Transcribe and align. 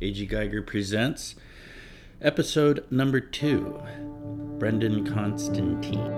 A.G. 0.00 0.26
Geiger 0.26 0.62
presents 0.62 1.34
episode 2.22 2.84
number 2.90 3.20
two 3.20 3.80
Brendan 4.58 5.04
Constantine. 5.12 6.14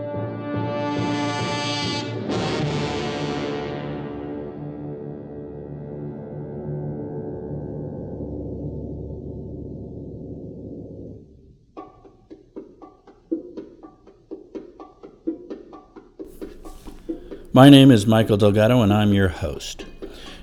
My 17.53 17.69
name 17.69 17.91
is 17.91 18.07
Michael 18.07 18.37
Delgado, 18.37 18.83
and 18.83 18.93
I'm 18.93 19.13
your 19.13 19.29
host. 19.29 19.87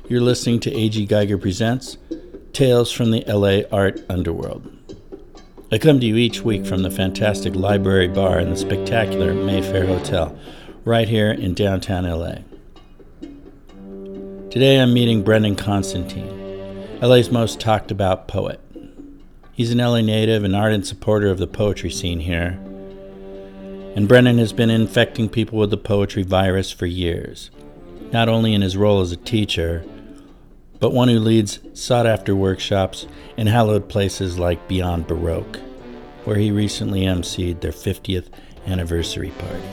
You're 0.10 0.22
listening 0.22 0.60
to 0.62 0.74
A.G. 0.74 1.06
Geiger 1.06 1.38
Presents 1.38 1.98
Tales 2.58 2.92
from 2.92 3.12
the 3.12 3.24
LA 3.28 3.70
Art 3.72 4.04
Underworld. 4.10 4.68
I 5.72 5.78
come 5.78 6.00
to 6.00 6.06
you 6.08 6.16
each 6.16 6.42
week 6.42 6.66
from 6.66 6.82
the 6.82 6.90
fantastic 6.90 7.54
library 7.54 8.08
bar 8.08 8.40
in 8.40 8.50
the 8.50 8.58
spectacular 8.58 9.36
Mayfair 9.36 9.86
Hotel, 9.86 10.36
right 10.84 11.08
here 11.08 11.30
in 11.30 11.54
downtown 11.54 12.06
LA. 12.06 12.38
Today 14.50 14.82
I'm 14.82 14.92
meeting 14.92 15.22
Brendan 15.22 15.56
Constantine, 15.56 17.00
LA's 17.00 17.30
most 17.30 17.60
talked 17.60 17.92
about 17.92 18.28
poet. 18.28 18.60
He's 19.54 19.72
an 19.72 19.78
LA 19.78 20.02
native 20.02 20.44
and 20.44 20.56
ardent 20.56 20.88
supporter 20.88 21.28
of 21.28 21.38
the 21.38 21.46
poetry 21.46 21.92
scene 21.92 22.22
here 22.22 22.60
and 23.96 24.08
Brendan 24.08 24.40
has 24.40 24.52
been 24.52 24.72
infecting 24.72 25.30
people 25.30 25.60
with 25.60 25.70
the 25.70 25.78
poetry 25.78 26.24
virus 26.24 26.72
for 26.72 26.88
years, 26.88 27.52
not 28.12 28.28
only 28.28 28.56
in 28.56 28.64
his 28.64 28.76
role 28.76 29.02
as 29.02 29.12
a 29.12 29.16
teacher, 29.16 29.86
but 30.80 30.94
one 30.94 31.08
who 31.08 31.20
leads 31.20 31.60
sought 31.74 32.06
after 32.06 32.36
workshops 32.36 33.08
in 33.36 33.48
hallowed 33.48 33.90
places 33.90 34.38
like 34.38 34.68
Beyond 34.68 35.08
Baroque, 35.08 35.58
where 36.26 36.38
he 36.38 36.52
recently 36.52 37.02
emceed 37.02 37.62
their 37.62 37.72
50th 37.72 38.28
anniversary 38.66 39.32
party. 39.32 39.64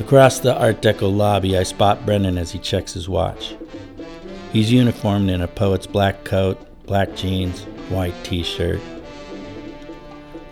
Across 0.00 0.40
the 0.40 0.56
Art 0.58 0.82
Deco 0.82 1.14
lobby, 1.14 1.56
I 1.56 1.62
spot 1.62 2.04
Brendan 2.04 2.36
as 2.36 2.52
he 2.52 2.58
checks 2.58 2.94
his 2.94 3.08
watch. 3.08 3.56
He's 4.52 4.72
uniformed 4.72 5.30
in 5.30 5.40
a 5.40 5.48
poet's 5.48 5.86
black 5.86 6.24
coat, 6.24 6.58
black 6.86 7.14
jeans, 7.14 7.62
white 7.90 8.14
t 8.24 8.42
shirt, 8.42 8.80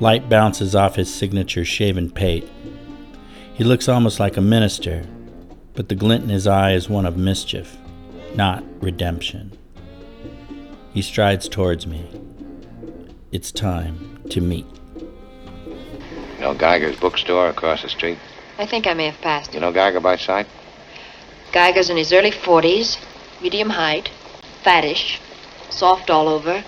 Light 0.03 0.29
bounces 0.29 0.75
off 0.75 0.97
his 0.97 1.15
signature 1.15 1.65
shaven 1.65 2.11
pate. 2.11 2.51
He 3.55 3.63
looks 3.63 3.89
almost 3.89 4.19
like 4.19 4.37
a 4.37 4.41
minister, 4.41 5.07
but 5.75 5.89
the 5.89 5.95
glint 5.95 6.25
in 6.25 6.31
his 6.31 6.47
eye 6.47 6.73
is 6.73 6.89
one 6.89 7.07
of 7.07 7.17
mischief, 7.17 7.77
not 8.35 8.65
redemption. 8.81 9.57
He 10.93 11.03
strides 11.03 11.49
towards 11.49 11.87
me. 11.87 12.07
It's 13.31 13.51
time 13.51 14.21
to 14.31 14.41
meet. 14.41 14.67
You 16.37 16.41
know 16.41 16.55
Geiger's 16.55 16.99
bookstore 16.99 17.49
across 17.49 17.83
the 17.83 17.89
street? 17.89 18.19
I 18.59 18.67
think 18.67 18.87
I 18.87 18.95
may 18.95 19.07
have 19.07 19.21
passed 19.21 19.55
You 19.55 19.61
know 19.61 19.73
Geiger 19.73 20.01
by 20.01 20.17
sight? 20.17 20.47
Geiger's 21.53 21.89
in 21.89 21.97
his 21.97 22.13
early 22.13 22.31
40s, 22.31 22.99
medium 23.41 23.71
height, 23.71 24.11
fattish, 24.63 25.19
soft 25.71 26.11
all 26.11 26.29
over, 26.29 26.65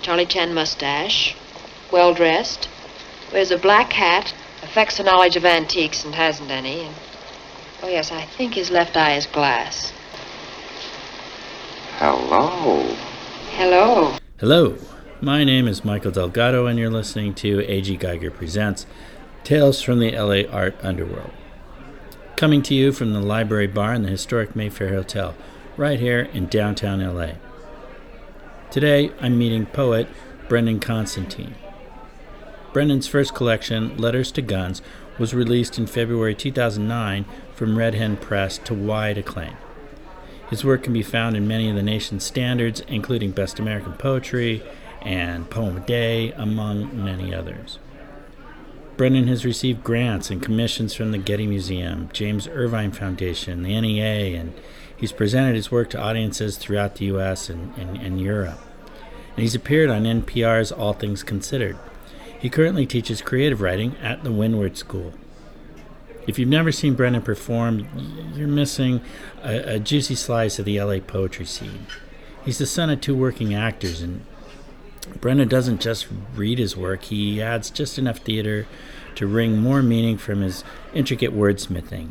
Charlie 0.00 0.26
Chan 0.26 0.52
mustache, 0.52 1.36
well 1.92 2.14
dressed, 2.14 2.68
wears 3.32 3.50
a 3.50 3.58
black 3.58 3.92
hat, 3.92 4.34
affects 4.62 4.98
a 4.98 5.04
knowledge 5.04 5.36
of 5.36 5.44
antiques 5.44 6.04
and 6.04 6.14
hasn't 6.14 6.50
any. 6.50 6.84
And, 6.84 6.94
oh, 7.82 7.88
yes, 7.88 8.12
I 8.12 8.24
think 8.24 8.54
his 8.54 8.70
left 8.70 8.96
eye 8.96 9.14
is 9.14 9.26
glass. 9.26 9.92
Hello. 11.96 12.94
Hello. 13.50 14.16
Hello, 14.38 14.78
my 15.20 15.44
name 15.44 15.66
is 15.66 15.84
Michael 15.84 16.10
Delgado, 16.10 16.66
and 16.66 16.78
you're 16.78 16.90
listening 16.90 17.34
to 17.34 17.60
A.G. 17.68 17.96
Geiger 17.96 18.30
Presents 18.30 18.86
Tales 19.44 19.82
from 19.82 19.98
the 19.98 20.12
LA 20.12 20.48
Art 20.50 20.76
Underworld. 20.82 21.32
Coming 22.36 22.62
to 22.62 22.74
you 22.74 22.92
from 22.92 23.12
the 23.12 23.20
library 23.20 23.66
bar 23.66 23.94
in 23.94 24.02
the 24.02 24.08
historic 24.08 24.56
Mayfair 24.56 24.90
Hotel, 24.90 25.34
right 25.76 25.98
here 25.98 26.28
in 26.32 26.46
downtown 26.46 27.00
LA. 27.00 27.32
Today, 28.70 29.10
I'm 29.20 29.38
meeting 29.38 29.66
poet 29.66 30.08
Brendan 30.48 30.80
Constantine. 30.80 31.54
Brendan's 32.72 33.06
first 33.06 33.34
collection, 33.34 33.96
Letters 33.98 34.32
to 34.32 34.42
Guns, 34.42 34.80
was 35.18 35.34
released 35.34 35.78
in 35.78 35.86
February 35.86 36.34
2009 36.34 37.24
from 37.54 37.78
Red 37.78 37.94
Hen 37.94 38.16
Press 38.16 38.58
to 38.58 38.74
wide 38.74 39.18
acclaim. 39.18 39.56
His 40.50 40.64
work 40.64 40.82
can 40.82 40.92
be 40.92 41.02
found 41.02 41.36
in 41.36 41.48
many 41.48 41.70
of 41.70 41.76
the 41.76 41.82
nation's 41.82 42.24
standards, 42.24 42.80
including 42.88 43.30
Best 43.30 43.58
American 43.58 43.94
Poetry 43.94 44.62
and 45.00 45.48
Poem 45.48 45.78
a 45.78 45.80
Day, 45.80 46.32
among 46.32 47.04
many 47.04 47.34
others. 47.34 47.78
Brennan 48.96 49.28
has 49.28 49.44
received 49.44 49.82
grants 49.82 50.30
and 50.30 50.42
commissions 50.42 50.94
from 50.94 51.10
the 51.10 51.18
Getty 51.18 51.46
Museum, 51.46 52.10
James 52.12 52.46
Irvine 52.46 52.92
Foundation, 52.92 53.62
the 53.62 53.80
NEA, 53.80 54.38
and 54.38 54.52
he's 54.94 55.12
presented 55.12 55.54
his 55.54 55.70
work 55.70 55.88
to 55.90 55.98
audiences 55.98 56.58
throughout 56.58 56.96
the 56.96 57.06
U.S. 57.06 57.48
and, 57.48 57.74
and, 57.78 57.96
and 57.96 58.20
Europe. 58.20 58.60
And 59.30 59.38
he's 59.38 59.54
appeared 59.54 59.88
on 59.88 60.02
NPR's 60.04 60.70
All 60.70 60.92
Things 60.92 61.22
Considered. 61.22 61.78
He 62.42 62.50
currently 62.50 62.86
teaches 62.86 63.22
creative 63.22 63.60
writing 63.60 63.94
at 64.02 64.24
the 64.24 64.32
Windward 64.32 64.76
School. 64.76 65.12
If 66.26 66.40
you've 66.40 66.48
never 66.48 66.72
seen 66.72 66.96
Brendan 66.96 67.22
perform, 67.22 67.86
you're 68.34 68.48
missing 68.48 69.00
a, 69.44 69.74
a 69.74 69.78
juicy 69.78 70.16
slice 70.16 70.58
of 70.58 70.64
the 70.64 70.80
LA 70.80 70.98
poetry 70.98 71.46
scene. 71.46 71.86
He's 72.44 72.58
the 72.58 72.66
son 72.66 72.90
of 72.90 73.00
two 73.00 73.14
working 73.14 73.54
actors, 73.54 74.02
and 74.02 74.26
Brendan 75.20 75.46
doesn't 75.46 75.80
just 75.80 76.08
read 76.34 76.58
his 76.58 76.76
work, 76.76 77.04
he 77.04 77.40
adds 77.40 77.70
just 77.70 77.96
enough 77.96 78.18
theater 78.18 78.66
to 79.14 79.28
wring 79.28 79.58
more 79.58 79.80
meaning 79.80 80.18
from 80.18 80.40
his 80.40 80.64
intricate 80.92 81.32
wordsmithing. 81.32 82.10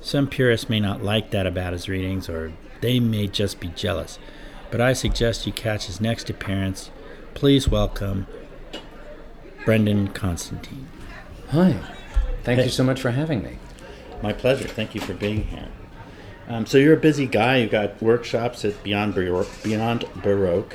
Some 0.00 0.28
purists 0.28 0.70
may 0.70 0.80
not 0.80 1.04
like 1.04 1.30
that 1.32 1.46
about 1.46 1.74
his 1.74 1.90
readings, 1.90 2.30
or 2.30 2.54
they 2.80 3.00
may 3.00 3.26
just 3.26 3.60
be 3.60 3.68
jealous, 3.68 4.18
but 4.70 4.80
I 4.80 4.94
suggest 4.94 5.46
you 5.46 5.52
catch 5.52 5.88
his 5.88 6.00
next 6.00 6.30
appearance. 6.30 6.90
Please 7.34 7.68
welcome 7.68 8.26
Brendan 9.68 10.08
Constantine. 10.08 10.88
Hi. 11.50 11.74
Thank 12.42 12.58
Hey. 12.60 12.64
you 12.64 12.70
so 12.70 12.82
much 12.82 13.02
for 13.02 13.10
having 13.10 13.42
me. 13.42 13.58
My 14.22 14.32
pleasure. 14.32 14.66
Thank 14.66 14.94
you 14.94 15.02
for 15.02 15.12
being 15.12 15.44
here. 15.44 15.68
Um, 16.48 16.64
so 16.64 16.78
you're 16.78 16.94
a 16.94 17.00
busy 17.00 17.26
guy. 17.26 17.58
You've 17.58 17.70
got 17.70 18.00
workshops 18.00 18.64
at 18.64 18.82
Beyond 18.82 19.14
Baroque, 19.14 19.50
Beyond 19.62 20.06
Baroque 20.22 20.74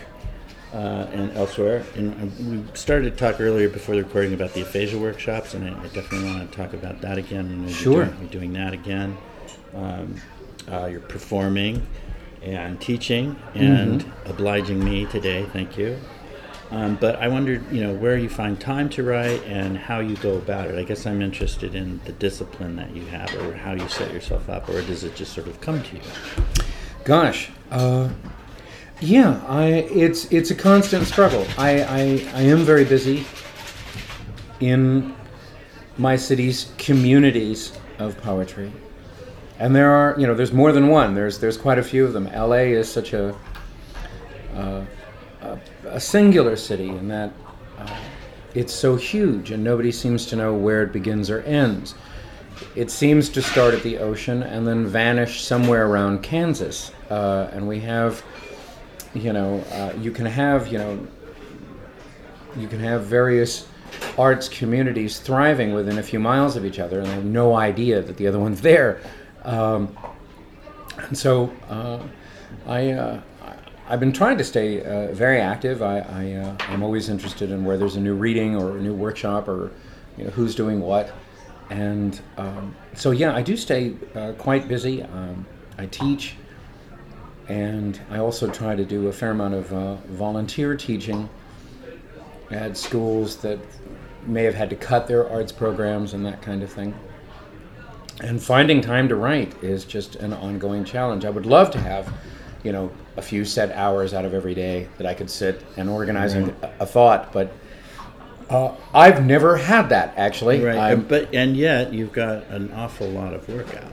uh, 0.75 1.07
and 1.11 1.35
elsewhere. 1.35 1.83
And 1.95 2.13
uh, 2.13 2.43
we 2.47 2.63
started 2.77 3.17
to 3.17 3.17
talk 3.17 3.41
earlier 3.41 3.67
before 3.67 3.95
the 3.95 4.03
recording 4.03 4.31
about 4.35 4.53
the 4.53 4.61
aphasia 4.61 4.99
workshops, 4.99 5.55
and 5.55 5.67
I, 5.67 5.69
I 5.69 5.87
definitely 5.87 6.25
want 6.31 6.51
to 6.51 6.55
talk 6.55 6.73
about 6.73 7.01
that 7.01 7.17
again. 7.17 7.47
And 7.47 7.61
you're 7.63 7.75
Sure. 7.75 8.05
doing, 8.05 8.17
you're 8.19 8.29
doing 8.29 8.53
that 8.53 8.73
again. 8.73 9.17
Um, 9.73 10.17
uh, 10.71 10.85
you're 10.85 10.99
performing 10.99 11.87
and 12.43 12.79
teaching 12.79 13.37
and 13.55 14.05
obliging 14.25 14.85
me 14.85 15.07
today. 15.07 15.47
Thank 15.51 15.79
you. 15.79 15.97
Um, 16.73 16.95
but 16.95 17.17
I 17.17 17.27
wondered, 17.27 17.71
you 17.71 17.83
know, 17.83 17.93
where 17.93 18.17
you 18.17 18.27
find 18.27 18.59
time 18.59 18.89
to 18.89 19.03
write 19.03 19.43
and 19.43 19.77
how 19.77 19.99
you 19.99 20.15
go 20.15 20.37
about 20.37 20.69
it. 20.69 20.75
I 20.75 20.83
guess 20.83 21.05
I'm 21.05 21.21
interested 21.21 21.75
in 21.75 22.01
the 22.05 22.13
discipline 22.13 22.75
that 22.77 22.95
you 22.95 23.05
have, 23.05 23.31
or 23.35 23.53
how 23.53 23.73
you 23.73 23.87
set 23.87 24.11
yourself 24.11 24.49
up, 24.49 24.67
or 24.69 24.81
does 24.81 25.03
it 25.03 25.15
just 25.15 25.33
sort 25.33 25.47
of 25.47 25.61
come 25.61 25.83
to 25.83 25.95
you? 25.95 26.01
Gosh. 27.03 27.51
Uh, 27.69 28.09
yeah, 29.01 29.39
I 29.47 29.65
it's 29.65 30.25
it's 30.31 30.49
a 30.49 30.55
constant 30.55 31.05
struggle. 31.05 31.45
I, 31.59 31.83
I 31.83 32.01
I 32.33 32.41
am 32.41 32.59
very 32.59 32.85
busy 32.85 33.23
in 34.59 35.15
my 35.99 36.15
city's 36.15 36.71
communities 36.79 37.77
of 37.99 38.17
poetry. 38.17 38.71
And 39.59 39.75
there 39.75 39.91
are, 39.91 40.19
you 40.19 40.25
know, 40.25 40.33
there's 40.33 40.53
more 40.53 40.71
than 40.71 40.87
one. 40.87 41.13
There's 41.13 41.37
there's 41.37 41.57
quite 41.57 41.77
a 41.77 41.83
few 41.83 42.03
of 42.03 42.13
them. 42.13 42.25
LA 42.33 42.73
is 42.73 42.91
such 42.91 43.13
a 43.13 43.35
uh, 44.55 44.83
a, 45.41 45.59
a 45.85 45.99
singular 45.99 46.55
city 46.55 46.89
in 46.89 47.07
that 47.09 47.31
uh, 47.77 47.95
it's 48.53 48.73
so 48.73 48.95
huge 48.95 49.51
and 49.51 49.63
nobody 49.63 49.91
seems 49.91 50.25
to 50.27 50.35
know 50.35 50.53
where 50.53 50.83
it 50.83 50.91
begins 50.91 51.29
or 51.29 51.41
ends. 51.41 51.95
It 52.75 52.91
seems 52.91 53.29
to 53.29 53.41
start 53.41 53.73
at 53.73 53.83
the 53.83 53.97
ocean 53.97 54.43
and 54.43 54.67
then 54.67 54.85
vanish 54.85 55.43
somewhere 55.43 55.87
around 55.87 56.21
Kansas. 56.21 56.91
Uh, 57.09 57.49
and 57.51 57.67
we 57.67 57.79
have, 57.81 58.23
you 59.13 59.33
know, 59.33 59.59
uh, 59.71 59.93
you 59.99 60.11
can 60.11 60.25
have, 60.25 60.67
you 60.67 60.77
know, 60.77 61.07
you 62.55 62.67
can 62.67 62.79
have 62.79 63.05
various 63.05 63.67
arts 64.17 64.47
communities 64.47 65.19
thriving 65.19 65.73
within 65.73 65.97
a 65.97 66.03
few 66.03 66.19
miles 66.19 66.55
of 66.55 66.65
each 66.65 66.79
other 66.79 66.99
and 66.99 67.07
have 67.07 67.25
no 67.25 67.55
idea 67.55 68.01
that 68.01 68.17
the 68.17 68.27
other 68.27 68.39
one's 68.39 68.61
there. 68.61 69.01
Um, 69.43 69.97
and 70.97 71.17
so 71.17 71.51
uh, 71.69 71.99
I, 72.67 72.91
uh, 72.91 73.15
I- 73.15 73.32
I've 73.87 73.99
been 73.99 74.13
trying 74.13 74.37
to 74.37 74.43
stay 74.43 74.81
uh, 74.83 75.13
very 75.13 75.39
active. 75.41 75.81
I, 75.81 75.99
I, 75.99 76.33
uh, 76.33 76.55
I'm 76.69 76.83
always 76.83 77.09
interested 77.09 77.51
in 77.51 77.65
where 77.65 77.77
there's 77.77 77.97
a 77.97 77.99
new 77.99 78.15
reading 78.15 78.55
or 78.55 78.77
a 78.77 78.81
new 78.81 78.93
workshop 78.93 79.47
or 79.47 79.71
you 80.17 80.23
know, 80.23 80.29
who's 80.31 80.55
doing 80.55 80.79
what. 80.79 81.11
And 81.69 82.19
um, 82.37 82.75
so, 82.93 83.11
yeah, 83.11 83.35
I 83.35 83.41
do 83.41 83.57
stay 83.57 83.93
uh, 84.15 84.33
quite 84.37 84.67
busy. 84.67 85.03
Um, 85.03 85.45
I 85.77 85.87
teach. 85.87 86.35
and 87.49 87.99
I 88.09 88.19
also 88.19 88.49
try 88.49 88.75
to 88.75 88.85
do 88.85 89.07
a 89.07 89.11
fair 89.11 89.31
amount 89.31 89.53
of 89.53 89.73
uh, 89.73 89.95
volunteer 90.07 90.75
teaching 90.75 91.29
at 92.51 92.77
schools 92.77 93.37
that 93.37 93.59
may 94.25 94.43
have 94.43 94.55
had 94.55 94.69
to 94.69 94.75
cut 94.75 95.07
their 95.07 95.29
arts 95.29 95.51
programs 95.51 96.13
and 96.13 96.25
that 96.25 96.41
kind 96.41 96.63
of 96.63 96.71
thing. 96.71 96.93
And 98.21 98.41
finding 98.41 98.79
time 98.79 99.09
to 99.09 99.15
write 99.15 99.61
is 99.63 99.83
just 99.83 100.15
an 100.17 100.33
ongoing 100.33 100.85
challenge. 100.85 101.25
I 101.25 101.29
would 101.29 101.45
love 101.45 101.71
to 101.71 101.79
have, 101.79 102.13
you 102.63 102.71
know, 102.71 102.91
a 103.17 103.21
few 103.21 103.45
set 103.45 103.71
hours 103.71 104.13
out 104.13 104.25
of 104.25 104.33
every 104.33 104.55
day 104.55 104.87
that 104.97 105.05
I 105.07 105.13
could 105.13 105.29
sit 105.29 105.63
and 105.77 105.89
organize 105.89 106.33
a, 106.33 106.53
a 106.79 106.85
thought, 106.85 107.31
but 107.31 107.51
uh, 108.49 108.75
I've 108.93 109.25
never 109.25 109.57
had 109.57 109.89
that 109.89 110.13
actually. 110.17 110.63
Right, 110.63 110.75
I'm- 110.77 110.99
and, 110.99 111.07
but 111.07 111.33
and 111.33 111.55
yet 111.55 111.93
you've 111.93 112.11
got 112.13 112.47
an 112.47 112.71
awful 112.73 113.07
lot 113.09 113.33
of 113.33 113.47
work 113.49 113.75
out. 113.75 113.91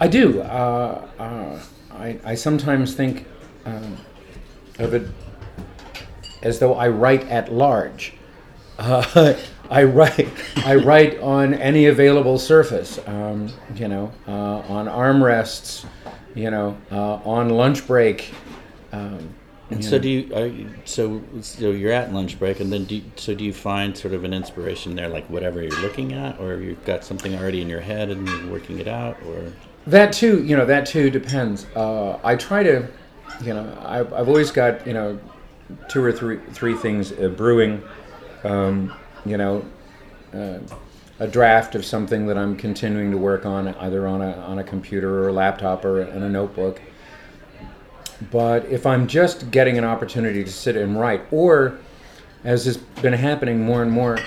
I 0.00 0.08
do. 0.08 0.40
Uh, 0.42 1.08
uh, 1.18 1.60
I, 1.92 2.18
I 2.24 2.34
sometimes 2.34 2.94
think 2.94 3.26
um, 3.64 3.96
of 4.78 4.94
it 4.94 5.08
as 6.42 6.58
though 6.58 6.74
I 6.74 6.88
write 6.88 7.26
at 7.28 7.52
large. 7.52 8.14
Uh, 8.78 9.34
I 9.70 9.82
write. 9.84 10.28
I 10.64 10.76
write 10.76 11.18
on 11.20 11.52
any 11.52 11.86
available 11.86 12.38
surface. 12.38 12.98
Um, 13.06 13.50
you 13.74 13.88
know, 13.88 14.12
uh, 14.26 14.32
on 14.32 14.86
armrests. 14.86 15.84
You 16.38 16.50
know, 16.50 16.76
uh, 16.92 17.14
on 17.36 17.50
lunch 17.50 17.84
break. 17.86 18.32
Um, 18.92 19.34
And 19.70 19.84
so 19.84 19.96
know. 19.96 20.02
do 20.02 20.08
you? 20.08 20.20
You 20.58 20.66
so 20.84 21.20
so 21.42 21.70
you're 21.72 21.92
at 21.92 22.12
lunch 22.12 22.38
break, 22.38 22.60
and 22.60 22.72
then 22.72 22.84
do 22.84 22.94
you, 22.94 23.02
so 23.16 23.34
do 23.34 23.44
you 23.44 23.52
find 23.52 23.94
sort 23.98 24.14
of 24.14 24.24
an 24.24 24.32
inspiration 24.32 24.94
there, 24.96 25.08
like 25.10 25.26
whatever 25.28 25.60
you're 25.62 25.82
looking 25.82 26.12
at, 26.14 26.40
or 26.40 26.60
you've 26.60 26.84
got 26.86 27.04
something 27.04 27.34
already 27.34 27.60
in 27.60 27.68
your 27.68 27.82
head 27.82 28.08
and 28.10 28.26
you're 28.26 28.50
working 28.50 28.78
it 28.78 28.88
out, 28.88 29.16
or 29.26 29.52
That 29.86 30.12
too, 30.12 30.42
you 30.44 30.56
know, 30.56 30.64
that 30.66 30.86
too 30.86 31.10
depends. 31.10 31.66
Uh, 31.74 32.18
I 32.24 32.36
try 32.36 32.62
to, 32.62 32.86
you 33.42 33.52
know, 33.54 33.66
I've, 33.84 34.10
I've 34.12 34.28
always 34.28 34.50
got, 34.50 34.86
you 34.86 34.94
know, 34.94 35.18
two 35.88 36.02
or 36.02 36.12
three 36.12 36.38
three 36.52 36.74
things 36.74 37.12
uh, 37.12 37.28
brewing. 37.28 37.82
Um, 38.44 38.94
you 39.26 39.36
know, 39.36 39.64
uh, 40.32 40.60
a 41.20 41.26
draft 41.26 41.74
of 41.74 41.84
something 41.84 42.26
that 42.26 42.38
I'm 42.38 42.56
continuing 42.56 43.10
to 43.10 43.18
work 43.18 43.44
on, 43.44 43.68
either 43.68 44.06
on 44.06 44.22
a 44.22 44.32
on 44.32 44.58
a 44.58 44.64
computer 44.64 45.24
or 45.24 45.28
a 45.28 45.32
laptop 45.32 45.84
or 45.84 46.02
in 46.02 46.22
a 46.22 46.28
notebook. 46.28 46.80
But 48.30 48.66
if 48.66 48.86
I'm 48.86 49.06
just 49.06 49.50
getting 49.50 49.78
an 49.78 49.84
opportunity 49.84 50.42
to 50.44 50.50
sit 50.50 50.76
and 50.76 50.98
write, 50.98 51.22
or 51.30 51.78
as 52.44 52.64
has 52.64 52.76
been 52.76 53.12
happening 53.12 53.60
more 53.60 53.82
and 53.82 53.90
more, 53.90 54.18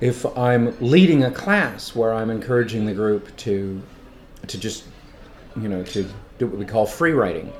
if 0.00 0.26
I'm 0.36 0.76
leading 0.80 1.24
a 1.24 1.30
class 1.30 1.94
where 1.94 2.12
I'm 2.12 2.30
encouraging 2.30 2.86
the 2.86 2.94
group 2.94 3.34
to 3.38 3.82
to 4.46 4.58
just 4.58 4.84
you 5.60 5.68
know 5.68 5.82
to 5.84 6.08
do 6.38 6.46
what 6.46 6.58
we 6.58 6.64
call 6.64 6.86
free 6.86 7.12
writing, 7.12 7.52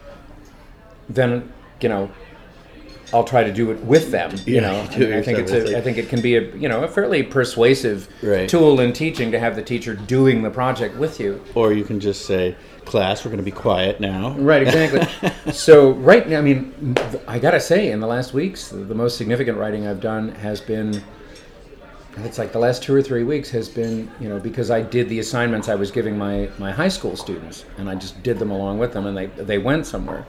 then 1.08 1.52
you 1.80 1.88
know 1.88 2.10
I'll 3.14 3.24
try 3.24 3.44
to 3.44 3.52
do 3.52 3.70
it 3.70 3.78
with 3.84 4.10
them. 4.10 4.32
You 4.46 4.56
Yeah, 4.56 4.60
know, 4.62 4.72
you 4.96 5.16
I 5.16 5.22
think 5.22 5.38
it's 5.38 5.52
yourself. 5.52 5.62
It's 5.64 5.70
a, 5.72 5.78
I 5.78 5.80
think 5.80 5.96
it 5.98 6.08
can 6.08 6.20
be 6.20 6.36
a 6.36 6.42
you 6.56 6.68
know 6.68 6.82
a 6.84 6.88
fairly 6.88 7.22
persuasive 7.22 8.08
Right. 8.22 8.48
tool 8.48 8.80
in 8.80 8.92
teaching 8.92 9.30
to 9.32 9.38
have 9.38 9.54
the 9.56 9.62
teacher 9.62 9.94
doing 9.94 10.42
the 10.42 10.50
project 10.50 10.96
with 10.96 11.20
you. 11.20 11.40
or 11.54 11.72
you 11.72 11.84
can 11.84 12.00
just 12.00 12.26
say, 12.26 12.56
"Class, 12.84 13.24
we're 13.24 13.30
going 13.30 13.38
to 13.38 13.44
be 13.44 13.50
quiet 13.50 14.00
now." 14.00 14.32
Right, 14.38 14.62
exactly. 14.62 15.06
so 15.52 15.92
right 15.92 16.28
now, 16.28 16.38
I 16.38 16.42
mean, 16.42 16.96
I 17.28 17.38
gotta 17.38 17.60
say, 17.60 17.90
in 17.92 18.00
the 18.00 18.06
last 18.08 18.34
weeks, 18.34 18.68
the 18.68 18.94
most 18.94 19.16
significant 19.16 19.56
writing 19.58 19.86
I've 19.86 20.00
done 20.00 20.30
has 20.36 20.60
been. 20.60 21.02
It's 22.24 22.38
like 22.38 22.50
the 22.50 22.58
last 22.58 22.82
two 22.82 22.94
or 22.94 23.02
three 23.02 23.24
weeks 23.24 23.50
has 23.50 23.68
been, 23.68 24.10
you 24.20 24.28
know, 24.30 24.38
because 24.40 24.70
I 24.70 24.80
did 24.80 25.08
the 25.10 25.18
assignments 25.18 25.68
I 25.68 25.74
was 25.74 25.90
giving 25.90 26.16
my, 26.16 26.48
my 26.58 26.72
high 26.72 26.88
school 26.88 27.14
students, 27.14 27.66
and 27.76 27.90
I 27.90 27.94
just 27.94 28.22
did 28.22 28.38
them 28.38 28.50
along 28.50 28.78
with 28.78 28.94
them, 28.94 29.04
and 29.06 29.14
they 29.16 29.26
they 29.26 29.58
went 29.58 29.86
somewhere. 29.86 30.24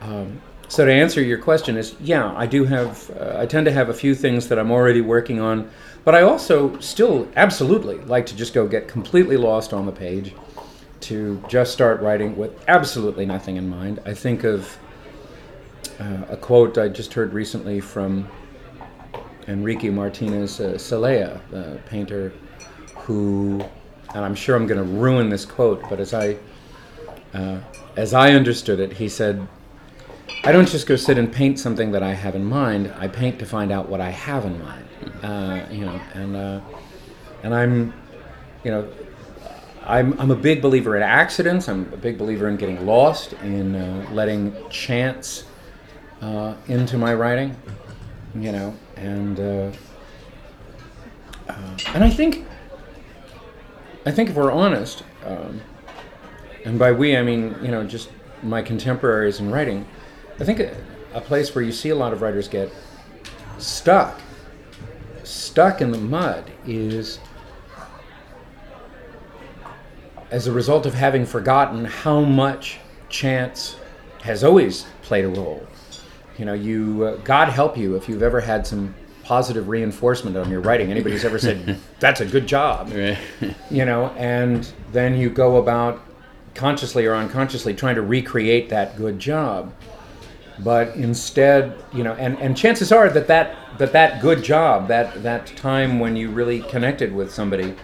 Um, 0.00 0.40
so 0.70 0.86
to 0.86 0.92
answer 0.92 1.20
your 1.20 1.38
question 1.38 1.76
is, 1.76 1.96
yeah, 1.98 2.32
I 2.36 2.46
do 2.46 2.64
have. 2.64 3.10
Uh, 3.10 3.34
I 3.40 3.46
tend 3.46 3.66
to 3.66 3.72
have 3.72 3.88
a 3.88 3.94
few 3.94 4.14
things 4.14 4.46
that 4.48 4.56
I'm 4.56 4.70
already 4.70 5.00
working 5.00 5.40
on, 5.40 5.68
but 6.04 6.14
I 6.14 6.22
also 6.22 6.78
still 6.78 7.28
absolutely 7.34 7.98
like 8.02 8.24
to 8.26 8.36
just 8.36 8.54
go 8.54 8.68
get 8.68 8.86
completely 8.86 9.36
lost 9.36 9.72
on 9.72 9.84
the 9.84 9.90
page, 9.90 10.32
to 11.00 11.42
just 11.48 11.72
start 11.72 12.00
writing 12.00 12.36
with 12.36 12.52
absolutely 12.68 13.26
nothing 13.26 13.56
in 13.56 13.68
mind. 13.68 13.98
I 14.06 14.14
think 14.14 14.44
of 14.44 14.78
uh, 15.98 16.26
a 16.28 16.36
quote 16.36 16.78
I 16.78 16.86
just 16.86 17.14
heard 17.14 17.32
recently 17.32 17.80
from 17.80 18.28
Enrique 19.48 19.90
Martinez 19.90 20.60
uh, 20.60 20.78
the 20.78 21.80
painter, 21.86 22.32
who, 22.94 23.60
and 24.14 24.24
I'm 24.24 24.36
sure 24.36 24.54
I'm 24.54 24.68
going 24.68 24.78
to 24.78 24.92
ruin 25.00 25.30
this 25.30 25.44
quote, 25.44 25.82
but 25.90 25.98
as 25.98 26.14
I 26.14 26.36
uh, 27.34 27.58
as 27.96 28.14
I 28.14 28.34
understood 28.34 28.78
it, 28.78 28.92
he 28.92 29.08
said, 29.08 29.48
"I 30.44 30.52
don't 30.52 30.68
just 30.68 30.86
go 30.86 30.96
sit 30.96 31.18
and 31.18 31.32
paint 31.32 31.58
something 31.58 31.92
that 31.92 32.02
I 32.02 32.14
have 32.14 32.34
in 32.34 32.44
mind. 32.44 32.92
I 32.98 33.08
paint 33.08 33.38
to 33.40 33.46
find 33.46 33.70
out 33.72 33.88
what 33.88 34.00
I 34.00 34.10
have 34.10 34.44
in 34.44 34.62
mind." 34.62 34.84
Uh, 35.22 35.66
you 35.70 35.84
know, 35.84 36.00
and 36.14 36.36
uh, 36.36 36.60
and 37.42 37.54
I'm, 37.54 37.94
you 38.64 38.70
know, 38.70 38.88
I'm, 39.84 40.18
I'm 40.20 40.30
a 40.30 40.36
big 40.36 40.62
believer 40.62 40.96
in 40.96 41.02
accidents. 41.02 41.68
I'm 41.68 41.92
a 41.92 41.96
big 41.96 42.18
believer 42.18 42.48
in 42.48 42.56
getting 42.56 42.86
lost, 42.86 43.32
in 43.34 43.74
uh, 43.74 44.08
letting 44.12 44.54
chance 44.68 45.44
uh, 46.20 46.54
into 46.68 46.98
my 46.98 47.14
writing, 47.14 47.56
you 48.34 48.52
know, 48.52 48.74
and 48.96 49.40
uh, 49.40 49.72
uh, 51.48 51.76
and 51.94 52.04
I 52.04 52.10
think 52.10 52.46
I 54.06 54.10
think 54.10 54.30
if 54.30 54.36
we're 54.36 54.52
honest, 54.52 55.02
um, 55.24 55.60
and 56.64 56.78
by 56.78 56.92
we 56.92 57.16
I 57.16 57.22
mean 57.22 57.56
you 57.62 57.70
know 57.70 57.84
just 57.84 58.10
my 58.42 58.62
contemporaries 58.62 59.40
in 59.40 59.50
writing, 59.50 59.86
I 60.40 60.44
think 60.44 60.60
a, 60.60 60.74
a 61.12 61.20
place 61.20 61.54
where 61.54 61.62
you 61.62 61.70
see 61.70 61.90
a 61.90 61.94
lot 61.94 62.14
of 62.14 62.22
writers 62.22 62.48
get 62.48 62.72
stuck, 63.58 64.18
stuck 65.22 65.82
in 65.82 65.90
the 65.90 65.98
mud 65.98 66.50
is 66.66 67.20
as 70.30 70.46
a 70.46 70.52
result 70.52 70.86
of 70.86 70.94
having 70.94 71.26
forgotten 71.26 71.84
how 71.84 72.20
much 72.20 72.78
chance 73.10 73.76
has 74.22 74.42
always 74.42 74.86
played 75.02 75.24
a 75.24 75.28
role. 75.28 75.66
You 76.38 76.46
know, 76.46 76.54
you 76.54 77.04
uh, 77.04 77.16
God 77.16 77.48
help 77.48 77.76
you 77.76 77.96
if 77.96 78.08
you've 78.08 78.22
ever 78.22 78.40
had 78.40 78.66
some 78.66 78.94
positive 79.24 79.68
reinforcement 79.68 80.36
on 80.36 80.50
your 80.50 80.60
writing. 80.60 80.90
Anybody's 80.90 81.24
ever 81.24 81.38
said 81.38 81.78
that's 82.00 82.20
a 82.20 82.26
good 82.26 82.46
job, 82.46 82.90
you 83.70 83.84
know, 83.84 84.08
and 84.16 84.72
then 84.92 85.16
you 85.16 85.28
go 85.28 85.56
about 85.56 86.00
consciously 86.54 87.06
or 87.06 87.14
unconsciously 87.14 87.74
trying 87.74 87.96
to 87.96 88.02
recreate 88.02 88.70
that 88.70 88.96
good 88.96 89.18
job. 89.18 89.72
But 90.62 90.94
instead, 90.96 91.82
you 91.92 92.04
know, 92.04 92.12
and, 92.14 92.38
and 92.38 92.56
chances 92.56 92.92
are 92.92 93.08
that 93.10 93.26
that, 93.28 93.56
that 93.78 93.92
that 93.92 94.20
good 94.20 94.42
job, 94.42 94.88
that, 94.88 95.22
that 95.22 95.46
time 95.56 96.00
when 96.00 96.16
you 96.16 96.30
really 96.30 96.60
connected 96.60 97.12
with 97.14 97.32
somebody 97.32 97.74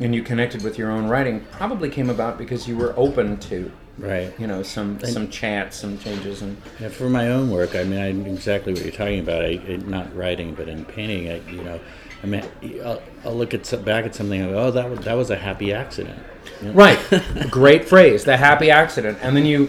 and 0.00 0.14
you 0.14 0.22
connected 0.22 0.62
with 0.62 0.78
your 0.78 0.90
own 0.90 1.06
writing 1.08 1.44
probably 1.52 1.90
came 1.90 2.10
about 2.10 2.38
because 2.38 2.66
you 2.66 2.76
were 2.76 2.94
open 2.96 3.36
to, 3.38 3.70
Right. 3.96 4.32
you 4.40 4.46
know, 4.46 4.62
some, 4.62 4.98
some 5.00 5.28
chance, 5.28 5.76
some 5.76 5.98
changes. 5.98 6.42
And 6.42 6.56
Yeah, 6.80 6.88
for 6.88 7.08
my 7.08 7.28
own 7.28 7.50
work, 7.50 7.76
I 7.76 7.84
mean, 7.84 8.00
I 8.00 8.10
know 8.12 8.32
exactly 8.32 8.72
what 8.72 8.82
you're 8.82 8.92
talking 8.92 9.20
about. 9.20 9.44
I, 9.44 9.60
I 9.68 9.76
not 9.86 10.14
writing, 10.16 10.54
but 10.54 10.68
in 10.68 10.84
painting, 10.84 11.30
I, 11.30 11.38
you 11.50 11.62
know, 11.62 11.78
I 12.22 12.26
mean, 12.26 12.42
I'll, 12.84 13.02
I'll 13.24 13.34
look 13.34 13.52
at 13.52 13.66
some, 13.66 13.82
back 13.82 14.06
at 14.06 14.14
something 14.14 14.40
and 14.40 14.50
go, 14.50 14.58
"Oh, 14.58 14.70
that 14.70 14.88
was 14.88 15.00
that 15.00 15.12
was 15.12 15.28
a 15.28 15.36
happy 15.36 15.74
accident." 15.74 16.18
You 16.62 16.68
know? 16.68 16.72
Right. 16.74 16.98
Great 17.50 17.86
phrase, 17.86 18.24
the 18.24 18.38
happy 18.38 18.70
accident. 18.70 19.18
And 19.20 19.36
then 19.36 19.44
you 19.44 19.68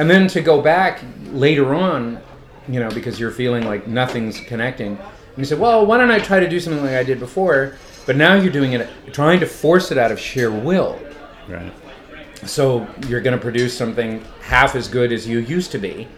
and 0.00 0.08
then 0.08 0.28
to 0.28 0.40
go 0.40 0.62
back 0.62 1.02
later 1.26 1.74
on, 1.74 2.18
you 2.66 2.80
know, 2.80 2.88
because 2.88 3.20
you're 3.20 3.30
feeling 3.30 3.66
like 3.66 3.86
nothing's 3.86 4.40
connecting. 4.40 4.96
And 4.96 5.36
you 5.36 5.44
say, 5.44 5.56
"Well, 5.56 5.84
why 5.84 5.98
don't 5.98 6.10
I 6.10 6.18
try 6.18 6.40
to 6.40 6.48
do 6.48 6.58
something 6.58 6.82
like 6.82 6.94
I 6.94 7.04
did 7.04 7.20
before?" 7.20 7.74
But 8.06 8.16
now 8.16 8.32
you're 8.32 8.50
doing 8.50 8.72
it 8.72 8.88
trying 9.12 9.40
to 9.40 9.46
force 9.46 9.92
it 9.92 9.98
out 9.98 10.10
of 10.10 10.18
sheer 10.18 10.50
will. 10.50 10.98
Right. 11.46 11.70
So 12.46 12.88
you're 13.08 13.20
going 13.20 13.36
to 13.36 13.42
produce 13.42 13.76
something 13.76 14.24
half 14.40 14.74
as 14.74 14.88
good 14.88 15.12
as 15.12 15.28
you 15.28 15.40
used 15.40 15.70
to 15.72 15.78
be, 15.78 16.08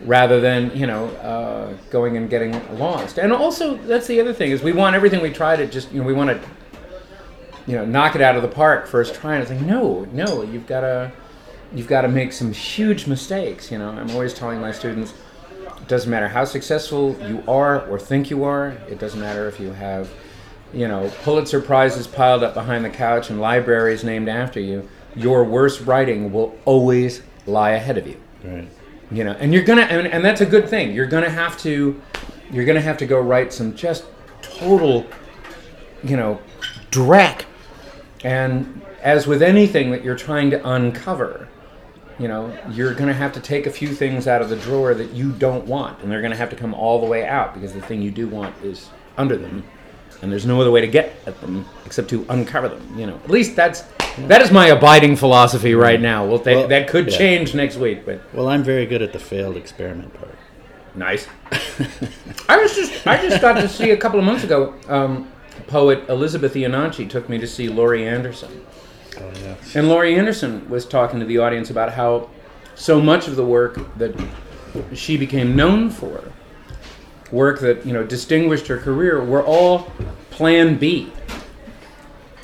rather 0.00 0.40
than 0.40 0.76
you 0.76 0.88
know 0.88 1.06
uh, 1.18 1.74
going 1.90 2.16
and 2.16 2.28
getting 2.28 2.52
lost. 2.76 3.18
And 3.18 3.32
also, 3.32 3.76
that's 3.76 4.08
the 4.08 4.20
other 4.20 4.34
thing 4.34 4.50
is 4.50 4.64
we 4.64 4.72
want 4.72 4.96
everything 4.96 5.22
we 5.22 5.30
try 5.30 5.54
to 5.54 5.64
just 5.64 5.92
you 5.92 6.00
know 6.00 6.06
we 6.08 6.12
want 6.12 6.30
to 6.30 6.48
you 7.68 7.76
know 7.76 7.84
knock 7.84 8.16
it 8.16 8.20
out 8.20 8.34
of 8.34 8.42
the 8.42 8.48
park 8.48 8.88
first 8.88 9.14
try. 9.14 9.34
And 9.34 9.42
it's 9.42 9.52
like 9.52 9.60
no, 9.60 10.06
no, 10.06 10.42
you've 10.42 10.66
got 10.66 10.80
to 10.80 11.12
you've 11.74 11.88
got 11.88 12.02
to 12.02 12.08
make 12.08 12.32
some 12.32 12.52
huge 12.52 13.06
mistakes. 13.06 13.70
You 13.70 13.78
know, 13.78 13.90
I'm 13.90 14.10
always 14.10 14.34
telling 14.34 14.60
my 14.60 14.72
students. 14.72 15.14
It 15.64 15.88
doesn't 15.88 16.10
matter 16.10 16.28
how 16.28 16.44
successful 16.44 17.16
you 17.28 17.42
are 17.48 17.86
or 17.88 17.98
think 17.98 18.30
you 18.30 18.44
are. 18.44 18.70
It 18.88 18.98
doesn't 18.98 19.20
matter 19.20 19.48
if 19.48 19.60
you 19.60 19.72
have, 19.72 20.10
you 20.72 20.88
know, 20.88 21.10
Pulitzer 21.22 21.60
prizes 21.60 22.06
piled 22.06 22.42
up 22.42 22.54
behind 22.54 22.84
the 22.84 22.90
couch 22.90 23.30
and 23.30 23.40
libraries 23.40 24.04
named 24.04 24.28
after 24.28 24.60
you. 24.60 24.88
Your 25.14 25.44
worst 25.44 25.80
writing 25.82 26.32
will 26.32 26.58
always 26.64 27.22
lie 27.46 27.70
ahead 27.70 27.98
of 27.98 28.06
you. 28.06 28.20
Right. 28.44 28.68
You 29.10 29.24
know, 29.24 29.32
and 29.32 29.54
you're 29.54 29.64
gonna, 29.64 29.82
and, 29.82 30.06
and 30.06 30.24
that's 30.24 30.42
a 30.42 30.46
good 30.46 30.68
thing. 30.68 30.92
You're 30.92 31.06
gonna 31.06 31.30
have 31.30 31.58
to, 31.60 32.00
you're 32.50 32.66
gonna 32.66 32.80
have 32.80 32.98
to 32.98 33.06
go 33.06 33.20
write 33.20 33.52
some 33.52 33.74
just 33.74 34.04
total, 34.42 35.06
you 36.04 36.16
know, 36.16 36.40
dreck. 36.90 37.44
And 38.24 38.82
as 39.00 39.26
with 39.26 39.42
anything 39.42 39.90
that 39.92 40.04
you're 40.04 40.16
trying 40.16 40.50
to 40.50 40.68
uncover, 40.68 41.48
you 42.18 42.26
know, 42.28 42.56
you're 42.70 42.94
going 42.94 43.08
to 43.08 43.14
have 43.14 43.32
to 43.34 43.40
take 43.40 43.66
a 43.66 43.70
few 43.70 43.88
things 43.94 44.26
out 44.26 44.42
of 44.42 44.48
the 44.48 44.56
drawer 44.56 44.92
that 44.94 45.10
you 45.12 45.30
don't 45.32 45.66
want, 45.66 46.00
and 46.02 46.10
they're 46.10 46.20
going 46.20 46.32
to 46.32 46.36
have 46.36 46.50
to 46.50 46.56
come 46.56 46.74
all 46.74 47.00
the 47.00 47.06
way 47.06 47.24
out 47.26 47.54
because 47.54 47.72
the 47.72 47.80
thing 47.82 48.02
you 48.02 48.10
do 48.10 48.26
want 48.28 48.54
is 48.62 48.90
under 49.16 49.36
them, 49.36 49.64
and 50.20 50.30
there's 50.32 50.44
no 50.46 50.60
other 50.60 50.70
way 50.70 50.80
to 50.80 50.86
get 50.88 51.14
at 51.26 51.40
them 51.40 51.64
except 51.86 52.08
to 52.10 52.26
uncover 52.28 52.68
them. 52.68 52.98
You 52.98 53.06
know, 53.06 53.16
at 53.16 53.30
least 53.30 53.54
that's 53.54 53.84
that 54.26 54.42
is 54.42 54.50
my 54.50 54.66
abiding 54.68 55.14
philosophy 55.16 55.74
right 55.74 56.00
now. 56.00 56.26
Well, 56.26 56.38
that, 56.38 56.56
Well, 56.56 56.68
that 56.68 56.88
could 56.88 57.10
yeah. 57.10 57.18
change 57.18 57.54
next 57.54 57.76
week, 57.76 58.04
but 58.04 58.20
Well, 58.34 58.48
I'm 58.48 58.64
very 58.64 58.84
good 58.86 59.00
at 59.02 59.12
the 59.12 59.20
failed 59.20 59.56
experiment 59.56 60.12
part. 60.14 60.34
nice. 60.96 61.28
I 62.48 62.56
was 62.56 62.74
just 62.74 63.06
I 63.06 63.22
just 63.22 63.40
got 63.40 63.52
to 63.54 63.68
see 63.68 63.90
a 63.90 63.96
couple 63.96 64.18
of 64.18 64.24
months 64.24 64.42
ago. 64.42 64.74
Um, 64.88 65.30
poet 65.68 66.08
Elizabeth 66.08 66.54
Iannaci 66.54 67.08
took 67.08 67.28
me 67.28 67.38
to 67.38 67.46
see 67.46 67.68
Laurie 67.68 68.06
Anderson. 68.06 68.64
Yeah. 69.20 69.56
And 69.74 69.88
Laurie 69.88 70.16
Anderson 70.16 70.68
was 70.68 70.86
talking 70.86 71.20
to 71.20 71.26
the 71.26 71.38
audience 71.38 71.70
about 71.70 71.92
how 71.92 72.30
so 72.74 73.00
much 73.00 73.28
of 73.28 73.36
the 73.36 73.44
work 73.44 73.78
that 73.98 74.14
she 74.94 75.16
became 75.16 75.56
known 75.56 75.90
for, 75.90 76.22
work 77.32 77.60
that 77.60 77.84
you 77.84 77.92
know 77.92 78.04
distinguished 78.04 78.66
her 78.68 78.78
career, 78.78 79.22
were 79.22 79.44
all 79.44 79.90
Plan 80.30 80.78
B. 80.78 81.12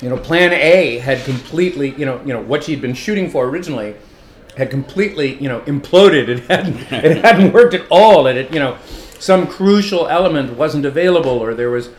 You 0.01 0.09
know, 0.09 0.17
Plan 0.17 0.51
A 0.51 0.99
had 0.99 1.23
completely, 1.23 1.91
you 1.95 2.05
know, 2.05 2.21
you 2.25 2.33
know 2.33 2.41
what 2.41 2.65
she'd 2.65 2.81
been 2.81 2.93
shooting 2.93 3.29
for 3.29 3.45
originally 3.45 3.95
had 4.57 4.69
completely, 4.69 5.35
you 5.35 5.49
know, 5.49 5.61
imploded. 5.61 6.27
It 6.27 6.39
hadn't, 6.45 6.77
it 6.91 7.17
hadn't 7.25 7.53
worked 7.53 7.73
at 7.73 7.85
all. 7.89 8.27
And 8.27 8.37
it, 8.37 8.53
you 8.53 8.59
know, 8.59 8.77
some 9.19 9.47
crucial 9.47 10.07
element 10.07 10.57
wasn't 10.57 10.85
available, 10.85 11.31
or 11.31 11.53
there 11.53 11.69
was, 11.69 11.89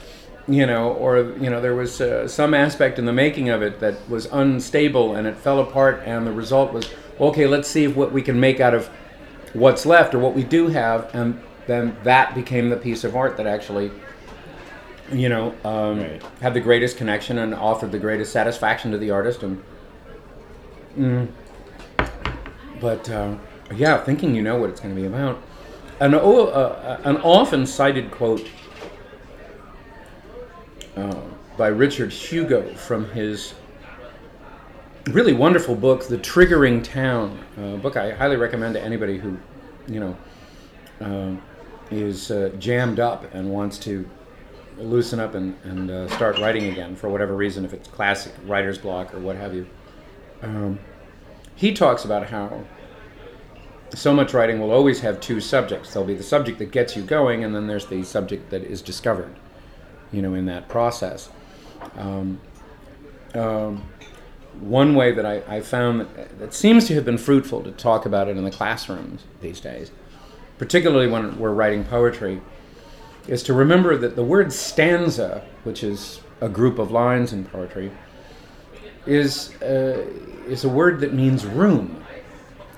you 0.49 0.67
know, 0.67 0.93
or 0.93 1.19
you 1.19 1.51
know, 1.51 1.61
there 1.61 1.75
was 1.75 2.01
uh, 2.01 2.29
some 2.29 2.55
aspect 2.55 2.99
in 2.99 3.05
the 3.05 3.13
making 3.13 3.49
of 3.49 3.63
it 3.63 3.81
that 3.81 4.09
was 4.09 4.27
unstable, 4.27 5.17
and 5.17 5.27
it 5.27 5.37
fell 5.37 5.61
apart. 5.61 6.03
And 6.05 6.27
the 6.27 6.33
result 6.33 6.73
was, 6.73 6.89
okay, 7.21 7.47
let's 7.47 7.69
see 7.69 7.89
what 7.89 8.13
we 8.13 8.23
can 8.23 8.39
make 8.39 8.61
out 8.61 8.75
of 8.75 8.89
what's 9.53 9.85
left 9.87 10.15
or 10.15 10.19
what 10.19 10.35
we 10.35 10.45
do 10.45 10.69
have, 10.69 11.13
and 11.15 11.41
then 11.67 11.97
that 12.05 12.35
became 12.35 12.69
the 12.69 12.77
piece 12.77 13.03
of 13.05 13.17
art 13.17 13.37
that 13.39 13.47
actually. 13.47 13.91
You 15.13 15.29
know, 15.29 15.55
um, 15.65 16.01
Right. 16.01 16.23
had 16.41 16.53
the 16.53 16.61
greatest 16.61 16.97
connection 16.97 17.39
and 17.39 17.55
offered 17.55 17.93
the 17.93 17.99
greatest 17.99 18.33
satisfaction 18.33 18.91
to 18.91 18.99
the 18.99 19.13
artist, 19.13 19.45
and 19.45 19.63
but 22.81 23.09
uh, 23.09 23.37
yeah, 23.75 24.03
thinking 24.03 24.35
you 24.35 24.43
know 24.43 24.57
what 24.57 24.71
it's 24.71 24.81
going 24.81 24.95
to 24.95 25.01
be 25.01 25.07
about. 25.07 25.41
An, 26.01 26.15
uh, 26.15 27.01
an 27.05 27.19
often 27.19 27.67
cited 27.67 28.11
quote 28.11 28.47
uh, 30.97 31.21
by 31.57 31.69
Richard 31.69 32.13
Hugo 32.13 32.75
from 32.75 33.11
his 33.11 33.55
really 35.07 35.33
wonderful 35.33 35.75
book, 35.75 36.09
The 36.09 36.19
Triggering 36.19 36.83
Town, 36.83 37.39
book 37.81 37.97
I 37.97 38.13
highly 38.13 38.37
recommend 38.37 38.75
to 38.75 38.83
anybody 38.83 39.19
who, 39.19 39.39
you 39.87 40.01
know, 40.01 40.17
uh, 41.01 41.37
is 41.91 42.31
uh, 42.31 42.51
jammed 42.59 42.99
up 42.99 43.33
and 43.35 43.51
wants 43.51 43.79
to 43.79 44.09
loosen 44.79 45.21
up 45.21 45.35
and, 45.35 45.57
and 45.65 45.91
uh, 45.91 46.09
start 46.09 46.39
writing 46.39 46.67
again 46.67 46.97
for 46.97 47.09
whatever 47.09 47.35
reason, 47.35 47.65
if 47.65 47.73
it's 47.73 47.89
classic 47.89 48.33
writer's 48.45 48.79
block 48.79 49.15
or 49.15 49.21
what 49.21 49.37
have 49.37 49.55
you. 49.55 49.67
Um, 50.43 50.79
he 51.55 51.73
talks 51.73 52.05
about 52.05 52.29
how 52.29 52.65
so 53.95 54.13
much 54.13 54.35
writing 54.35 54.61
will 54.61 54.73
always 54.73 55.01
have 55.01 55.21
two 55.21 55.41
subjects. 55.41 55.93
There'll 55.93 56.07
be 56.07 56.15
the 56.15 56.23
subject 56.23 56.59
that 56.59 56.73
gets 56.73 56.97
you 56.97 57.03
going, 57.03 57.45
and 57.45 57.55
then 57.55 57.67
there's 57.67 57.87
the 57.87 58.03
subject 58.03 58.51
that 58.51 58.65
is 58.65 58.83
discovered, 58.83 59.35
you 60.13 60.23
know, 60.23 60.35
in 60.35 60.47
that 60.47 60.69
process. 60.69 61.31
Um, 61.97 62.41
um, 63.35 63.85
one 64.61 64.95
way 64.95 65.13
that 65.13 65.27
I, 65.27 65.43
I 65.57 65.61
found 65.61 66.01
that, 66.01 66.39
that 66.39 66.55
seems 66.55 66.87
to 66.87 66.95
have 66.95 67.05
been 67.05 67.19
fruitful 67.19 67.63
to 67.63 67.73
talk 67.73 68.07
about 68.07 68.29
it 68.29 68.37
in 68.37 68.45
the 68.45 68.51
classrooms 68.51 69.25
these 69.41 69.61
days, 69.61 69.91
particularly 70.59 71.09
when 71.09 71.39
we're 71.39 71.53
writing 71.53 71.85
poetry, 71.85 72.41
is 73.29 73.43
to 73.45 73.53
remember 73.53 73.97
that 73.99 74.17
the 74.17 74.25
word 74.25 74.53
stanza, 74.53 75.45
which 75.65 75.83
is 75.83 76.21
a 76.41 76.49
group 76.49 76.79
of 76.79 76.91
lines 76.91 77.33
in 77.33 77.45
poetry, 77.45 77.91
is 79.05 79.55
uh, 79.63 80.05
is 80.47 80.65
a 80.65 80.69
word 80.69 81.01
that 81.01 81.13
means 81.13 81.45
room. 81.45 82.03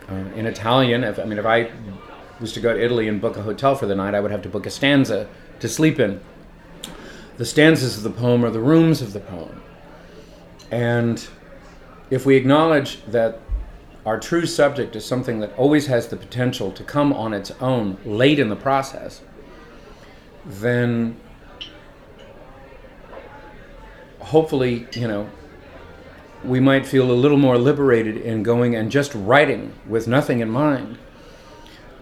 Uh, 0.08 0.14
in 0.34 0.46
Italian, 0.46 1.04
if, 1.04 1.18
I 1.18 1.24
mean, 1.24 1.38
if 1.38 1.44
I 1.44 1.70
was 2.40 2.52
to 2.54 2.60
go 2.60 2.72
to 2.72 2.82
Italy 2.82 3.08
and 3.08 3.20
book 3.20 3.36
a 3.36 3.42
hotel 3.42 3.74
for 3.74 3.84
the 3.86 3.94
night, 3.94 4.14
I 4.14 4.20
would 4.20 4.30
have 4.30 4.42
to 4.42 4.48
book 4.48 4.64
a 4.64 4.70
stanza 4.70 5.28
to 5.60 5.68
sleep 5.68 6.00
in. 6.00 6.20
The 7.38 7.46
stanzas 7.46 7.96
of 7.96 8.02
the 8.02 8.10
poem 8.10 8.44
are 8.44 8.50
the 8.50 8.60
rooms 8.60 9.00
of 9.00 9.12
the 9.12 9.20
poem. 9.20 9.62
And 10.72 11.26
if 12.10 12.26
we 12.26 12.34
acknowledge 12.36 13.04
that 13.06 13.40
our 14.04 14.18
true 14.18 14.44
subject 14.44 14.96
is 14.96 15.04
something 15.04 15.38
that 15.40 15.56
always 15.56 15.86
has 15.86 16.08
the 16.08 16.16
potential 16.16 16.72
to 16.72 16.82
come 16.82 17.12
on 17.12 17.32
its 17.32 17.52
own 17.60 17.96
late 18.04 18.40
in 18.40 18.48
the 18.48 18.56
process, 18.56 19.20
then 20.44 21.16
hopefully, 24.18 24.88
you 24.92 25.06
know, 25.06 25.30
we 26.44 26.58
might 26.58 26.86
feel 26.86 27.10
a 27.10 27.12
little 27.12 27.36
more 27.38 27.56
liberated 27.56 28.16
in 28.16 28.42
going 28.42 28.74
and 28.74 28.90
just 28.90 29.14
writing 29.14 29.74
with 29.86 30.08
nothing 30.08 30.40
in 30.40 30.50
mind, 30.50 30.98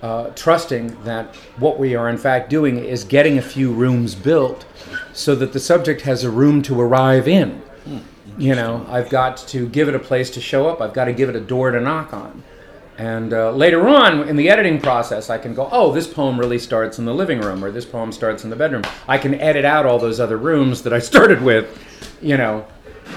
uh, 0.07 0.31
trusting 0.37 1.03
that 1.03 1.35
what 1.59 1.81
we 1.81 1.97
are 1.97 2.09
in 2.09 2.17
fact 2.17 2.49
doing 2.49 2.79
is 2.79 3.03
getting 3.03 3.39
a 3.39 3.43
few 3.43 3.73
rooms 3.73 4.15
built 4.15 4.65
so 5.13 5.35
that 5.35 5.53
the 5.53 5.59
subject 5.59 6.03
has 6.03 6.23
a 6.23 6.31
room 6.31 6.63
to 6.63 6.81
arrive 6.81 7.27
in. 7.27 7.61
You 8.39 8.55
know, 8.55 8.87
I've 8.89 9.11
got 9.11 9.37
to 9.49 9.69
give 9.69 9.89
it 9.89 9.97
a 9.97 9.99
place 9.99 10.31
to 10.31 10.41
show 10.41 10.69
up, 10.69 10.81
I've 10.81 10.93
got 10.93 11.07
to 11.07 11.13
give 11.13 11.29
it 11.29 11.35
a 11.35 11.41
door 11.41 11.73
to 11.73 11.81
knock 11.81 12.13
on. 12.15 12.45
And 12.99 13.33
uh, 13.33 13.51
later 13.51 13.89
on 13.89 14.29
in 14.29 14.37
the 14.37 14.49
editing 14.49 14.81
process, 14.81 15.29
I 15.29 15.39
can 15.39 15.55
go, 15.55 15.69
oh, 15.73 15.93
this 15.93 16.07
poem 16.07 16.39
really 16.39 16.61
starts 16.61 17.01
in 17.01 17.05
the 17.05 17.13
living 17.13 17.41
room, 17.41 17.65
or 17.65 17.73
this 17.73 17.85
poem 17.85 18.13
starts 18.13 18.45
in 18.45 18.51
the 18.51 18.57
bedroom. 18.57 18.85
I 19.09 19.19
can 19.19 19.35
edit 19.35 19.65
out 19.65 19.87
all 19.87 19.99
those 19.99 20.21
other 20.21 20.37
rooms 20.37 20.83
that 20.85 20.93
I 20.93 20.99
started 21.11 21.43
with, 21.43 21.67
you 22.23 22.37
know, 22.37 22.65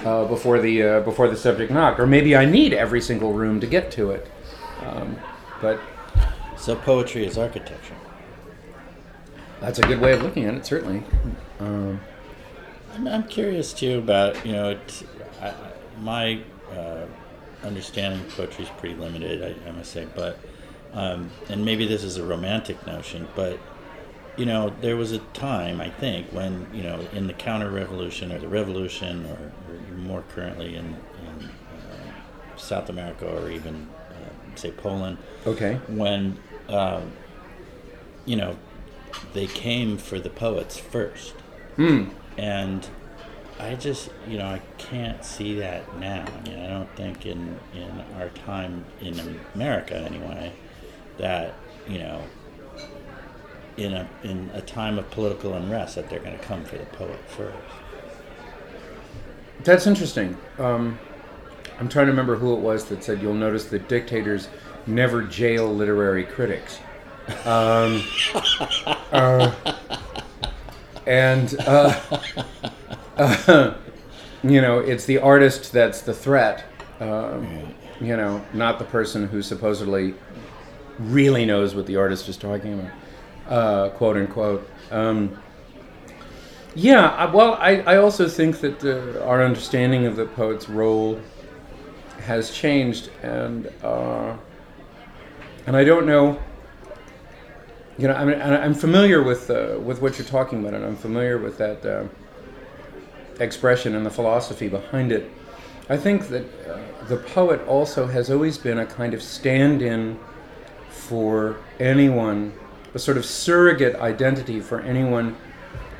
uh, 0.03 0.25
before 0.25 0.60
the 0.60 0.84
uh, 0.84 1.00
before 1.01 1.27
the 1.27 1.38
subject 1.38 1.72
knocked. 1.72 2.00
Or 2.00 2.08
maybe 2.08 2.36
I 2.36 2.46
need 2.46 2.74
every 2.74 3.01
single 3.01 3.34
room 3.34 3.60
to 3.60 3.67
get 3.67 3.91
to 3.91 4.12
it. 4.12 4.29
Um, 4.81 5.17
but 5.62 5.79
So 6.60 6.75
poetry 6.75 7.25
is 7.25 7.38
architecture. 7.38 7.96
that's 9.62 9.80
a 9.80 9.82
good 9.84 10.01
way 10.01 10.12
of 10.12 10.22
looking 10.22 10.44
at 10.44 10.56
it, 10.56 10.66
certainly. 10.66 11.04
Um, 11.60 12.01
I'm, 12.94 13.08
I'm 13.08 13.24
curious 13.24 13.72
too 13.72 13.98
about 13.98 14.46
you 14.46 14.51
know 14.51 14.72
it's, 14.72 15.06
I, 15.42 15.54
my 16.01 16.42
uh, 16.72 17.06
understanding 17.63 18.20
of 18.20 18.36
poetry 18.36 18.66
is 18.66 18.70
pretty 18.72 18.96
limited, 18.96 19.42
I, 19.42 19.70
I 19.70 19.72
must 19.72 19.92
say, 19.92 20.06
but 20.13 20.38
um, 20.92 21.32
and 21.48 21.63
maybe 21.63 21.88
this 21.88 22.04
is 22.04 22.18
a 22.18 22.25
romantic 22.25 22.86
notion, 22.86 23.30
but 23.36 23.58
you 24.36 24.46
know 24.46 24.74
there 24.82 24.98
was 24.98 25.13
a 25.13 25.20
time 25.20 25.80
I 25.80 25.89
think 25.89 26.28
when 26.34 26.68
you 26.74 26.84
know 26.84 27.00
in 27.13 27.28
the 27.28 27.34
counter 27.34 27.70
revolution 27.70 28.34
or 28.34 28.39
the 28.39 28.50
revolution 28.50 29.25
or, 29.25 29.51
or 29.74 29.98
more 29.98 30.24
currently 30.30 30.75
in, 30.75 30.86
in 30.86 31.46
uh, 31.46 32.58
South 32.58 32.89
America 32.89 33.25
or 33.25 33.50
even 33.50 33.88
uh, 34.10 34.56
say 34.56 34.72
Poland 34.72 35.18
okay. 35.46 35.80
when 35.88 36.38
um, 36.70 37.12
you 38.26 38.36
know 38.36 38.56
they 39.34 39.48
came 39.48 39.98
for 39.98 40.20
the 40.20 40.30
poets 40.30 40.78
first 40.78 41.34
Hmm. 41.76 42.06
and 42.38 42.88
I 43.60 43.76
just 43.76 44.10
you 44.28 44.38
know 44.38 44.46
I 44.46 44.62
can't 44.78 45.24
see 45.26 45.56
that 45.60 45.98
now. 46.00 46.26
I 46.26 46.50
mean 46.50 46.60
I 46.60 46.68
don't 46.68 46.94
think 46.96 47.26
in 47.26 47.60
in 47.74 48.04
our 48.20 48.30
time 48.30 48.86
in 49.02 49.20
America 49.54 49.96
anyway 49.96 50.54
that 51.18 51.54
you 51.88 52.00
know 52.00 52.22
in 53.78 53.94
a 53.94 54.08
in 54.24 54.50
a 54.54 54.62
time 54.62 54.98
of 55.00 55.10
political 55.12 55.54
unrest 55.54 55.96
that 55.96 56.10
they're 56.10 56.20
going 56.20 56.38
to 56.38 56.44
come 56.44 56.64
for 56.66 56.78
the 56.78 56.86
poet 56.86 57.20
first. 57.28 57.58
That's 59.64 59.88
interesting. 59.88 60.38
Um, 60.58 60.98
I'm 61.80 61.90
trying 61.90 62.06
to 62.06 62.12
remember 62.12 62.36
who 62.36 62.54
it 62.54 62.60
was 62.60 62.86
that 62.86 63.04
said, 63.04 63.22
"You'll 63.22 63.34
notice 63.34 63.66
that 63.66 63.88
dictators 63.88 64.48
never 64.89 65.24
jail 65.24 65.74
literary 65.74 66.25
critics." 66.25 66.79
Um, 67.46 68.03
uh, 69.12 69.51
and 71.05 71.55
uh, 71.62 72.00
uh, 73.17 73.74
you 74.43 74.62
know, 74.62 74.79
it's 74.79 75.05
the 75.05 75.17
artist 75.19 75.72
that's 75.72 76.01
the 76.01 76.13
threat. 76.13 76.65
Um, 77.00 77.74
you 78.01 78.15
know, 78.15 78.43
not 78.53 78.79
the 78.79 78.86
person 78.86 79.27
who 79.27 79.41
supposedly 79.41 80.13
really 81.00 81.46
knows 81.46 81.75
what 81.75 81.86
the 81.86 81.96
artist 81.96 82.29
is 82.29 82.38
talking 82.38 82.74
about, 82.74 82.91
uh, 83.48 83.89
quote 83.89 84.17
unquote. 84.17 84.69
Um, 84.91 85.38
yeah, 86.75 87.31
well, 87.31 87.55
I, 87.55 87.77
I 87.81 87.98
also 87.98 88.27
think 88.27 88.60
that 88.62 88.84
uh, 88.84 89.25
our 89.25 89.43
understanding 89.43 90.05
of 90.05 90.15
the 90.15 90.25
poet's 90.25 90.69
role 90.69 91.19
has 92.22 92.51
changed, 92.51 93.10
and 93.24 93.72
uh, 93.84 94.38
and 95.70 95.78
I 95.78 95.84
don't 95.84 96.08
know. 96.08 96.40
You 98.00 98.08
know, 98.08 98.16
I 98.16 98.26
mean, 98.26 98.42
I'm 98.42 98.74
familiar 98.74 99.22
with 99.22 99.52
uh, 99.52 99.78
with 99.80 100.02
what 100.02 100.18
you're 100.18 100.28
talking 100.28 100.62
about, 100.62 100.74
and 100.74 100.84
I'm 100.84 100.96
familiar 100.96 101.38
with 101.38 101.60
that 101.60 101.86
uh, 101.86 102.06
expression 103.40 103.94
and 103.96 104.04
the 104.04 104.10
philosophy 104.10 104.68
behind 104.68 105.12
it. 105.12 105.30
I 105.88 105.96
think 105.96 106.30
that 106.30 106.46
uh, 106.68 106.80
the 107.06 107.18
poet 107.18 107.62
also 107.68 108.08
has 108.08 108.32
always 108.32 108.58
been 108.58 108.80
a 108.80 108.86
kind 108.88 109.14
of 109.14 109.22
stand 109.22 109.84
in 109.84 110.18
for 110.90 111.58
anyone, 111.80 112.52
a 112.96 113.00
sort 113.00 113.18
of 113.18 113.24
surrogate 113.24 113.96
identity 113.98 114.62
for 114.62 114.82
anyone 114.82 115.38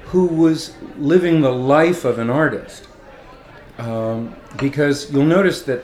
who 0.06 0.26
was 0.26 0.74
living 0.98 1.42
the 1.42 1.54
life 1.54 2.06
of 2.06 2.18
an 2.18 2.32
artist. 2.32 2.88
Um, 3.78 4.36
because 4.58 5.12
you'll 5.12 5.26
notice 5.26 5.62
that 5.62 5.84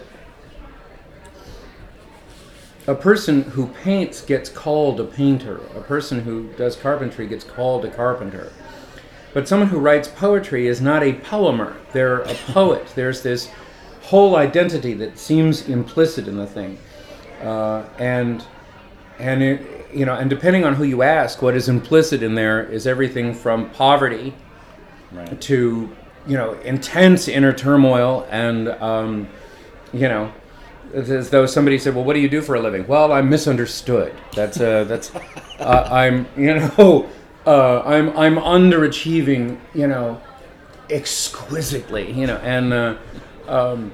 a 2.87 2.95
person 2.95 3.43
who 3.43 3.67
paints 3.67 4.21
gets 4.21 4.49
called 4.49 4.99
a 4.99 5.03
painter, 5.03 5.59
a 5.75 5.81
person 5.81 6.21
who 6.21 6.49
does 6.53 6.75
carpentry 6.75 7.27
gets 7.27 7.43
called 7.43 7.83
a 7.85 7.89
carpenter. 7.91 8.51
But 9.33 9.47
someone 9.47 9.69
who 9.69 9.79
writes 9.79 10.07
poetry 10.07 10.67
is 10.67 10.81
not 10.81 11.03
a 11.03 11.13
poemer, 11.13 11.75
they're 11.91 12.21
a 12.21 12.33
poet. 12.47 12.87
There's 12.95 13.21
this 13.21 13.49
whole 14.01 14.35
identity 14.35 14.93
that 14.95 15.17
seems 15.17 15.67
implicit 15.67 16.27
in 16.27 16.37
the 16.37 16.45
thing. 16.47 16.77
Uh, 17.41 17.83
and 17.97 18.45
and 19.19 19.41
it, 19.41 19.87
you 19.93 20.05
know, 20.05 20.13
and 20.15 20.29
depending 20.29 20.65
on 20.65 20.75
who 20.75 20.83
you 20.83 21.01
ask, 21.01 21.41
what 21.41 21.55
is 21.55 21.69
implicit 21.69 22.21
in 22.21 22.35
there 22.35 22.63
is 22.63 22.85
everything 22.85 23.33
from 23.33 23.69
poverty 23.71 24.33
Right. 25.11 25.39
to 25.41 25.95
you 26.27 26.35
know 26.35 26.53
intense 26.65 27.27
inner 27.29 27.53
turmoil 27.53 28.27
and 28.31 28.67
um, 28.67 29.27
you 29.93 30.09
know 30.09 30.33
it's 30.95 31.09
as 31.09 31.29
though 31.29 31.45
somebody 31.45 31.77
said, 31.77 31.93
"Well, 31.93 32.05
what 32.05 32.13
do 32.13 32.19
you 32.19 32.29
do 32.29 32.41
for 32.41 32.55
a 32.55 32.61
living?" 32.61 32.87
Well, 32.87 33.11
I'm 33.11 33.29
misunderstood. 33.29 34.13
That's 34.33 34.59
uh, 34.59 34.85
that's 34.85 35.13
uh, 35.59 35.87
I'm 35.91 36.25
you 36.37 36.55
know 36.55 37.09
uh, 37.45 37.81
I'm 37.81 38.17
I'm 38.17 38.37
underachieving 38.37 39.59
you 39.73 39.87
know 39.87 40.21
exquisitely 40.89 42.11
you 42.11 42.27
know 42.27 42.37
and 42.37 42.71
uh, 42.71 42.95
um, 43.47 43.91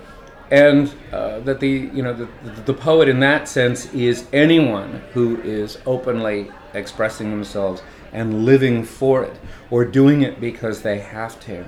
and 0.51 0.93
uh, 1.11 1.39
that 1.39 1.59
the 1.59 1.69
you 1.69 2.03
know 2.03 2.13
the, 2.13 2.27
the 2.43 2.61
the 2.61 2.73
poet 2.73 3.09
in 3.09 3.19
that 3.21 3.47
sense 3.47 3.91
is 3.93 4.27
anyone 4.31 5.01
who 5.13 5.41
is 5.41 5.79
openly 5.85 6.51
expressing 6.73 7.31
themselves 7.31 7.81
and 8.13 8.45
living 8.45 8.83
for 8.83 9.23
it 9.23 9.39
or 9.71 9.85
doing 9.85 10.21
it 10.21 10.39
because 10.39 10.81
they 10.81 10.99
have 10.99 11.39
to 11.39 11.65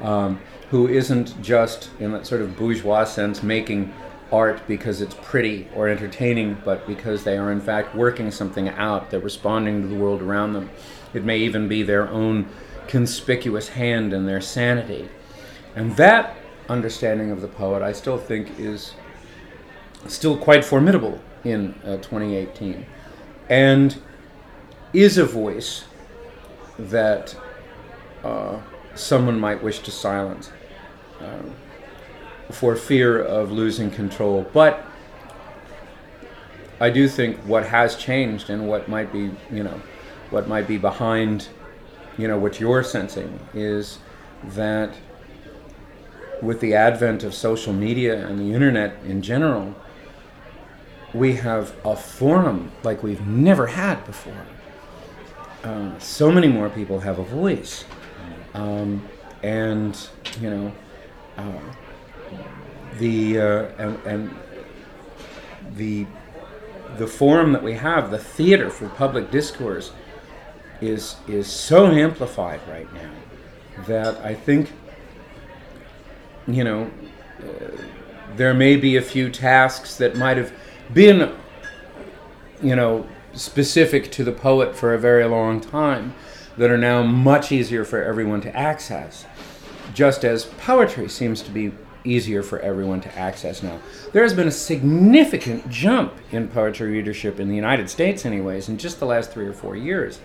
um, 0.00 0.38
who 0.70 0.88
isn't 0.88 1.40
just 1.40 1.90
in 2.00 2.12
that 2.12 2.26
sort 2.26 2.42
of 2.42 2.56
bourgeois 2.56 3.04
sense 3.04 3.42
making 3.42 3.92
art 4.32 4.60
because 4.66 5.00
it's 5.00 5.14
pretty 5.22 5.68
or 5.74 5.88
entertaining 5.88 6.56
but 6.64 6.86
because 6.86 7.22
they 7.22 7.38
are 7.38 7.52
in 7.52 7.60
fact 7.60 7.94
working 7.94 8.30
something 8.30 8.68
out 8.70 9.10
they're 9.10 9.20
responding 9.20 9.82
to 9.82 9.88
the 9.88 9.94
world 9.94 10.20
around 10.20 10.52
them. 10.52 10.68
It 11.14 11.24
may 11.24 11.38
even 11.38 11.68
be 11.68 11.82
their 11.82 12.08
own 12.08 12.48
conspicuous 12.88 13.68
hand 13.68 14.12
in 14.12 14.26
their 14.26 14.40
sanity. 14.40 15.08
And 15.74 15.94
that 15.96 16.36
understanding 16.68 17.30
of 17.30 17.40
the 17.40 17.48
poet, 17.48 17.82
I 17.82 17.92
still 17.92 18.18
think, 18.18 18.58
is 18.58 18.94
still 20.06 20.36
quite 20.36 20.64
formidable 20.64 21.20
in 21.44 21.74
uh, 21.84 21.96
2018, 21.96 22.86
and 23.48 23.96
is 24.92 25.18
a 25.18 25.24
voice 25.24 25.84
that 26.78 27.36
uh, 28.24 28.58
someone 28.94 29.38
might 29.38 29.62
wish 29.62 29.80
to 29.80 29.90
silence. 29.90 30.50
Um, 31.20 31.54
for 32.50 32.76
fear 32.76 33.20
of 33.22 33.52
losing 33.52 33.90
control. 33.90 34.46
But 34.52 34.84
I 36.80 36.90
do 36.90 37.08
think 37.08 37.38
what 37.38 37.66
has 37.66 37.96
changed 37.96 38.50
and 38.50 38.68
what 38.68 38.88
might 38.88 39.12
be, 39.12 39.30
you 39.50 39.62
know, 39.62 39.80
what 40.30 40.48
might 40.48 40.66
be 40.66 40.78
behind, 40.78 41.48
you 42.18 42.28
know, 42.28 42.38
what 42.38 42.60
you're 42.60 42.82
sensing 42.82 43.38
is 43.54 43.98
that 44.44 44.94
with 46.42 46.60
the 46.60 46.74
advent 46.74 47.24
of 47.24 47.34
social 47.34 47.72
media 47.72 48.26
and 48.26 48.38
the 48.38 48.52
internet 48.52 48.96
in 49.04 49.22
general, 49.22 49.74
we 51.14 51.34
have 51.36 51.74
a 51.84 51.96
forum 51.96 52.72
like 52.82 53.02
we've 53.02 53.26
never 53.26 53.68
had 53.68 54.04
before. 54.04 54.46
Uh, 55.64 55.98
so 55.98 56.30
many 56.30 56.46
more 56.46 56.68
people 56.68 57.00
have 57.00 57.18
a 57.18 57.24
voice. 57.24 57.84
Um, 58.54 59.06
and, 59.42 60.08
you 60.40 60.50
know, 60.50 60.72
uh, 61.38 61.52
the, 62.98 63.38
uh, 63.38 63.44
and, 63.78 63.98
and 64.06 64.36
the, 65.76 66.06
the 66.98 67.06
forum 67.06 67.52
that 67.52 67.62
we 67.62 67.74
have, 67.74 68.10
the 68.10 68.18
theater 68.18 68.70
for 68.70 68.88
public 68.88 69.30
discourse, 69.30 69.92
is, 70.80 71.16
is 71.26 71.46
so 71.46 71.86
amplified 71.86 72.60
right 72.68 72.92
now 72.94 73.10
that 73.86 74.16
I 74.24 74.34
think 74.34 74.70
you 76.46 76.64
know, 76.64 76.90
uh, 77.40 77.70
there 78.36 78.54
may 78.54 78.76
be 78.76 78.96
a 78.96 79.02
few 79.02 79.30
tasks 79.30 79.96
that 79.96 80.16
might 80.16 80.36
have 80.36 80.52
been, 80.92 81.34
you 82.62 82.76
know, 82.76 83.06
specific 83.32 84.10
to 84.12 84.24
the 84.24 84.32
poet 84.32 84.74
for 84.74 84.94
a 84.94 84.98
very 84.98 85.24
long 85.24 85.60
time 85.60 86.14
that 86.56 86.70
are 86.70 86.78
now 86.78 87.02
much 87.02 87.52
easier 87.52 87.84
for 87.84 88.02
everyone 88.02 88.40
to 88.40 88.56
access. 88.56 89.26
Just 89.92 90.24
as 90.24 90.44
poetry 90.44 91.08
seems 91.08 91.42
to 91.42 91.50
be 91.50 91.72
easier 92.06 92.42
for 92.42 92.60
everyone 92.60 93.00
to 93.02 93.18
access 93.18 93.62
now. 93.62 93.78
There 94.12 94.22
has 94.22 94.34
been 94.34 94.48
a 94.48 94.52
significant 94.52 95.68
jump 95.68 96.14
in 96.32 96.48
poetry 96.48 96.90
readership 96.90 97.40
in 97.40 97.48
the 97.48 97.56
United 97.56 97.90
States, 97.90 98.24
anyways, 98.24 98.68
in 98.68 98.78
just 98.78 99.00
the 99.00 99.06
last 99.06 99.30
three 99.32 99.46
or 99.46 99.52
four 99.52 99.76
years. 99.76 100.20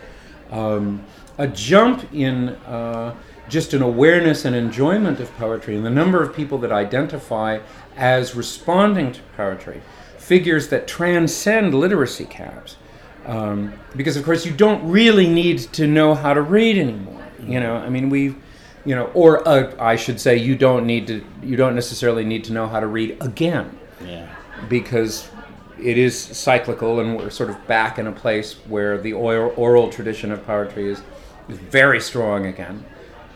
Um, 0.51 1.03
a 1.37 1.47
jump 1.47 2.13
in 2.13 2.49
uh, 2.49 3.15
just 3.49 3.73
an 3.73 3.81
awareness 3.81 4.45
and 4.45 4.55
enjoyment 4.55 5.19
of 5.19 5.33
poetry, 5.37 5.75
and 5.75 5.85
the 5.85 5.89
number 5.89 6.21
of 6.21 6.35
people 6.35 6.57
that 6.59 6.71
identify 6.71 7.59
as 7.97 8.35
responding 8.35 9.11
to 9.11 9.21
poetry, 9.35 9.81
figures 10.17 10.69
that 10.69 10.87
transcend 10.87 11.73
literacy 11.73 12.25
caps. 12.25 12.77
Um, 13.25 13.73
because 13.95 14.17
of 14.17 14.23
course 14.23 14.45
you 14.45 14.51
don't 14.51 14.89
really 14.89 15.27
need 15.27 15.59
to 15.73 15.85
know 15.85 16.15
how 16.15 16.33
to 16.33 16.41
read 16.41 16.77
anymore. 16.77 17.21
You 17.39 17.59
know, 17.59 17.75
I 17.75 17.89
mean 17.89 18.09
we, 18.09 18.35
you 18.85 18.95
know, 18.95 19.05
or 19.13 19.47
uh, 19.47 19.73
I 19.79 19.95
should 19.95 20.19
say 20.19 20.37
you 20.37 20.55
don't 20.55 20.85
need 20.85 21.07
to. 21.07 21.23
You 21.43 21.55
don't 21.55 21.75
necessarily 21.75 22.23
need 22.25 22.43
to 22.45 22.53
know 22.53 22.67
how 22.67 22.79
to 22.79 22.87
read 22.87 23.17
again 23.21 23.77
Yeah. 24.05 24.27
because 24.69 25.29
it 25.79 25.97
is 25.97 26.17
cyclical 26.17 26.99
and 26.99 27.17
we're 27.17 27.29
sort 27.29 27.49
of 27.49 27.67
back 27.67 27.97
in 27.99 28.07
a 28.07 28.11
place 28.11 28.53
where 28.67 28.97
the 28.99 29.13
oral, 29.13 29.53
oral 29.57 29.89
tradition 29.89 30.31
of 30.31 30.45
poetry 30.45 30.89
is, 30.91 31.01
is 31.49 31.57
very 31.57 31.99
strong 31.99 32.45
again. 32.45 32.83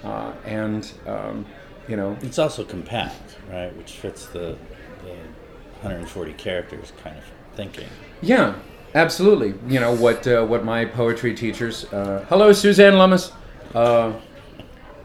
Uh, 0.04 0.32
and, 0.46 0.92
um, 1.08 1.44
you 1.88 1.96
know, 1.96 2.16
It's 2.22 2.38
also 2.38 2.64
compact, 2.64 3.38
right? 3.52 3.76
Which 3.76 3.94
fits 3.94 4.28
the, 4.28 4.56
the 5.04 5.16
140 5.82 6.34
characters 6.34 6.94
kind 7.04 7.18
of 7.18 7.24
thinking. 7.56 7.88
yeah, 8.22 8.54
absolutely. 8.94 9.56
You 9.68 9.80
know, 9.80 9.96
what, 9.96 10.28
uh, 10.28 10.46
what 10.46 10.64
my 10.64 10.86
poetry 10.86 11.34
teachers, 11.34 11.86
uh, 11.92 12.24
hello, 12.30 12.52
Suzanne 12.54 12.98
Lummis, 13.00 13.32
uh, 13.74 14.14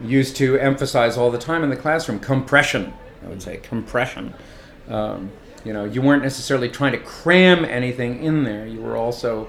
used 0.02 0.36
to 0.36 0.58
emphasize 0.58 1.16
all 1.16 1.30
the 1.30 1.38
time 1.38 1.62
in 1.62 1.70
the 1.70 1.76
classroom 1.76 2.18
compression, 2.18 2.92
I 3.24 3.28
would 3.28 3.42
say, 3.42 3.58
compression. 3.58 4.34
Um, 4.88 5.30
you 5.64 5.72
know, 5.72 5.84
you 5.84 6.00
weren't 6.00 6.22
necessarily 6.22 6.68
trying 6.68 6.92
to 6.92 6.98
cram 6.98 7.64
anything 7.64 8.22
in 8.22 8.44
there. 8.44 8.66
You 8.66 8.80
were 8.80 8.96
also 8.96 9.48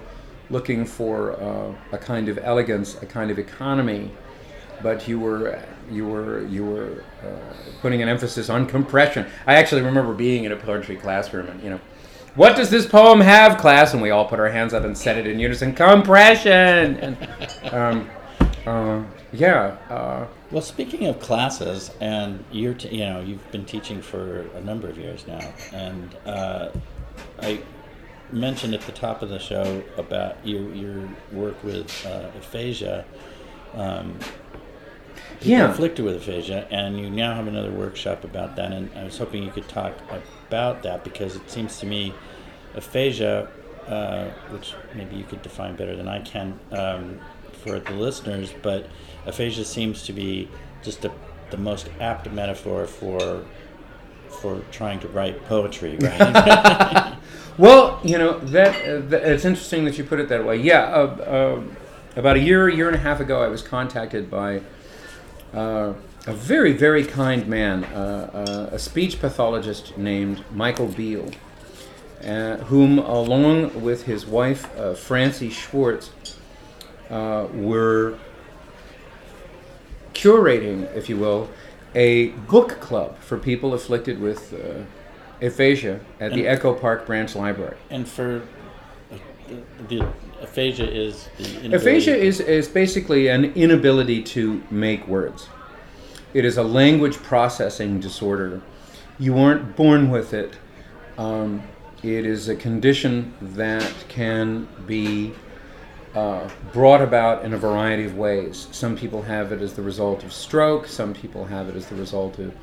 looking 0.50 0.86
for 0.86 1.42
uh, 1.42 1.74
a 1.94 1.98
kind 1.98 2.28
of 2.28 2.38
elegance, 2.42 3.02
a 3.02 3.06
kind 3.06 3.32
of 3.32 3.40
economy, 3.40 4.12
but 4.84 5.08
you 5.08 5.20
were 5.20 5.64
you 5.90 6.08
were 6.08 6.46
you 6.48 6.66
were 6.66 7.04
uh, 7.24 7.54
putting 7.82 8.02
an 8.02 8.10
emphasis 8.10 8.50
on 8.50 8.66
compression. 8.66 9.26
I 9.48 9.56
actually 9.56 9.82
remember 9.82 10.14
being 10.14 10.44
in 10.44 10.52
a 10.52 10.58
poetry 10.58 10.98
classroom 10.98 11.48
and 11.48 11.64
you 11.64 11.70
know, 11.70 11.80
what 12.36 12.56
does 12.56 12.70
this 12.70 12.86
poem 12.86 13.22
have, 13.22 13.58
class? 13.58 13.94
And 13.94 14.02
we 14.02 14.10
all 14.10 14.26
put 14.26 14.40
our 14.40 14.50
hands 14.50 14.74
up 14.74 14.84
and 14.84 14.98
said 14.98 15.18
it 15.18 15.28
in 15.28 15.40
unison, 15.40 15.74
compression. 15.74 16.52
And 16.52 17.18
um, 17.74 18.10
uh, 18.66 19.04
yeah. 19.34 20.28
Well, 20.52 20.62
speaking 20.62 21.08
of 21.08 21.20
classes, 21.22 21.92
and 22.02 22.44
you're 22.52 22.74
t- 22.74 22.90
you 22.90 23.06
know 23.06 23.22
you've 23.22 23.52
been 23.52 23.66
teaching 23.66 24.02
for 24.02 24.42
a 24.56 24.62
number 24.62 24.90
of 24.90 24.98
years 24.98 25.26
now, 25.26 25.40
and 25.72 26.14
uh, 26.26 26.70
I 27.40 27.62
mentioned 28.34 28.74
at 28.74 28.82
the 28.82 28.92
top 28.92 29.22
of 29.22 29.30
the 29.30 29.40
show 29.40 29.82
about 29.98 30.46
your 30.46 30.74
your 30.76 31.10
work 31.32 31.64
with 31.64 32.06
uh, 32.06 32.30
aphasia. 32.38 33.06
Um, 33.76 34.20
Yeah. 35.42 35.72
afflicted 35.72 36.04
with 36.06 36.16
aphasia, 36.18 36.68
and 36.70 37.00
you 37.00 37.10
now 37.10 37.34
have 37.34 37.48
another 37.48 37.72
workshop 37.72 38.24
about 38.26 38.56
that. 38.58 38.72
And 38.74 38.90
I 38.96 39.04
was 39.06 39.18
hoping 39.18 39.44
you 39.44 39.52
could 39.52 39.68
talk 39.70 39.94
about 40.50 40.84
that 40.84 41.04
because 41.04 41.36
it 41.36 41.50
seems 41.50 41.80
to 41.80 41.86
me 41.86 42.14
aphasia, 42.76 43.48
uh, 43.88 44.26
which 44.50 44.74
maybe 44.94 45.16
you 45.16 45.24
could 45.24 45.42
define 45.42 45.76
better 45.78 45.96
than 45.96 46.08
I 46.10 46.20
can 46.20 46.60
um, 46.72 47.20
for 47.64 47.80
the 47.80 47.94
listeners, 47.94 48.54
but 48.62 48.88
aphasia 49.26 49.66
seems 49.66 50.04
to 50.04 50.14
be 50.14 50.50
just 50.84 51.06
a, 51.06 51.12
the 51.52 51.58
most 51.58 51.90
apt 52.00 52.32
metaphor 52.32 52.86
for 52.86 53.46
for 54.42 54.62
trying 54.72 55.00
to 55.00 55.08
write 55.10 55.44
poetry, 55.46 55.98
right? 55.98 57.18
Well, 57.58 58.00
you 58.04 58.18
know 58.18 58.40
that, 58.40 58.76
uh, 58.88 59.02
that 59.10 59.24
it's 59.24 59.46
interesting 59.46 59.86
that 59.86 59.98
you 59.98 60.04
put 60.04 60.20
it 60.20 60.30
that 60.30 60.46
way. 60.46 60.58
Yeah, 60.58 60.84
uh, 60.84 60.98
uh, 60.98 61.64
about 62.16 62.38
a 62.38 62.40
year, 62.40 62.70
year 62.70 62.88
and 62.88 62.96
a 62.96 63.00
half 63.00 63.20
ago, 63.20 63.44
I 63.44 63.50
was 63.50 63.62
contacted 63.62 64.32
by 64.32 64.62
uh, 65.54 65.94
a 66.28 66.34
very, 66.34 66.72
very 66.72 67.04
kind 67.04 67.48
man, 67.48 67.84
uh, 67.84 68.70
uh, 68.72 68.76
a 68.76 68.80
speech 68.80 69.20
pathologist 69.20 69.98
named 69.98 70.44
Michael 70.52 70.88
Beale, 70.88 71.30
uh, 72.24 72.58
whom, 72.58 73.00
along 73.00 73.82
with 73.82 74.04
his 74.04 74.26
wife, 74.26 74.68
Francie 74.98 75.50
Schwartz, 75.50 76.12
uh, 77.12 77.48
were 77.54 78.18
curating, 80.14 80.84
if 80.96 81.10
you 81.10 81.18
will, 81.18 81.50
a 81.94 82.30
book 82.48 82.80
club 82.80 83.18
for 83.20 83.38
people 83.38 83.74
afflicted 83.74 84.20
with 84.20 84.54
uh, 84.54 85.46
aphasia 85.46 86.00
at 86.20 86.32
the 86.34 86.48
Echo 86.48 86.74
Park 86.74 87.06
Branch 87.06 87.36
Library. 87.36 87.78
And 87.90 88.08
for 88.08 88.42
uh, 89.12 89.18
the 89.90 90.08
aphasia 90.42 90.90
is 90.90 91.30
the 91.38 91.76
Aphasia 91.76 92.16
is, 92.16 92.40
is 92.40 92.68
basically 92.68 93.28
an 93.28 93.46
inability 93.54 94.24
to 94.24 94.64
make 94.72 95.06
words. 95.08 95.50
It 96.34 96.46
is 96.46 96.58
a 96.58 96.64
language 96.64 97.18
processing 97.18 98.00
disorder. 98.00 98.62
You 99.20 99.38
aren't 99.38 99.76
born 99.76 100.10
with 100.10 100.34
it. 100.34 100.58
Um, 101.18 101.64
it 102.04 102.26
is 102.26 102.48
a 102.48 102.56
condition 102.56 103.34
that 103.42 103.94
can 104.08 104.68
be 104.88 105.34
uh, 106.16 106.50
brought 106.74 107.02
about 107.02 107.46
in 107.46 107.54
a 107.54 107.58
variety 107.58 108.04
of 108.04 108.18
ways. 108.18 108.68
Some 108.72 108.98
people 108.98 109.22
have 109.22 109.52
it 109.52 109.62
as 109.62 109.74
the 109.74 109.82
result 109.82 110.24
of 110.24 110.34
stroke. 110.34 110.88
Some 110.88 111.14
people 111.14 111.46
have 111.46 111.70
it 111.70 111.76
as 111.76 111.88
the 111.88 111.96
result 111.96 112.38
of, 112.40 112.54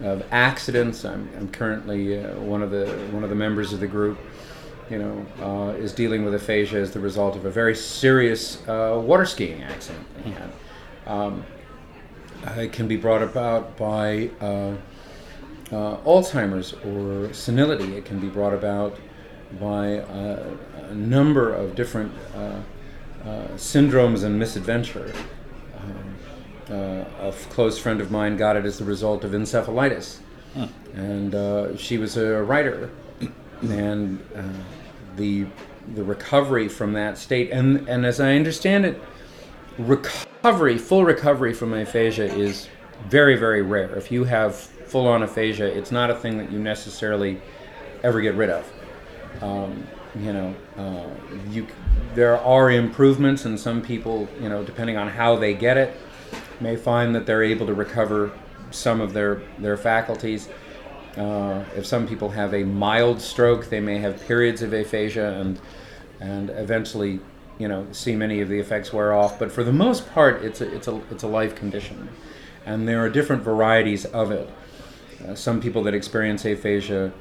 of 0.00 0.24
accidents. 0.32 1.04
I'm, 1.04 1.28
I'm 1.36 1.48
currently 1.48 2.18
uh, 2.18 2.34
one 2.40 2.62
of 2.62 2.70
the 2.70 2.86
one 3.12 3.22
of 3.22 3.30
the 3.30 3.36
members 3.36 3.72
of 3.72 3.80
the 3.80 3.86
group. 3.86 4.18
You 4.90 4.98
know, 4.98 5.26
uh, 5.42 5.72
is 5.74 5.92
dealing 5.92 6.24
with 6.24 6.34
aphasia 6.34 6.78
as 6.78 6.92
the 6.92 7.00
result 7.00 7.36
of 7.36 7.44
a 7.44 7.50
very 7.50 7.76
serious 7.76 8.66
uh, 8.66 8.98
water 9.04 9.26
skiing 9.26 9.62
accident 9.62 10.06
they 10.24 10.30
had. 10.30 10.50
Um, 11.06 11.44
it 12.56 12.72
can 12.72 12.88
be 12.88 12.96
brought 12.96 13.22
about 13.22 13.76
by 13.76 14.30
uh, 14.40 14.76
Alzheimer's 15.70 16.72
or 16.72 17.34
senility. 17.34 17.98
It 17.98 18.06
can 18.06 18.18
be 18.18 18.28
brought 18.28 18.54
about 18.54 18.96
by 19.60 19.86
a 19.86 20.94
number 20.94 21.52
of 21.52 21.74
different 21.74 22.12
syndromes 23.56 24.24
and 24.24 24.38
misadventure. 24.38 25.12
Um, 25.78 26.14
uh, 26.70 26.74
a 27.20 27.28
f- 27.28 27.48
close 27.50 27.78
friend 27.78 28.00
of 28.00 28.10
mine 28.10 28.36
got 28.36 28.56
it 28.56 28.64
as 28.64 28.78
the 28.78 28.84
result 28.84 29.24
of 29.24 29.32
encephalitis, 29.32 30.18
and 30.94 31.34
uh, 31.34 31.76
she 31.76 31.98
was 31.98 32.16
a 32.16 32.42
writer, 32.42 32.90
and 33.62 34.20
uh, 34.34 34.42
the 35.16 35.46
the 35.94 36.04
recovery 36.04 36.68
from 36.68 36.92
that 36.92 37.16
state, 37.18 37.50
and 37.50 37.88
and 37.88 38.04
as 38.04 38.20
I 38.20 38.34
understand 38.34 38.84
it, 38.84 39.00
recovery, 39.78 40.76
full 40.78 41.04
recovery 41.04 41.54
from 41.54 41.72
aphasia 41.72 42.32
is 42.34 42.68
very, 43.08 43.36
very 43.36 43.62
rare. 43.62 43.94
If 43.94 44.10
you 44.10 44.24
have 44.24 44.54
full 44.56 45.06
on 45.06 45.22
aphasia, 45.22 45.66
it's 45.66 45.92
not 45.92 46.10
a 46.10 46.14
thing 46.14 46.38
that 46.38 46.50
you 46.50 46.58
necessarily 46.58 47.40
ever 48.02 48.20
get 48.20 48.34
rid 48.34 48.50
of. 48.50 48.70
Um, 49.40 49.86
you 50.18 50.32
know, 50.32 50.54
uh, 50.78 51.08
you 51.50 51.66
there 52.14 52.38
are 52.38 52.70
improvements, 52.70 53.44
and 53.44 53.58
some 53.58 53.82
people, 53.82 54.28
you 54.40 54.48
know, 54.48 54.64
depending 54.64 54.96
on 54.96 55.08
how 55.08 55.36
they 55.36 55.54
get 55.54 55.76
it, 55.76 55.94
may 56.60 56.76
find 56.76 57.14
that 57.14 57.26
they're 57.26 57.42
able 57.42 57.66
to 57.66 57.74
recover 57.74 58.32
some 58.70 59.00
of 59.00 59.12
their 59.12 59.42
their 59.58 59.76
faculties. 59.76 60.48
Uh, 61.16 61.64
if 61.76 61.84
some 61.84 62.06
people 62.06 62.30
have 62.30 62.54
a 62.54 62.62
mild 62.62 63.20
stroke, 63.20 63.68
they 63.70 63.80
may 63.80 63.98
have 63.98 64.24
periods 64.26 64.62
of 64.62 64.72
aphasia 64.72 65.40
and 65.40 65.60
and 66.20 66.50
eventually, 66.50 67.20
you 67.58 67.68
know, 67.68 67.86
see 67.92 68.14
many 68.14 68.40
of 68.40 68.48
the 68.48 68.58
effects 68.58 68.92
wear 68.92 69.12
off. 69.12 69.38
But 69.38 69.50
for 69.50 69.64
the 69.64 69.72
most 69.72 70.08
part, 70.12 70.42
it's 70.44 70.60
a 70.60 70.72
it's 70.74 70.86
a 70.86 71.00
it's 71.10 71.24
a 71.24 71.28
life 71.28 71.56
condition, 71.56 72.08
and 72.64 72.86
there 72.86 73.00
are 73.04 73.10
different 73.10 73.42
varieties 73.42 74.04
of 74.04 74.30
it. 74.30 74.48
Uh, 75.26 75.34
some 75.34 75.60
people 75.60 75.82
that 75.82 75.94
experience 75.94 76.44
aphasia 76.44 77.12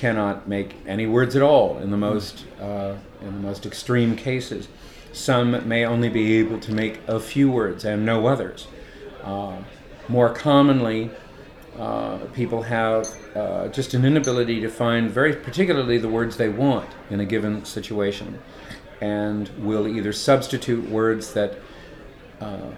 cannot 0.00 0.48
make 0.48 0.74
any 0.86 1.06
words 1.06 1.36
at 1.36 1.42
all 1.42 1.76
in 1.78 1.90
the 1.90 1.96
most 1.96 2.46
uh, 2.58 2.94
in 3.20 3.32
the 3.34 3.46
most 3.48 3.66
extreme 3.66 4.16
cases. 4.16 4.66
Some 5.12 5.68
may 5.68 5.84
only 5.84 6.08
be 6.08 6.38
able 6.38 6.58
to 6.60 6.72
make 6.72 7.00
a 7.06 7.20
few 7.20 7.50
words 7.50 7.84
and 7.84 8.06
no 8.06 8.26
others. 8.26 8.66
Uh, 9.22 9.58
more 10.08 10.32
commonly, 10.32 11.10
uh, 11.78 12.16
people 12.32 12.62
have 12.62 13.06
uh, 13.36 13.68
just 13.68 13.92
an 13.92 14.06
inability 14.06 14.60
to 14.62 14.70
find 14.70 15.10
very 15.10 15.34
particularly 15.36 15.98
the 15.98 16.08
words 16.08 16.36
they 16.38 16.48
want 16.48 16.88
in 17.10 17.20
a 17.20 17.26
given 17.26 17.64
situation, 17.66 18.38
and 19.02 19.50
will 19.58 19.86
either 19.86 20.14
substitute 20.14 20.88
words 20.88 21.34
that 21.34 21.58
uh, 22.40 22.70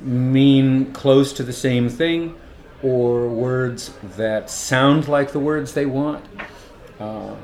mean 0.00 0.92
close 0.92 1.34
to 1.34 1.42
the 1.42 1.52
same 1.52 1.90
thing, 1.90 2.34
or 2.82 3.28
words 3.28 3.92
that 4.16 4.48
sound 4.48 5.08
like 5.08 5.32
the 5.32 5.40
words 5.40 5.74
they 5.74 5.84
want. 5.84 6.24
Uh, 7.00 7.34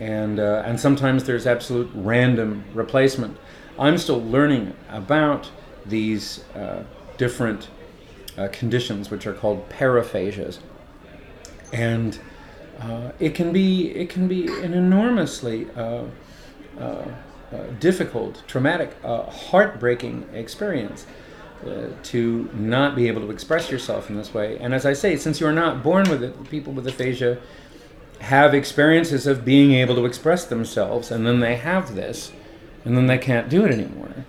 and 0.00 0.40
uh, 0.40 0.62
and 0.64 0.78
sometimes 0.78 1.24
there's 1.24 1.46
absolute 1.46 1.90
random 1.94 2.64
replacement. 2.72 3.36
I'm 3.78 3.98
still 3.98 4.22
learning 4.22 4.74
about 4.88 5.50
these 5.84 6.44
uh, 6.54 6.84
different 7.18 7.68
uh, 8.38 8.48
conditions, 8.52 9.10
which 9.10 9.26
are 9.26 9.34
called 9.34 9.68
paraphasias, 9.68 10.58
and 11.72 12.18
uh, 12.80 13.10
it 13.18 13.34
can 13.34 13.52
be 13.52 13.90
it 13.90 14.08
can 14.08 14.28
be 14.28 14.46
an 14.62 14.74
enormously 14.74 15.66
difficult, 17.78 18.42
traumatic, 18.48 18.96
heartbreaking 19.02 20.28
experience 20.32 21.06
uh, 21.64 21.88
to 22.02 22.50
not 22.52 22.94
be 22.94 23.08
able 23.08 23.22
to 23.22 23.30
express 23.30 23.70
yourself 23.70 24.10
in 24.10 24.16
this 24.16 24.34
way. 24.34 24.58
And 24.58 24.74
as 24.74 24.84
I 24.84 24.92
say, 24.92 25.16
since 25.16 25.40
you 25.40 25.46
are 25.46 25.52
not 25.52 25.82
born 25.82 26.10
with 26.10 26.22
it, 26.22 26.50
people 26.50 26.72
with 26.72 26.86
aphasia 26.86 27.38
have 28.24 28.54
experiences 28.54 29.26
of 29.26 29.44
being 29.44 29.72
able 29.72 29.94
to 29.94 30.04
express 30.04 30.44
themselves, 30.44 31.10
and 31.10 31.26
then 31.26 31.40
they 31.40 31.56
have 31.56 31.94
this, 31.94 32.32
and 32.84 32.96
then 32.96 33.06
they 33.06 33.18
can't 33.18 33.48
do 33.48 33.64
it 33.64 33.70
anymore, 33.70 34.24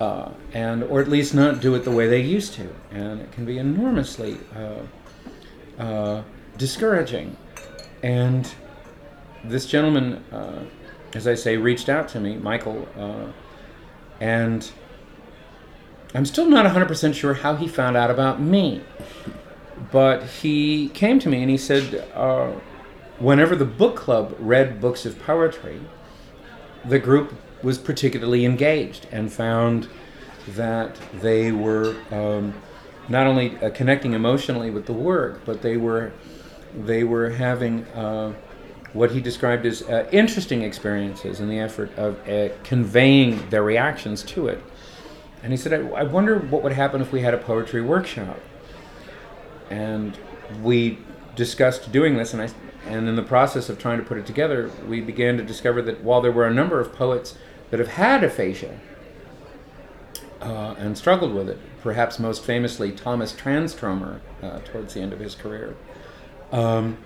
uh, 0.00 0.30
and 0.52 0.84
or 0.84 1.00
at 1.00 1.08
least 1.08 1.34
not 1.34 1.60
do 1.60 1.74
it 1.74 1.84
the 1.84 1.90
way 1.90 2.08
they 2.08 2.20
used 2.20 2.54
to, 2.54 2.72
and 2.90 3.20
it 3.20 3.32
can 3.32 3.44
be 3.44 3.58
enormously 3.58 4.38
uh, 4.56 5.82
uh, 5.82 6.22
discouraging. 6.56 7.36
And 8.02 8.52
this 9.44 9.66
gentleman, 9.66 10.24
uh, 10.32 10.64
as 11.14 11.26
I 11.26 11.34
say, 11.34 11.56
reached 11.56 11.88
out 11.88 12.08
to 12.10 12.20
me, 12.20 12.36
Michael, 12.36 12.88
uh, 12.96 13.26
and 14.20 14.70
I'm 16.14 16.26
still 16.26 16.48
not 16.48 16.66
100% 16.66 17.14
sure 17.14 17.34
how 17.34 17.56
he 17.56 17.66
found 17.66 17.96
out 17.96 18.10
about 18.10 18.40
me. 18.40 18.82
But 19.90 20.22
he 20.24 20.88
came 20.90 21.18
to 21.18 21.28
me 21.28 21.42
and 21.42 21.50
he 21.50 21.56
said, 21.56 22.08
uh, 22.14 22.52
whenever 23.18 23.56
the 23.56 23.64
book 23.64 23.96
club 23.96 24.34
read 24.38 24.80
books 24.80 25.06
of 25.06 25.18
poetry, 25.18 25.80
the 26.84 26.98
group 26.98 27.34
was 27.62 27.78
particularly 27.78 28.44
engaged 28.44 29.06
and 29.12 29.32
found 29.32 29.88
that 30.48 30.96
they 31.20 31.52
were 31.52 31.96
um, 32.10 32.54
not 33.08 33.26
only 33.26 33.56
uh, 33.58 33.70
connecting 33.70 34.12
emotionally 34.14 34.70
with 34.70 34.86
the 34.86 34.92
work, 34.92 35.44
but 35.44 35.62
they 35.62 35.76
were 35.76 36.12
they 36.74 37.04
were 37.04 37.30
having 37.30 37.84
uh, 37.88 38.32
what 38.92 39.10
he 39.10 39.20
described 39.20 39.66
as 39.66 39.82
uh, 39.82 40.08
interesting 40.12 40.62
experiences 40.62 41.40
in 41.40 41.48
the 41.48 41.58
effort 41.58 41.96
of 41.98 42.28
uh, 42.28 42.48
conveying 42.64 43.48
their 43.50 43.62
reactions 43.62 44.22
to 44.22 44.48
it. 44.48 44.62
And 45.42 45.52
he 45.52 45.56
said, 45.56 45.72
I, 45.72 45.88
I 45.88 46.02
wonder 46.04 46.38
what 46.38 46.62
would 46.62 46.72
happen 46.72 47.00
if 47.00 47.12
we 47.12 47.20
had 47.20 47.34
a 47.34 47.38
poetry 47.38 47.82
workshop. 47.82 48.38
And 49.70 50.16
we 50.62 50.98
discussed 51.34 51.90
doing 51.92 52.16
this, 52.16 52.32
and 52.34 52.42
I, 52.42 52.48
and 52.86 53.08
in 53.08 53.16
the 53.16 53.22
process 53.22 53.68
of 53.68 53.78
trying 53.78 53.98
to 53.98 54.04
put 54.04 54.18
it 54.18 54.26
together, 54.26 54.70
we 54.86 55.00
began 55.00 55.36
to 55.36 55.42
discover 55.42 55.82
that 55.82 56.02
while 56.02 56.20
there 56.20 56.32
were 56.32 56.46
a 56.46 56.54
number 56.54 56.80
of 56.80 56.92
poets 56.92 57.36
that 57.70 57.78
have 57.78 57.90
had 57.90 58.24
aphasia 58.24 58.78
uh, 60.40 60.74
and 60.78 60.98
struggled 60.98 61.34
with 61.34 61.48
it, 61.48 61.58
perhaps 61.82 62.18
most 62.18 62.44
famously 62.44 62.92
Thomas 62.92 63.32
Transtromer 63.32 64.20
uh, 64.42 64.58
towards 64.64 64.94
the 64.94 65.00
end 65.00 65.12
of 65.12 65.20
his 65.20 65.34
career, 65.34 65.76
um, 66.50 66.98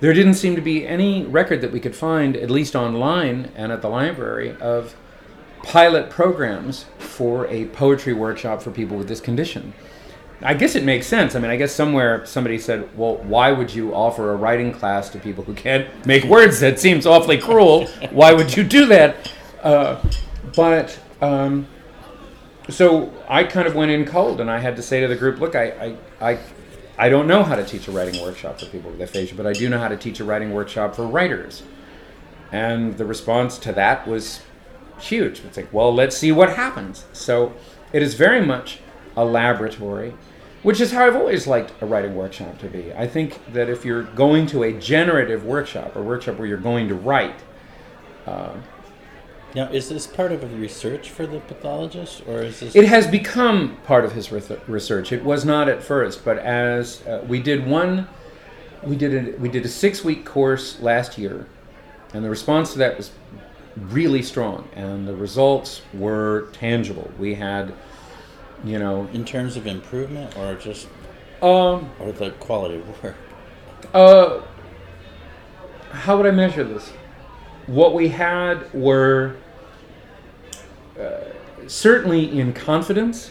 there 0.00 0.12
didn't 0.12 0.34
seem 0.34 0.56
to 0.56 0.62
be 0.62 0.86
any 0.86 1.24
record 1.24 1.62
that 1.62 1.72
we 1.72 1.80
could 1.80 1.96
find, 1.96 2.36
at 2.36 2.50
least 2.50 2.76
online 2.76 3.50
and 3.56 3.72
at 3.72 3.80
the 3.80 3.88
library, 3.88 4.54
of 4.60 4.94
pilot 5.62 6.10
programs 6.10 6.84
for 6.98 7.46
a 7.46 7.64
poetry 7.66 8.12
workshop 8.12 8.60
for 8.60 8.70
people 8.70 8.96
with 8.96 9.08
this 9.08 9.20
condition. 9.20 9.72
I 10.42 10.54
guess 10.54 10.74
it 10.74 10.84
makes 10.84 11.06
sense. 11.06 11.34
I 11.34 11.38
mean, 11.38 11.50
I 11.50 11.56
guess 11.56 11.74
somewhere 11.74 12.26
somebody 12.26 12.58
said, 12.58 12.96
well, 12.96 13.16
why 13.16 13.52
would 13.52 13.74
you 13.74 13.94
offer 13.94 14.32
a 14.32 14.36
writing 14.36 14.72
class 14.72 15.08
to 15.10 15.18
people 15.18 15.44
who 15.44 15.54
can't 15.54 15.88
make 16.06 16.24
words? 16.24 16.60
That 16.60 16.78
seems 16.78 17.06
awfully 17.06 17.38
cruel. 17.38 17.86
Why 18.10 18.32
would 18.32 18.54
you 18.54 18.62
do 18.62 18.86
that? 18.86 19.32
Uh, 19.62 20.02
but 20.54 20.98
um, 21.22 21.66
so 22.68 23.12
I 23.28 23.44
kind 23.44 23.66
of 23.66 23.74
went 23.74 23.90
in 23.90 24.04
cold 24.04 24.40
and 24.40 24.50
I 24.50 24.58
had 24.58 24.76
to 24.76 24.82
say 24.82 25.00
to 25.00 25.08
the 25.08 25.16
group, 25.16 25.40
look, 25.40 25.54
I, 25.54 25.96
I, 26.20 26.32
I, 26.32 26.38
I 26.98 27.08
don't 27.08 27.26
know 27.26 27.42
how 27.42 27.56
to 27.56 27.64
teach 27.64 27.88
a 27.88 27.90
writing 27.90 28.20
workshop 28.20 28.60
for 28.60 28.66
people 28.66 28.90
with 28.90 29.00
aphasia, 29.00 29.34
but 29.34 29.46
I 29.46 29.54
do 29.54 29.70
know 29.70 29.78
how 29.78 29.88
to 29.88 29.96
teach 29.96 30.20
a 30.20 30.24
writing 30.24 30.52
workshop 30.52 30.94
for 30.94 31.06
writers. 31.06 31.62
And 32.52 32.98
the 32.98 33.06
response 33.06 33.58
to 33.58 33.72
that 33.72 34.06
was 34.06 34.42
huge. 34.98 35.40
It's 35.40 35.56
like, 35.56 35.72
well, 35.72 35.94
let's 35.94 36.16
see 36.16 36.30
what 36.30 36.56
happens. 36.56 37.06
So 37.12 37.54
it 37.92 38.02
is 38.02 38.14
very 38.14 38.44
much 38.44 38.80
a 39.16 39.24
laboratory, 39.24 40.14
which 40.62 40.80
is 40.80 40.92
how 40.92 41.06
I've 41.06 41.16
always 41.16 41.46
liked 41.46 41.72
a 41.80 41.86
writing 41.86 42.14
workshop 42.14 42.58
to 42.58 42.68
be. 42.68 42.92
I 42.94 43.06
think 43.06 43.40
that 43.52 43.68
if 43.68 43.84
you're 43.84 44.02
going 44.02 44.46
to 44.48 44.62
a 44.64 44.72
generative 44.72 45.44
workshop, 45.44 45.96
a 45.96 46.02
workshop 46.02 46.38
where 46.38 46.46
you're 46.46 46.58
going 46.58 46.88
to 46.88 46.94
write, 46.94 47.40
uh, 48.26 48.54
Now, 49.54 49.68
is 49.70 49.88
this 49.88 50.06
part 50.06 50.32
of 50.32 50.42
a 50.42 50.48
research 50.48 51.10
for 51.10 51.26
the 51.26 51.40
pathologist, 51.40 52.22
or 52.26 52.42
is 52.42 52.60
this? 52.60 52.74
it 52.74 52.84
has 52.84 53.06
become 53.06 53.76
part 53.84 54.04
of 54.04 54.12
his 54.12 54.30
re- 54.32 54.42
research. 54.66 55.12
It 55.12 55.24
was 55.24 55.44
not 55.44 55.68
at 55.68 55.82
first, 55.82 56.24
but 56.24 56.38
as 56.38 57.06
uh, 57.06 57.24
we 57.26 57.40
did 57.40 57.66
one, 57.66 58.08
we 58.82 58.96
did 58.96 59.14
a, 59.14 59.38
we 59.38 59.48
did 59.48 59.64
a 59.64 59.68
six 59.68 60.04
week 60.04 60.24
course 60.24 60.80
last 60.80 61.16
year, 61.16 61.46
and 62.12 62.24
the 62.24 62.30
response 62.30 62.72
to 62.72 62.78
that 62.78 62.96
was 62.96 63.10
really 63.76 64.22
strong, 64.22 64.68
and 64.74 65.06
the 65.06 65.14
results 65.14 65.82
were 65.94 66.48
tangible. 66.52 67.10
We 67.18 67.34
had, 67.34 67.72
you 68.64 68.78
know, 68.78 69.08
in 69.12 69.24
terms 69.24 69.56
of 69.56 69.66
improvement, 69.66 70.36
or 70.36 70.54
just 70.54 70.88
um, 71.42 71.90
or 72.00 72.12
the 72.12 72.30
quality 72.40 72.76
of 72.76 73.02
work? 73.02 73.16
Uh, 73.94 74.40
how 75.90 76.16
would 76.16 76.26
I 76.26 76.30
measure 76.30 76.64
this? 76.64 76.90
What 77.66 77.94
we 77.94 78.08
had 78.08 78.72
were 78.72 79.36
uh, 80.98 81.20
certainly 81.66 82.38
in 82.38 82.52
confidence, 82.52 83.30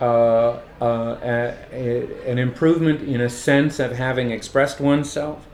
uh, 0.00 0.04
uh, 0.04 0.60
a, 0.80 1.56
a- 1.72 2.30
an 2.30 2.38
improvement 2.38 3.02
in 3.02 3.20
a 3.20 3.28
sense 3.28 3.78
of 3.80 3.92
having 3.92 4.30
expressed 4.30 4.80
oneself. 4.80 5.46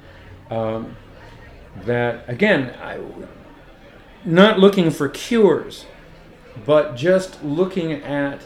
Um, 0.50 0.96
that 1.86 2.24
again, 2.28 2.74
I, 2.82 3.00
not 4.24 4.58
looking 4.58 4.90
for 4.90 5.08
cures, 5.08 5.86
but 6.64 6.94
just 6.94 7.42
looking 7.42 7.92
at 7.92 8.42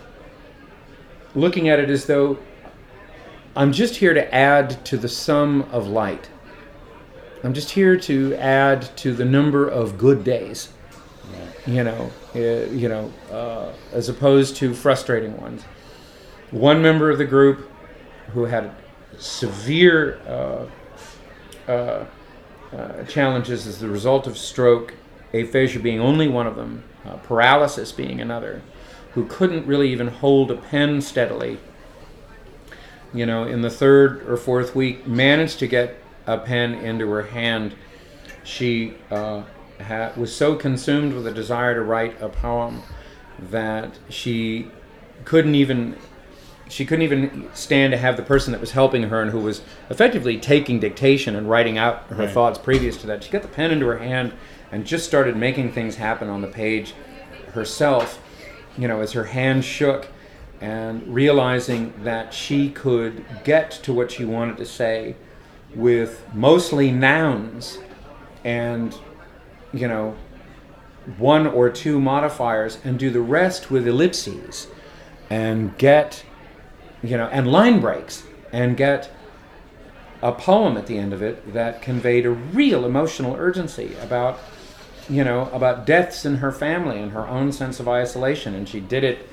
looking 1.38 1.68
at 1.68 1.79
it 1.79 1.90
as 1.90 2.07
though 2.07 2.38
I'm 3.57 3.72
just 3.72 3.96
here 3.96 4.14
to 4.14 4.35
add 4.35 4.85
to 4.87 4.96
the 4.96 5.09
sum 5.09 5.62
of 5.72 5.87
light. 5.87 6.29
I'm 7.42 7.55
just 7.55 7.70
here 7.70 7.96
to 7.96 8.35
add 8.35 8.96
to 8.98 9.14
the 9.14 9.24
number 9.24 9.68
of 9.68 9.98
good 9.98 10.24
days. 10.24 10.70
You 11.66 11.85
know, 11.85 12.11
uh, 12.35 12.38
you 12.38 12.88
know, 12.88 13.12
uh, 13.31 13.72
as 13.92 14.09
opposed 14.09 14.57
to 14.57 14.72
frustrating 14.72 15.37
ones. 15.37 15.64
One 16.51 16.81
member 16.81 17.11
of 17.11 17.18
the 17.18 17.27
group 17.27 17.70
who 18.29 18.44
had 18.44 18.74
severe 19.18 20.18
uh, 20.27 20.66
uh, 21.70 22.07
uh, 22.72 23.05
challenges 23.05 23.66
as 23.66 23.81
the 23.81 23.88
result 23.88 24.27
of 24.27 24.38
stroke, 24.38 24.94
aphasia 25.35 25.79
being 25.79 26.01
only 26.01 26.29
one 26.29 26.46
of 26.46 26.57
them, 26.57 26.85
uh, 27.05 27.16
paralysis 27.16 27.92
being 27.92 28.20
another, 28.20 28.62
who 29.19 29.27
couldn't 29.27 29.67
really 29.67 29.91
even 29.91 30.07
hold 30.07 30.49
a 30.49 30.55
pen 30.55 31.01
steadily 31.03 31.59
you 33.15 33.25
know, 33.25 33.45
in 33.45 33.63
the 33.63 33.71
third 33.71 34.23
or 34.29 34.37
fourth 34.37 34.77
week, 34.77 35.07
managed 35.07 35.59
to 35.59 35.67
get 35.67 35.97
a 36.27 36.37
pen 36.37 36.75
into 36.75 37.09
her 37.11 37.23
hand. 37.23 37.75
She 38.45 38.95
uh, 39.11 39.45
ha- 39.83 40.13
was 40.15 40.37
so 40.37 40.55
consumed 40.55 41.15
with 41.15 41.27
a 41.27 41.33
desire 41.33 41.75
to 41.75 41.81
write 41.81 42.21
a 42.21 42.29
poem 42.29 42.83
that 43.51 43.99
she 44.11 44.71
couldn't 45.25 45.55
even 45.55 45.97
she 46.69 46.85
couldn't 46.85 47.03
even 47.03 47.49
stand 47.55 47.93
to 47.93 47.97
have 47.97 48.19
the 48.19 48.23
person 48.23 48.53
that 48.53 48.61
was 48.61 48.73
helping 48.73 49.05
her 49.05 49.23
and 49.23 49.31
who 49.31 49.41
was 49.41 49.63
effectively 49.89 50.37
taking 50.37 50.79
dictation 50.79 51.35
and 51.35 51.49
writing 51.49 51.79
out 51.79 52.03
her 52.09 52.17
Right. 52.25 52.31
thoughts 52.31 52.59
previous 52.59 52.99
to 52.99 53.07
that. 53.07 53.25
She 53.25 53.31
got 53.31 53.41
the 53.41 53.49
pen 53.49 53.71
into 53.71 53.87
her 53.87 53.99
hand 53.99 54.33
and 54.71 54.85
just 54.85 55.07
started 55.07 55.35
making 55.35 55.73
things 55.73 55.97
happen 55.97 56.29
on 56.29 56.43
the 56.43 56.47
page 56.49 56.93
herself, 57.55 58.23
you 58.79 58.88
know, 58.88 59.01
as 59.01 59.12
her 59.12 59.25
hand 59.25 59.64
shook 59.64 60.09
and 60.61 61.07
realizing 61.12 61.93
that 62.05 62.33
she 62.33 62.71
could 62.71 63.25
get 63.45 63.71
to 63.71 63.93
what 63.93 64.11
she 64.11 64.25
wanted 64.25 64.57
to 64.57 64.64
say 64.64 65.17
with 65.75 66.25
mostly 66.33 66.91
nouns 66.91 67.79
and, 68.45 68.97
you 69.73 69.87
know, 69.87 70.17
one 71.17 71.47
or 71.47 71.69
two 71.71 72.01
modifiers 72.01 72.79
and 72.85 72.99
do 72.99 73.11
the 73.11 73.21
rest 73.21 73.71
with 73.71 73.87
ellipses 73.87 74.69
and 75.31 75.77
get, 75.79 76.25
you 77.03 77.17
know, 77.17 77.27
and 77.29 77.51
line 77.51 77.81
breaks 77.81 78.25
and 78.53 78.77
get 78.77 79.11
a 80.23 80.33
poem 80.33 80.77
at 80.77 80.87
the 80.87 80.99
end 80.99 81.12
of 81.12 81.23
it 81.23 81.53
that 81.53 81.81
conveyed 81.81 82.27
a 82.27 82.31
real 82.31 82.85
emotional 82.85 83.37
urgency 83.37 83.95
about 84.03 84.38
you 85.09 85.25
know 85.25 85.49
about 85.53 85.87
deaths 85.87 86.25
in 86.25 86.37
her 86.37 86.53
family 86.53 87.01
and 87.01 87.12
her 87.12 87.27
own 87.27 87.53
sense 87.53 87.81
of 87.81 87.88
isolation. 87.88 88.55
And 88.55 88.68
she 88.68 88.81
did 88.81 89.05
it 89.05 89.29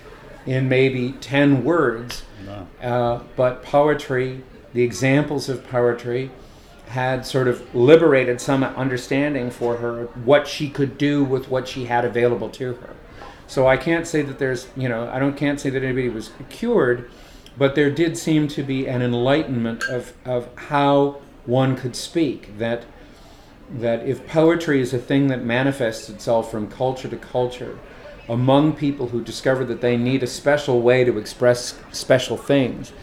in 0.45 0.69
maybe 0.69 1.13
10 1.13 1.63
words. 1.63 2.23
Wow. 2.45 2.67
uh, 2.81 3.23
but 3.35 3.63
poetry 3.63 4.43
the 4.73 4.83
examples 4.83 5.47
of 5.49 5.65
poetry 5.67 6.29
had 6.87 7.25
sort 7.25 7.47
of 7.47 7.73
liberated 7.73 8.39
some 8.39 8.61
understanding 8.63 9.49
for 9.49 9.77
her 9.77 10.05
what 10.25 10.47
she 10.47 10.69
could 10.69 10.97
do 10.97 11.23
with 11.23 11.49
what 11.49 11.67
she 11.67 11.85
had 11.85 12.05
available 12.05 12.49
to 12.49 12.73
her. 12.73 12.93
So 13.47 13.67
i 13.67 13.77
can't 13.77 14.05
say 14.05 14.21
that 14.21 14.37
there's 14.37 14.67
you 14.75 14.89
know 14.89 15.09
i 15.09 15.17
don't 15.17 15.37
can't 15.37 15.59
say 15.59 15.69
that 15.69 15.83
anybody 15.83 16.09
was 16.09 16.31
cured 16.49 17.09
but 17.57 17.75
there 17.75 17.89
did 17.89 18.17
seem 18.17 18.47
to 18.49 18.63
be 18.63 18.87
an 18.87 19.01
enlightenment 19.01 19.83
of, 19.85 20.13
of 20.25 20.49
how 20.55 21.21
one 21.45 21.75
could 21.75 21.95
speak 21.95 22.57
that 22.57 22.85
that 23.69 24.05
if 24.07 24.27
poetry 24.27 24.79
is 24.79 24.93
a 24.93 24.99
thing 24.99 25.27
that 25.27 25.43
manifests 25.43 26.09
itself 26.09 26.51
from 26.51 26.67
culture 26.69 27.07
to 27.07 27.17
culture 27.17 27.79
among 28.27 28.73
people 28.73 29.09
who 29.09 29.23
discover 29.23 29.63
that 29.65 29.81
they 29.81 29.97
need 29.97 30.23
a 30.23 30.27
special 30.27 30.81
way 30.81 31.03
to 31.03 31.17
express 31.17 31.79
special 31.91 32.37
things 32.37 32.93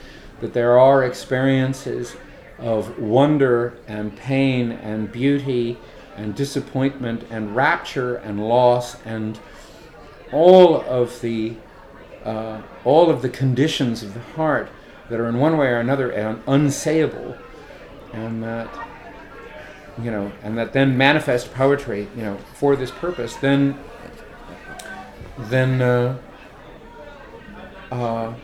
that 0.41 0.53
there 0.53 0.79
are 0.79 1.05
experiences 1.05 2.17
of 2.59 2.99
wonder 2.99 3.79
and 3.87 4.17
pain 4.17 4.73
and 4.73 5.11
beauty 5.11 5.79
and 6.17 6.35
disappointment 6.35 7.25
and 7.31 7.57
rapture 7.57 8.17
and 8.17 8.49
loss 8.49 9.01
and 9.05 9.39
all 10.33 10.81
of 10.83 11.21
the 11.21 11.55
uh, 12.25 12.63
all 12.85 13.11
of 13.11 13.21
the 13.23 13.29
conditions 13.29 14.03
of 14.03 14.15
the 14.15 14.21
heart 14.21 14.69
that 15.09 15.19
are 15.19 15.29
in 15.29 15.39
one 15.39 15.59
way 15.59 15.67
or 15.67 15.81
another 15.81 16.17
un- 16.17 16.43
unsayable, 16.47 17.37
and 18.13 18.43
that 18.43 18.69
you 20.01 20.11
know, 20.11 20.33
and 20.43 20.57
that 20.57 20.73
then 20.73 20.97
manifest 20.97 21.53
poetry, 21.53 22.09
you 22.17 22.23
know, 22.23 22.37
for 22.55 22.77
this 22.77 22.91
purpose, 22.91 23.35
then 23.37 23.79
then 25.39 25.83
uh, 25.83 26.19
uh, 27.91 28.35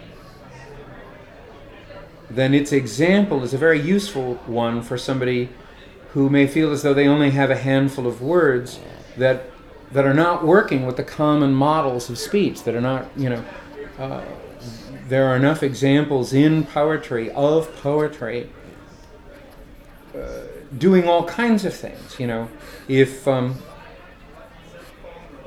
then 2.30 2.54
its 2.54 2.72
example 2.72 3.42
is 3.42 3.54
a 3.54 3.58
very 3.58 3.80
useful 3.80 4.34
one 4.46 4.82
for 4.82 4.98
somebody 4.98 5.48
who 6.12 6.28
may 6.28 6.46
feel 6.46 6.70
as 6.70 6.82
though 6.82 6.94
they 6.94 7.06
only 7.06 7.30
have 7.30 7.50
a 7.50 7.56
handful 7.56 8.06
of 8.06 8.20
words 8.20 8.80
that 9.16 9.44
that 9.92 10.04
are 10.04 10.14
not 10.14 10.44
working 10.44 10.84
with 10.84 10.96
the 10.96 11.04
common 11.04 11.54
models 11.54 12.10
of 12.10 12.18
speech 12.18 12.62
that 12.64 12.74
are 12.74 12.80
not 12.80 13.08
you 13.16 13.30
know 13.30 13.44
uh, 13.98 14.22
there 15.08 15.26
are 15.26 15.36
enough 15.36 15.62
examples 15.62 16.32
in 16.32 16.64
poetry 16.64 17.30
of 17.30 17.74
poetry 17.76 18.50
uh, 20.14 20.42
doing 20.76 21.08
all 21.08 21.24
kinds 21.24 21.64
of 21.64 21.74
things 21.74 22.18
you 22.18 22.26
know. 22.26 22.48
If 22.88 23.26
um, 23.26 23.56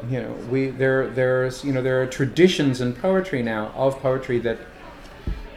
you 0.09 0.21
know 0.21 0.31
we 0.49 0.67
there 0.67 1.07
there's 1.07 1.63
you 1.63 1.71
know 1.71 1.81
there 1.81 2.01
are 2.01 2.07
traditions 2.07 2.81
in 2.81 2.93
poetry 2.93 3.43
now 3.43 3.71
of 3.75 3.99
poetry 3.99 4.39
that 4.39 4.57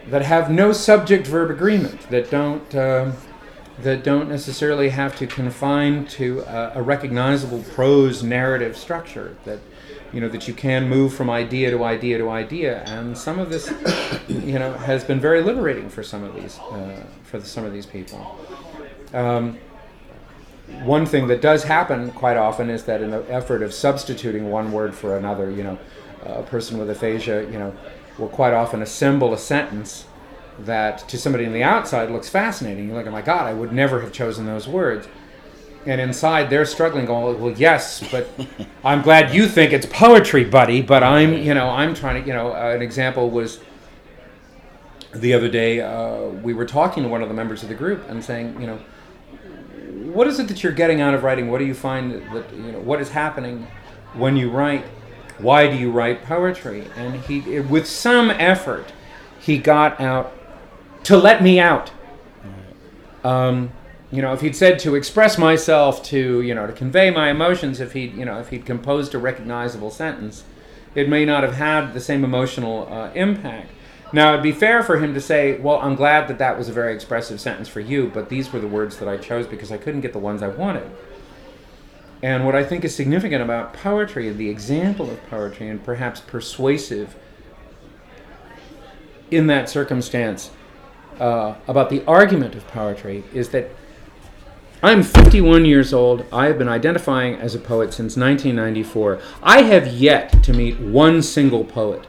that 0.09 0.23
have 0.23 0.51
no 0.51 0.73
subject 0.73 1.27
verb 1.27 1.51
agreement 1.51 2.09
that 2.11 2.31
don't 2.31 2.75
um, 2.75 3.15
that 3.83 4.05
don't 4.05 4.29
necessarily 4.29 4.91
have 4.91 5.17
to 5.17 5.27
confine 5.27 6.07
to 6.07 6.41
a, 6.41 6.73
a 6.77 6.83
recognizable 6.83 7.63
prose 7.75 8.23
narrative 8.23 8.77
structure 8.77 9.37
that 9.45 9.59
you 10.13 10.21
know 10.21 10.29
that 10.29 10.47
you 10.47 10.55
can 10.55 10.89
move 10.89 11.13
from 11.13 11.29
idea 11.29 11.71
to 11.71 11.83
idea 11.83 12.19
to 12.19 12.31
idea. 12.31 12.83
And 12.85 13.19
some 13.19 13.39
of 13.39 13.51
this 13.51 13.69
you 14.29 14.59
know 14.59 14.75
has 14.75 15.05
been 15.05 15.21
very 15.21 15.43
liberating 15.43 15.89
for 15.89 16.03
some 16.03 16.23
of 16.23 16.35
these 16.35 16.59
uh, 16.59 17.05
for 17.25 17.39
the, 17.39 17.47
some 17.47 17.65
of 17.65 17.73
these 17.73 17.87
people 17.87 18.39
um, 19.15 19.59
one 20.83 21.07
thing 21.07 21.27
that 21.29 21.41
does 21.41 21.65
happen 21.65 22.11
quite 22.13 22.37
often 22.37 22.71
is 22.71 22.85
that 22.85 23.03
in 23.03 23.11
the 23.11 23.25
effort 23.31 23.63
of 23.63 23.73
substituting 23.73 24.51
one 24.51 24.73
word 24.73 24.95
for 24.95 25.17
another, 25.17 25.51
you 25.51 25.63
know, 25.63 25.79
a 26.25 26.43
person 26.43 26.79
with 26.79 26.89
aphasia, 26.91 27.43
you 27.45 27.59
know, 27.59 27.75
will 28.19 28.29
quite 28.29 28.55
often 28.55 28.83
assemble 28.83 29.33
a 29.35 29.39
sentence 29.39 30.07
that 30.61 31.07
to 31.09 31.19
somebody 31.19 31.47
on 31.47 31.53
the 31.53 31.63
outside 31.63 32.11
looks 32.11 32.29
fascinating. 32.29 32.87
You're 32.87 32.97
like, 32.97 33.07
oh 33.07 33.11
my 33.11 33.23
God, 33.23 33.47
I 33.47 33.53
would 33.53 33.73
never 33.73 34.01
have 34.01 34.13
chosen 34.13 34.47
those 34.47 34.69
words. 34.69 35.07
And 35.87 36.01
inside 36.01 36.49
they're 36.49 36.65
struggling, 36.65 37.05
going, 37.05 37.41
well, 37.41 37.53
yes, 37.53 38.03
but 38.11 38.29
I'm 38.85 39.03
glad 39.03 39.35
you 39.35 39.49
think 39.49 39.73
it's 39.73 39.87
poetry, 39.87 40.45
buddy. 40.45 40.81
But 40.81 41.03
I'm, 41.03 41.35
you 41.35 41.55
know, 41.55 41.69
I'm 41.69 41.95
trying 41.95 42.23
to, 42.23 42.27
you 42.27 42.33
know, 42.33 42.53
uh, 42.53 42.73
an 42.75 42.81
example 42.81 43.31
was 43.31 43.61
the 45.15 45.35
other 45.35 45.49
day 45.49 45.81
uh, 45.81 46.21
we 46.27 46.55
were 46.55 46.65
talking 46.65 47.03
to 47.03 47.09
one 47.09 47.23
of 47.23 47.29
the 47.29 47.35
members 47.35 47.63
of 47.63 47.69
the 47.69 47.75
group 47.75 48.09
and 48.09 48.25
saying, 48.25 48.61
you 48.61 48.67
know, 48.67 48.79
what 50.15 50.29
is 50.29 50.39
it 50.39 50.49
that 50.49 50.63
you're 50.63 50.73
getting 50.73 51.01
out 51.01 51.13
of 51.13 51.25
writing? 51.25 51.51
What 51.51 51.59
do 51.59 51.65
you 51.65 51.75
find 51.75 52.13
that 52.13 52.53
you 52.55 52.73
know? 52.73 52.81
What 52.81 53.01
is 53.01 53.11
happening 53.11 53.67
when 54.15 54.37
you 54.37 54.51
write? 54.51 54.85
Why 55.39 55.69
do 55.69 55.77
you 55.77 55.91
write 55.91 56.23
poetry? 56.23 56.87
And 56.97 57.17
he, 57.23 57.59
with 57.61 57.87
some 57.87 58.31
effort, 58.31 58.93
he 59.41 59.59
got 59.59 60.01
out 60.01 60.33
to 61.05 61.17
let 61.17 61.43
me 61.43 61.59
out. 61.59 61.91
Um, 63.25 63.73
you 64.13 64.23
know, 64.23 64.33
if 64.33 64.43
he'd 64.43 64.55
said 64.55 64.79
to 64.81 64.95
express 64.95 65.37
myself, 65.37 66.03
to 66.05 66.41
you 66.41 66.55
know, 66.55 66.67
to 66.69 66.73
convey 66.73 67.11
my 67.11 67.31
emotions, 67.31 67.81
if 67.81 67.93
he'd 67.93 68.15
you 68.15 68.25
know, 68.25 68.39
if 68.39 68.51
he'd 68.51 68.65
composed 68.65 69.15
a 69.15 69.19
recognizable 69.19 69.91
sentence, 69.91 70.45
it 70.95 71.09
may 71.09 71.25
not 71.25 71.43
have 71.43 71.55
had 71.55 71.93
the 71.93 72.01
same 72.01 72.23
emotional 72.23 72.87
uh, 72.89 73.11
impact. 73.15 73.73
Now, 74.15 74.31
it'd 74.31 74.45
be 74.45 74.53
fair 74.53 74.85
for 74.85 74.99
him 74.99 75.13
to 75.15 75.21
say, 75.21 75.59
"Well, 75.59 75.81
I'm 75.83 75.97
glad 75.97 76.29
that 76.29 76.39
that 76.39 76.57
was 76.57 76.69
a 76.69 76.73
very 76.73 76.95
expressive 76.95 77.41
sentence 77.41 77.69
for 77.69 77.81
you, 77.81 78.13
but 78.15 78.29
these 78.29 78.53
were 78.53 78.61
the 78.61 78.69
words 78.69 78.99
that 78.99 79.09
I 79.09 79.17
chose 79.17 79.45
because 79.45 79.73
I 79.73 79.77
couldn't 79.77 80.03
get 80.03 80.13
the 80.13 80.21
ones 80.21 80.41
I 80.41 80.47
wanted." 80.47 80.89
And 82.23 82.47
what 82.47 82.55
I 82.55 82.63
think 82.63 82.85
is 82.85 82.95
significant 82.95 83.43
about 83.43 83.73
poetry, 83.73 84.31
the 84.31 84.49
example 84.49 85.11
of 85.11 85.19
poetry, 85.29 85.69
and 85.69 85.83
perhaps 85.83 86.21
persuasive 86.21 87.17
in 89.33 89.49
that 89.49 89.69
circumstance 89.69 90.53
uh, 91.19 91.55
about 91.67 91.91
the 91.91 92.05
argument 92.07 92.55
of 92.55 92.69
poetry, 92.69 93.25
is 93.35 93.49
that 93.49 93.69
I'm 94.81 95.03
51 95.03 95.65
years 95.65 95.93
old. 95.93 96.25
I 96.33 96.47
have 96.47 96.57
been 96.57 96.69
identifying 96.69 97.35
as 97.35 97.57
a 97.57 97.59
poet 97.59 97.93
since 97.93 98.17
1994. 98.17 99.19
I 99.43 99.63
have 99.63 99.89
yet 99.89 100.41
to 100.45 100.53
meet 100.53 100.79
one 100.79 101.21
single 101.21 101.65
poet 101.65 102.07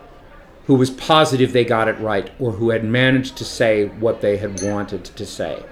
who 0.68 0.76
was 0.76 0.90
positive 0.90 1.54
they 1.54 1.64
got 1.64 1.88
it 1.88 2.00
right 2.00 2.32
or 2.40 2.52
who 2.52 2.70
had 2.72 2.84
managed 2.84 3.38
to 3.38 3.46
say 3.46 3.88
what 3.88 4.22
they 4.22 4.38
had 4.38 4.62
wanted 4.64 5.06
to 5.06 5.26
say. 5.26 5.64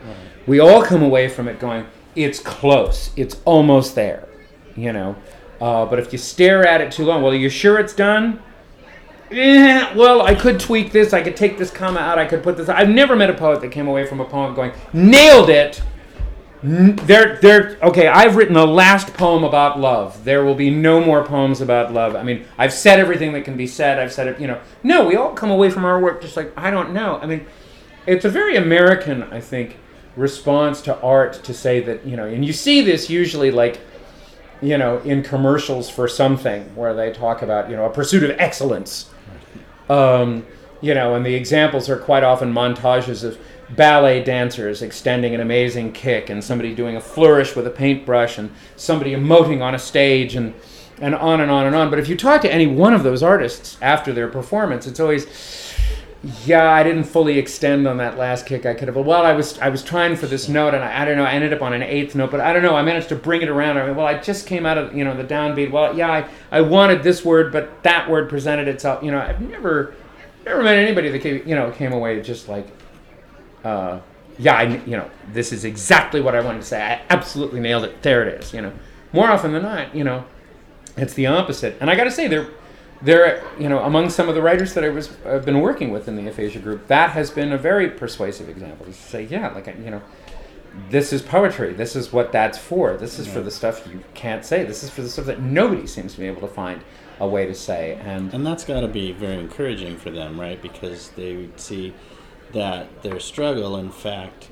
We 0.46 0.60
all 0.60 0.84
come 0.84 1.02
away 1.02 1.30
from 1.30 1.48
it 1.48 1.60
going, 1.60 1.86
it's 2.16 2.40
close, 2.40 3.12
it's 3.16 3.42
almost 3.46 3.96
there, 3.96 4.28
you 4.76 4.94
know. 4.94 5.16
Uh, 5.60 5.86
but 5.86 5.98
if 6.00 6.12
you 6.12 6.20
stare 6.20 6.68
at 6.68 6.82
it 6.82 6.92
too 6.92 7.06
long, 7.06 7.22
well, 7.22 7.32
are 7.32 7.36
you 7.36 7.50
sure 7.50 7.80
it's 7.80 7.94
done? 7.94 8.42
Eh, 9.32 9.94
well, 9.96 10.22
I 10.22 10.36
could 10.36 10.60
tweak 10.60 10.92
this, 10.92 11.14
I 11.14 11.22
could 11.22 11.36
take 11.36 11.58
this 11.58 11.72
comma 11.72 12.00
out, 12.00 12.20
I 12.20 12.26
could 12.26 12.44
put 12.44 12.58
this. 12.58 12.70
I've 12.70 12.90
never 12.90 13.16
met 13.16 13.30
a 13.30 13.34
poet 13.34 13.62
that 13.62 13.72
came 13.72 13.88
away 13.88 14.06
from 14.06 14.20
a 14.20 14.26
poem 14.26 14.54
going, 14.54 14.74
nailed 14.92 15.50
it. 15.50 15.82
They're, 16.64 17.38
they're, 17.42 17.78
okay, 17.84 18.08
I've 18.08 18.38
written 18.38 18.54
the 18.54 18.66
last 18.66 19.14
poem 19.16 19.44
about 19.44 19.82
love. 19.82 20.24
There 20.24 20.46
will 20.46 20.56
be 20.56 20.70
no 20.70 21.04
more 21.04 21.26
poems 21.26 21.60
about 21.60 21.92
love. 21.92 22.16
I 22.16 22.24
mean, 22.24 22.46
I've 22.58 22.72
said 22.72 23.00
everything 23.00 23.34
that 23.34 23.44
can 23.44 23.58
be 23.58 23.68
said. 23.68 24.00
I've 24.00 24.14
said 24.14 24.28
it, 24.28 24.40
you 24.40 24.48
know. 24.48 24.62
No, 24.82 25.06
we 25.06 25.18
all 25.18 25.34
come 25.34 25.52
away 25.52 25.70
from 25.70 25.84
our 25.84 26.00
work 26.00 26.22
just 26.22 26.38
like, 26.38 26.54
I 26.56 26.72
don't 26.72 26.94
know. 26.94 27.20
I 27.22 27.26
mean, 27.26 27.46
it's 28.08 28.24
a 28.24 28.30
very 28.30 28.56
American, 28.56 29.24
I 29.24 29.42
think, 29.42 29.78
response 30.16 30.82
to 30.84 30.98
art 31.02 31.34
to 31.44 31.54
say 31.54 31.82
that, 31.82 32.06
you 32.06 32.16
know, 32.16 32.26
and 32.26 32.46
you 32.46 32.54
see 32.54 32.82
this 32.82 33.10
usually 33.10 33.52
like, 33.52 33.82
you 34.62 34.78
know, 34.78 35.00
in 35.00 35.22
commercials 35.22 35.90
for 35.90 36.08
something 36.08 36.64
where 36.76 36.94
they 36.94 37.12
talk 37.12 37.42
about, 37.42 37.70
you 37.70 37.76
know, 37.76 37.86
a 37.86 37.90
pursuit 37.90 38.24
of 38.24 38.32
excellence. 38.40 39.10
Um, 39.90 40.46
you 40.80 40.94
know, 40.94 41.16
and 41.16 41.26
the 41.26 41.34
examples 41.34 41.90
are 41.90 41.98
quite 41.98 42.24
often 42.24 42.54
montages 42.54 43.24
of 43.26 43.38
ballet 43.76 44.24
dancers 44.24 44.82
extending 44.82 45.34
an 45.34 45.42
amazing 45.42 45.92
kick 45.92 46.30
and 46.30 46.44
somebody 46.44 46.74
doing 46.74 46.96
a 46.96 47.02
flourish 47.02 47.56
with 47.56 47.68
a 47.68 47.72
paintbrush 47.72 48.38
and 48.38 48.52
somebody 48.76 49.12
emoting 49.12 49.62
on 49.62 49.76
a 49.76 49.80
stage 49.80 50.36
and 50.36 50.54
and 51.02 51.16
on 51.16 51.42
and 51.42 51.50
on 51.52 51.66
and 51.66 51.76
on. 51.76 51.90
But 51.90 52.00
if 52.00 52.08
you 52.08 52.16
talk 52.16 52.42
to 52.42 52.54
any 52.54 52.68
one 52.68 52.94
of 52.94 53.04
those 53.04 53.24
artists 53.24 53.78
after 53.82 54.14
their 54.14 54.28
performance, 54.28 54.88
it's 54.88 55.00
always 55.00 55.28
yeah, 56.46 56.72
I 56.72 56.84
didn't 56.84 57.04
fully 57.04 57.38
extend 57.38 57.86
on 57.86 57.98
that 57.98 58.18
last 58.18 58.46
kick. 58.46 58.66
I 58.66 58.74
could 58.74 58.88
have. 58.88 58.96
Well, 58.96 59.26
I 59.26 59.34
was 59.34 59.60
I 59.60 59.68
was 59.68 59.84
trying 59.84 60.16
for 60.16 60.26
this 60.26 60.48
note, 60.48 60.74
and 60.74 60.82
I, 60.82 61.02
I 61.02 61.06
don't 61.06 61.18
know. 61.18 61.26
I 61.26 61.34
ended 61.34 61.52
up 61.52 61.62
on 61.62 61.74
an 61.74 61.84
eighth 61.84 62.16
note, 62.16 62.32
but 62.32 62.40
I 62.40 62.54
don't 62.54 62.64
know. 62.64 62.78
I 62.78 62.82
managed 62.82 63.10
to 63.10 63.16
bring 63.16 63.42
it 63.42 63.50
around. 63.50 63.78
I 63.78 63.86
mean, 63.86 63.96
well, 63.96 64.06
I 64.06 64.18
just 64.18 64.48
came 64.48 64.66
out 64.66 64.78
of 64.78 64.96
you 64.96 65.04
know 65.04 65.18
the 65.18 65.26
downbeat. 65.26 65.72
Well, 65.72 65.98
yeah, 65.98 66.10
I, 66.10 66.30
I 66.50 66.62
wanted 66.62 67.04
this 67.04 67.26
word, 67.26 67.52
but 67.52 67.84
that 67.84 68.10
word 68.10 68.30
presented 68.30 68.70
itself. 68.70 69.04
You 69.04 69.12
know, 69.12 69.20
I've 69.20 69.42
never 69.42 69.96
never 70.46 70.64
met 70.64 70.78
anybody 70.78 71.10
that 71.10 71.20
came 71.20 71.46
you 71.46 71.56
know 71.56 71.72
came 71.72 71.92
away 71.92 72.22
just 72.22 72.48
like, 72.48 72.68
uh, 73.64 74.00
yeah, 74.38 74.56
I 74.56 74.64
you 74.64 74.98
know 74.98 75.10
this 75.32 75.52
is 75.52 75.66
exactly 75.66 76.22
what 76.22 76.36
I 76.36 76.42
wanted 76.42 76.60
to 76.60 76.68
say. 76.68 76.82
I 76.82 77.02
absolutely 77.10 77.60
nailed 77.60 77.84
it. 77.84 78.02
There 78.02 78.28
it 78.28 78.42
is. 78.42 78.54
You 78.54 78.62
know, 78.62 78.74
more 79.12 79.30
often 79.30 79.54
than 79.54 79.64
not, 79.64 79.96
you 79.96 80.04
know, 80.04 80.26
it's 80.98 81.14
the 81.14 81.28
opposite. 81.28 81.78
And 81.80 81.90
I 81.90 81.96
got 81.96 82.06
to 82.06 82.12
say, 82.12 82.28
there 82.28 82.48
there, 83.02 83.44
you 83.60 83.68
know, 83.68 83.80
among 83.80 84.10
some 84.10 84.30
of 84.30 84.36
the 84.36 84.42
writers 84.42 84.74
that 84.74 84.84
I 84.84 84.90
was 84.90 85.16
I've 85.26 85.46
been 85.46 85.60
working 85.60 85.92
with 85.92 86.08
in 86.08 86.16
the 86.16 86.28
aphasia 86.28 86.60
group, 86.60 86.88
that 86.88 87.12
has 87.12 87.30
been 87.30 87.52
a 87.52 87.58
very 87.58 87.90
persuasive 87.90 88.50
example. 88.50 88.86
To 88.86 88.94
say, 88.94 89.24
yeah, 89.24 89.50
like 89.50 89.68
you 89.68 89.92
know, 89.92 90.02
this 90.90 91.14
is 91.14 91.22
poetry. 91.22 91.74
This 91.74 91.96
is 91.96 92.14
what 92.14 92.32
that's 92.32 92.58
for. 92.58 92.98
This 92.98 93.20
is 93.20 93.28
for 93.28 93.42
the 93.42 93.52
stuff 93.52 93.88
you 93.92 94.04
can't 94.14 94.46
say. 94.46 94.64
This 94.64 94.84
is 94.84 94.90
for 94.90 95.02
the 95.02 95.10
stuff 95.10 95.26
that 95.26 95.42
nobody 95.42 95.86
seems 95.86 96.14
to 96.14 96.20
be 96.20 96.28
able 96.28 96.42
to 96.42 96.48
find 96.48 96.82
a 97.20 97.28
way 97.28 97.46
to 97.46 97.54
say. 97.54 98.00
And 98.04 98.34
And 98.34 98.46
that's 98.46 98.64
got 98.64 98.82
to 98.82 98.88
be 98.88 99.12
very 99.12 99.38
encouraging 99.38 99.98
for 99.98 100.10
them, 100.10 100.40
right? 100.40 100.62
Because 100.62 101.10
they 101.10 101.50
see 101.58 101.94
that 102.54 103.02
their 103.04 103.20
struggle, 103.20 103.76
in 103.78 103.92
fact, 103.92 104.50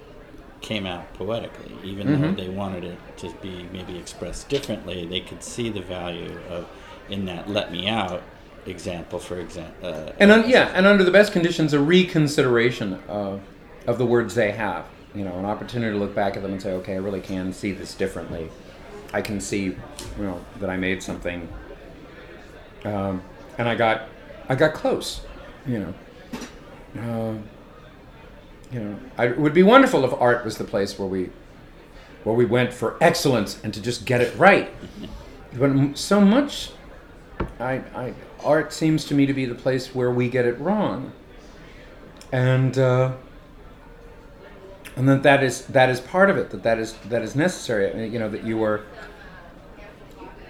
came 0.62 0.86
out 0.86 1.12
poetically. 1.16 1.72
Even 1.84 2.08
Mhm. 2.08 2.22
though 2.22 2.44
they 2.44 2.50
wanted 2.50 2.84
it 2.84 2.98
to 3.18 3.30
be 3.42 3.68
maybe 3.74 3.98
expressed 3.98 4.50
differently, 4.50 5.06
they 5.06 5.20
could 5.22 5.44
see 5.44 5.70
the 5.70 5.82
value 5.82 6.38
of 6.50 6.66
in 7.10 7.26
that 7.26 7.50
"let 7.50 7.72
me 7.72 7.88
out" 7.88 8.22
example, 8.66 9.18
for 9.20 9.38
example. 9.40 9.90
Uh, 9.90 10.12
and 10.20 10.32
un, 10.32 10.48
yeah, 10.48 10.70
and 10.76 10.86
under 10.86 11.04
the 11.04 11.12
best 11.12 11.34
conditions, 11.34 11.74
a 11.74 11.80
reconsideration 11.80 13.00
of 13.08 13.42
of 13.88 13.98
the 13.98 14.06
words 14.06 14.36
they 14.36 14.52
have. 14.52 14.86
You 15.16 15.26
know, 15.26 15.38
an 15.40 15.46
opportunity 15.46 15.92
to 15.92 15.98
look 16.00 16.14
back 16.16 16.38
at 16.38 16.44
them 16.44 16.54
and 16.54 16.62
say, 16.62 16.72
okay, 16.74 16.94
I 16.94 16.98
really 16.98 17.20
can 17.20 17.52
see 17.52 17.72
this 17.74 17.94
differently. 17.96 18.50
I 19.14 19.22
can 19.22 19.42
see, 19.42 19.64
you 19.64 19.76
know, 20.20 20.40
that 20.60 20.70
I 20.70 20.78
made 20.78 21.04
something, 21.04 21.50
um, 22.86 23.22
and 23.58 23.68
I 23.68 23.76
got, 23.76 24.04
I 24.48 24.56
got 24.56 24.74
close. 24.74 25.22
You 25.68 25.94
know, 26.96 27.02
uh, 27.02 27.34
you 28.72 28.80
know, 28.80 29.00
I, 29.18 29.28
it 29.28 29.40
would 29.40 29.54
be 29.54 29.64
wonderful 29.64 30.06
if 30.06 30.14
art 30.14 30.46
was 30.46 30.58
the 30.58 30.64
place 30.64 30.98
where 30.98 31.08
we, 31.08 31.30
where 32.24 32.36
we 32.36 32.46
went 32.46 32.74
for 32.74 32.98
excellence 33.02 33.60
and 33.64 33.74
to 33.74 33.82
just 33.82 34.06
get 34.06 34.22
it 34.22 34.36
right. 34.38 34.72
But 35.54 35.98
so 35.98 36.22
much, 36.22 36.72
I, 37.60 37.82
I, 37.96 38.14
art 38.44 38.72
seems 38.72 39.06
to 39.06 39.16
me 39.16 39.26
to 39.26 39.34
be 39.34 39.46
the 39.46 39.56
place 39.56 39.94
where 39.94 40.12
we 40.12 40.30
get 40.30 40.46
it 40.46 40.60
wrong. 40.60 41.12
And 42.32 42.78
uh, 42.78 43.14
and 44.96 45.08
that 45.08 45.24
that 45.24 45.44
is 45.44 45.66
that 45.68 45.90
is 45.90 46.00
part 46.00 46.30
of 46.30 46.38
it. 46.38 46.50
That 46.52 46.64
that 46.64 46.80
is 46.80 46.94
that 47.10 47.22
is 47.22 47.36
necessary. 47.36 48.08
You 48.08 48.20
know 48.20 48.30
that 48.30 48.44
you 48.44 48.64
are. 48.64 48.84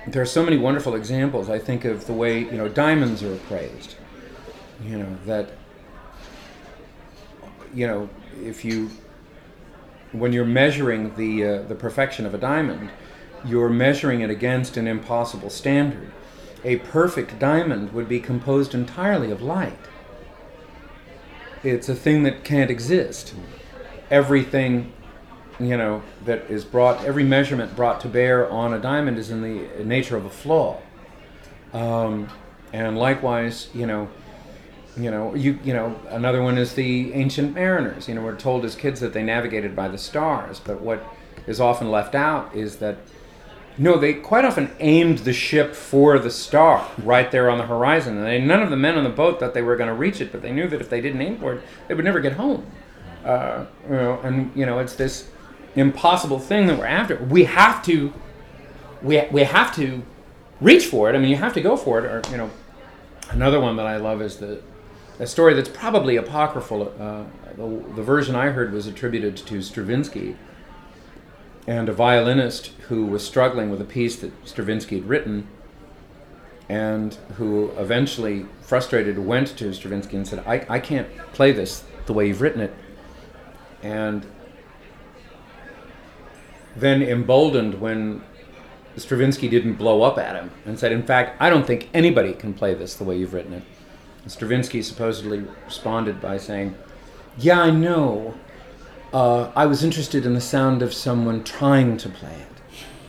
There 0.08 0.22
are 0.22 0.28
so 0.28 0.44
many 0.44 0.58
wonderful 0.58 0.96
examples. 0.96 1.50
I 1.50 1.60
think 1.60 1.86
of 1.86 2.08
the 2.08 2.14
way 2.14 2.40
you 2.40 2.52
know 2.52 2.68
diamonds 2.68 3.24
are 3.24 3.34
appraised. 3.34 3.96
You 4.84 5.00
know 5.00 5.18
that. 5.26 5.52
You 7.74 7.88
know 7.88 8.10
if 8.44 8.64
you. 8.66 8.90
When 10.12 10.34
you're 10.34 10.44
measuring 10.44 11.16
the 11.16 11.46
uh, 11.46 11.62
the 11.64 11.76
perfection 11.76 12.26
of 12.26 12.34
a 12.34 12.38
diamond, 12.38 12.90
you're 13.46 13.70
measuring 13.70 14.22
it 14.22 14.30
against 14.30 14.76
an 14.76 14.88
impossible 14.88 15.50
standard. 15.50 16.12
A 16.64 16.78
perfect 16.78 17.40
diamond 17.40 17.94
would 17.94 18.08
be 18.08 18.20
composed 18.20 18.76
entirely 18.76 19.32
of 19.32 19.42
light. 19.42 19.80
It's 21.64 21.90
a 21.90 21.96
thing 21.96 22.24
that 22.24 22.44
can't 22.44 22.70
exist. 22.70 23.34
Everything, 24.10 24.92
you 25.60 25.78
know, 25.78 26.04
that 26.26 26.50
is 26.50 26.66
brought, 26.66 27.04
every 27.04 27.24
measurement 27.24 27.76
brought 27.76 28.02
to 28.02 28.08
bear 28.08 28.50
on 28.50 28.74
a 28.74 28.80
diamond 28.80 29.18
is 29.18 29.30
in 29.30 29.42
the 29.42 29.84
nature 29.84 30.18
of 30.18 30.26
a 30.26 30.30
flaw. 30.30 30.82
Um, 31.74 32.30
and 32.74 32.98
likewise, 32.98 33.70
you 33.74 33.86
know, 33.86 34.10
you 34.98 35.10
know, 35.10 35.34
you 35.36 35.58
you 35.64 35.74
know, 35.74 36.00
another 36.10 36.42
one 36.42 36.58
is 36.58 36.74
the 36.74 37.14
ancient 37.14 37.54
mariners. 37.54 38.08
You 38.08 38.16
know, 38.16 38.22
we're 38.22 38.36
told 38.36 38.66
as 38.66 38.76
kids 38.76 39.00
that 39.00 39.14
they 39.14 39.24
navigated 39.24 39.76
by 39.76 39.88
the 39.88 39.98
stars, 39.98 40.60
but 40.60 40.82
what 40.82 41.04
is 41.48 41.60
often 41.60 41.90
left 41.90 42.14
out 42.16 42.54
is 42.56 42.78
that 42.78 42.98
no, 43.78 43.98
they 43.98 44.14
quite 44.14 44.44
often 44.44 44.70
aimed 44.80 45.20
the 45.20 45.34
ship 45.34 45.74
for 45.74 46.20
the 46.20 46.30
star 46.30 46.88
right 47.04 47.32
there 47.32 47.50
on 47.50 47.58
the 47.58 47.66
horizon. 47.66 48.18
And 48.18 48.26
they, 48.26 48.40
none 48.40 48.62
of 48.62 48.70
the 48.70 48.76
men 48.76 48.98
on 48.98 49.04
the 49.04 49.10
boat 49.10 49.40
thought 49.40 49.54
they 49.54 49.62
were 49.62 49.78
going 49.78 49.88
to 49.88 49.96
reach 49.96 50.20
it, 50.20 50.32
but 50.32 50.42
they 50.42 50.52
knew 50.52 50.68
that 50.68 50.82
if 50.82 50.90
they 50.90 51.00
didn't 51.00 51.22
aim 51.22 51.40
for 51.40 51.54
it, 51.54 51.64
they 51.88 51.94
would 51.94 52.06
never 52.06 52.20
get 52.20 52.34
home. 52.34 52.66
Uh, 53.24 53.66
you 53.86 53.96
know, 53.96 54.20
and 54.22 54.52
you 54.56 54.66
know, 54.66 54.80
it's 54.80 54.96
this 54.96 55.30
impossible 55.76 56.40
thing 56.40 56.68
that 56.68 56.78
we're 56.78 56.86
after. 56.86 57.16
We 57.24 57.46
have 57.46 57.84
to, 57.86 58.14
we 59.02 59.26
we 59.32 59.44
have 59.44 59.74
to 59.76 60.04
reach 60.60 60.86
for 60.86 61.10
it. 61.10 61.16
I 61.16 61.20
mean, 61.20 61.30
you 61.30 61.38
have 61.38 61.54
to 61.54 61.62
go 61.62 61.78
for 61.78 62.00
it. 62.00 62.06
Or 62.06 62.22
you 62.32 62.38
know, 62.38 62.50
another 63.30 63.60
one 63.60 63.78
that 63.78 63.86
I 63.86 63.98
love 63.98 64.22
is 64.22 64.38
the 64.38 64.62
a 65.22 65.28
story 65.28 65.54
that's 65.54 65.70
probably 65.70 66.16
apocryphal. 66.16 66.92
Uh, 67.00 67.26
the, 67.56 67.94
the 67.96 68.02
version 68.02 68.36
I 68.36 68.50
heard 68.50 68.74
was 68.74 68.88
attributed 68.88 69.38
to 69.38 69.62
Stravinsky 69.62 70.36
and 71.68 71.88
a 71.88 71.94
violinist 71.94 72.68
who 72.88 73.06
was 73.06 73.24
struggling 73.24 73.70
with 73.70 73.80
a 73.80 73.86
piece 73.86 74.16
that 74.18 74.32
Stravinsky 74.48 74.96
had 74.96 75.08
written 75.08 75.48
and 76.68 77.14
who 77.38 77.70
eventually, 77.78 78.48
frustrated, 78.62 79.20
went 79.20 79.56
to 79.58 79.72
Stravinsky 79.74 80.18
and 80.18 80.28
said, 80.28 80.40
I, 80.48 80.66
I 80.68 80.80
can't 80.80 81.08
play 81.34 81.52
this 81.52 81.84
the 82.08 82.14
way 82.14 82.28
you've 82.28 82.42
written 82.42 82.62
it. 82.62 82.74
And 83.84 84.26
then 86.76 87.04
emboldened 87.04 87.80
when 87.80 88.24
Stravinsky 88.98 89.50
didn't 89.50 89.76
blow 89.76 90.02
up 90.02 90.18
at 90.18 90.36
him 90.36 90.50
and 90.66 90.80
said, 90.80 90.92
In 90.92 91.04
fact, 91.04 91.40
I 91.40 91.52
don't 91.52 91.68
think 91.68 91.90
anybody 91.94 92.34
can 92.34 92.56
play 92.56 92.74
this 92.74 92.96
the 92.96 93.04
way 93.04 93.20
you've 93.20 93.36
written 93.36 93.54
it. 93.54 93.64
Stravinsky 94.28 94.82
supposedly 94.82 95.46
responded 95.66 96.22
by 96.22 96.38
saying, 96.38 96.76
Yeah, 97.38 97.62
I 97.62 97.72
know. 97.72 98.36
Uh, 99.14 99.52
I 99.56 99.66
was 99.66 99.84
interested 99.84 100.26
in 100.26 100.34
the 100.34 100.42
sound 100.42 100.82
of 100.82 100.94
someone 100.94 101.44
trying 101.44 101.98
to 101.98 102.10
play 102.10 102.46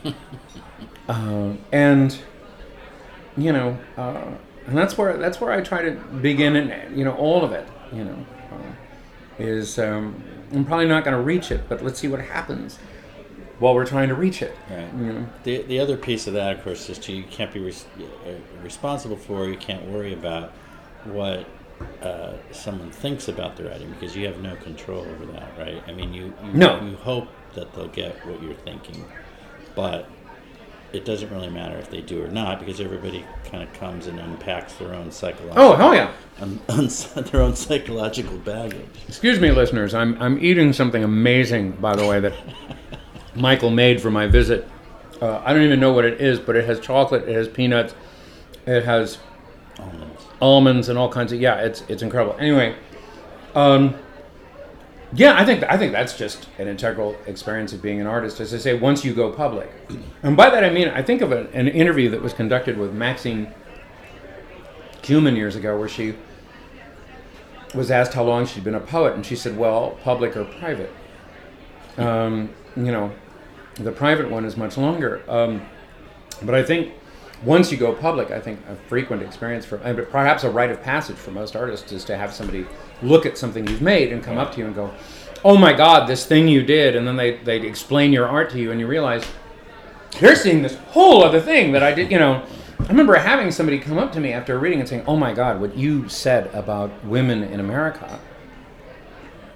it. 0.04 0.14
uh, 1.08 1.52
and, 1.70 2.18
you 3.36 3.52
know, 3.52 3.78
uh, 3.96 4.32
and 4.66 4.76
that's 4.76 4.98
where 4.98 5.16
that's 5.16 5.40
where 5.40 5.52
I 5.52 5.60
try 5.60 5.82
to 5.82 5.92
begin, 5.92 6.56
and 6.56 6.96
you 6.96 7.04
know, 7.04 7.14
all 7.14 7.44
of 7.44 7.52
it. 7.52 7.68
You 7.92 8.04
know, 8.04 8.26
uh, 8.50 8.72
is 9.38 9.78
um, 9.78 10.22
I'm 10.52 10.64
probably 10.64 10.88
not 10.88 11.04
going 11.04 11.16
to 11.16 11.22
reach 11.22 11.50
it, 11.50 11.68
but 11.68 11.82
let's 11.82 11.98
see 11.98 12.08
what 12.08 12.20
happens 12.20 12.78
while 13.58 13.74
we're 13.74 13.86
trying 13.86 14.08
to 14.08 14.14
reach 14.14 14.42
it. 14.42 14.56
Right. 14.68 14.92
You 14.94 15.12
know? 15.12 15.26
The, 15.44 15.62
the 15.62 15.78
other 15.78 15.96
piece 15.96 16.26
of 16.26 16.34
that, 16.34 16.56
of 16.56 16.64
course, 16.64 16.90
is 16.90 16.98
to, 16.98 17.12
you 17.12 17.22
can't 17.22 17.52
be 17.52 17.60
res- 17.60 17.86
uh, 17.98 18.32
responsible 18.62 19.16
for, 19.16 19.48
you 19.48 19.56
can't 19.56 19.84
worry 19.84 20.12
about 20.12 20.52
what 21.06 21.46
uh, 22.02 22.34
someone 22.52 22.90
thinks 22.90 23.28
about 23.28 23.56
the 23.56 23.64
writing 23.64 23.90
because 23.92 24.14
you 24.16 24.26
have 24.26 24.40
no 24.40 24.54
control 24.56 25.00
over 25.00 25.26
that, 25.32 25.52
right? 25.58 25.82
I 25.86 25.92
mean, 25.92 26.12
you, 26.12 26.26
you, 26.44 26.52
No. 26.52 26.80
you 26.84 26.96
hope 26.96 27.28
that 27.54 27.72
they'll 27.74 27.88
get 27.88 28.24
what 28.26 28.42
you're 28.42 28.54
thinking, 28.54 29.04
but 29.74 30.08
it 30.92 31.04
doesn't 31.04 31.30
really 31.30 31.48
matter 31.50 31.76
if 31.78 31.90
they 31.90 32.00
do 32.02 32.22
or 32.22 32.28
not 32.28 32.60
because 32.60 32.78
everybody 32.80 33.24
kind 33.44 33.62
of 33.62 33.72
comes 33.72 34.06
and 34.06 34.20
unpacks 34.20 34.74
their 34.74 34.94
own 34.94 35.10
psychological, 35.10 35.62
Oh 35.62 35.74
hell 35.74 35.94
yeah! 35.94 36.10
un, 36.40 36.60
un, 36.68 36.86
their 37.32 37.40
own 37.40 37.56
psychological 37.56 38.36
baggage. 38.38 38.86
Excuse 39.08 39.40
me, 39.40 39.50
listeners. 39.50 39.94
I'm 39.94 40.20
I'm 40.22 40.38
eating 40.44 40.72
something 40.72 41.02
amazing, 41.02 41.72
by 41.72 41.96
the 41.96 42.06
way, 42.06 42.20
that 42.20 42.34
Michael 43.34 43.70
made 43.70 44.00
for 44.02 44.10
my 44.10 44.26
visit. 44.26 44.68
Uh, 45.20 45.40
I 45.44 45.52
don't 45.54 45.62
even 45.62 45.80
know 45.80 45.92
what 45.92 46.04
it 46.04 46.20
is, 46.20 46.38
but 46.38 46.56
it 46.56 46.64
has 46.66 46.78
chocolate, 46.80 47.28
it 47.28 47.34
has 47.34 47.48
peanuts, 47.48 47.94
it 48.66 48.84
has 48.84 49.18
Almonds. 49.78 50.26
Almonds 50.42 50.88
and 50.88 50.98
all 50.98 51.08
kinds 51.08 51.32
of 51.32 51.40
yeah. 51.40 51.60
It's 51.60 51.82
it's 51.88 52.02
incredible. 52.02 52.36
Anyway, 52.38 52.74
um, 53.54 53.94
yeah, 55.14 55.38
I 55.38 55.44
think 55.44 55.62
I 55.62 55.78
think 55.78 55.92
that's 55.92 56.18
just 56.18 56.48
an 56.58 56.66
integral 56.66 57.16
experience 57.26 57.72
of 57.72 57.80
being 57.80 58.00
an 58.00 58.06
artist. 58.06 58.40
As 58.40 58.52
I 58.52 58.58
say, 58.58 58.74
once 58.78 59.04
you 59.04 59.14
go 59.14 59.30
public, 59.30 59.70
and 60.22 60.36
by 60.36 60.50
that 60.50 60.64
I 60.64 60.70
mean 60.70 60.88
I 60.88 61.00
think 61.02 61.22
of 61.22 61.30
a, 61.32 61.48
an 61.52 61.68
interview 61.68 62.10
that 62.10 62.20
was 62.20 62.32
conducted 62.32 62.76
with 62.76 62.92
Maxine 62.92 63.54
Kumin 65.02 65.36
years 65.36 65.54
ago, 65.54 65.78
where 65.78 65.88
she 65.88 66.14
was 67.74 67.90
asked 67.90 68.14
how 68.14 68.24
long 68.24 68.44
she'd 68.44 68.64
been 68.64 68.74
a 68.74 68.80
poet, 68.80 69.14
and 69.14 69.24
she 69.24 69.36
said, 69.36 69.56
"Well, 69.56 69.92
public 70.02 70.36
or 70.36 70.44
private." 70.44 70.92
Um, 71.98 72.50
you 72.74 72.90
know, 72.90 73.12
the 73.74 73.92
private 73.92 74.28
one 74.28 74.44
is 74.44 74.56
much 74.56 74.76
longer. 74.76 75.22
Um, 75.28 75.62
but 76.42 76.54
I 76.54 76.62
think 76.62 76.94
once 77.44 77.72
you 77.72 77.78
go 77.78 77.92
public, 77.92 78.30
I 78.30 78.40
think 78.40 78.60
a 78.68 78.76
frequent 78.88 79.22
experience 79.22 79.64
for, 79.64 79.76
and 79.78 79.96
perhaps 80.10 80.44
a 80.44 80.50
rite 80.50 80.70
of 80.70 80.82
passage 80.82 81.16
for 81.16 81.30
most 81.30 81.56
artists, 81.56 81.92
is 81.92 82.04
to 82.04 82.16
have 82.16 82.32
somebody 82.32 82.66
look 83.02 83.26
at 83.26 83.36
something 83.36 83.66
you've 83.66 83.82
made 83.82 84.12
and 84.12 84.22
come 84.22 84.38
up 84.38 84.52
to 84.52 84.58
you 84.58 84.66
and 84.66 84.74
go, 84.74 84.92
"Oh 85.44 85.56
my 85.56 85.72
God, 85.72 86.08
this 86.08 86.24
thing 86.24 86.48
you 86.48 86.62
did," 86.62 86.94
and 86.96 87.06
then 87.06 87.16
they 87.16 87.38
they 87.38 87.60
explain 87.60 88.12
your 88.12 88.28
art 88.28 88.50
to 88.50 88.58
you, 88.58 88.70
and 88.70 88.80
you 88.80 88.86
realize 88.86 89.24
they're 90.20 90.36
seeing 90.36 90.62
this 90.62 90.76
whole 90.90 91.24
other 91.24 91.40
thing 91.40 91.72
that 91.72 91.82
I 91.82 91.92
did. 91.92 92.10
You 92.10 92.18
know, 92.18 92.42
I 92.78 92.86
remember 92.86 93.14
having 93.14 93.50
somebody 93.50 93.78
come 93.78 93.98
up 93.98 94.12
to 94.12 94.20
me 94.20 94.32
after 94.32 94.54
a 94.54 94.58
reading 94.58 94.80
and 94.80 94.88
saying, 94.88 95.04
"Oh 95.06 95.16
my 95.16 95.32
God, 95.32 95.60
what 95.60 95.76
you 95.76 96.08
said 96.08 96.48
about 96.54 97.04
women 97.04 97.42
in 97.42 97.60
America." 97.60 98.18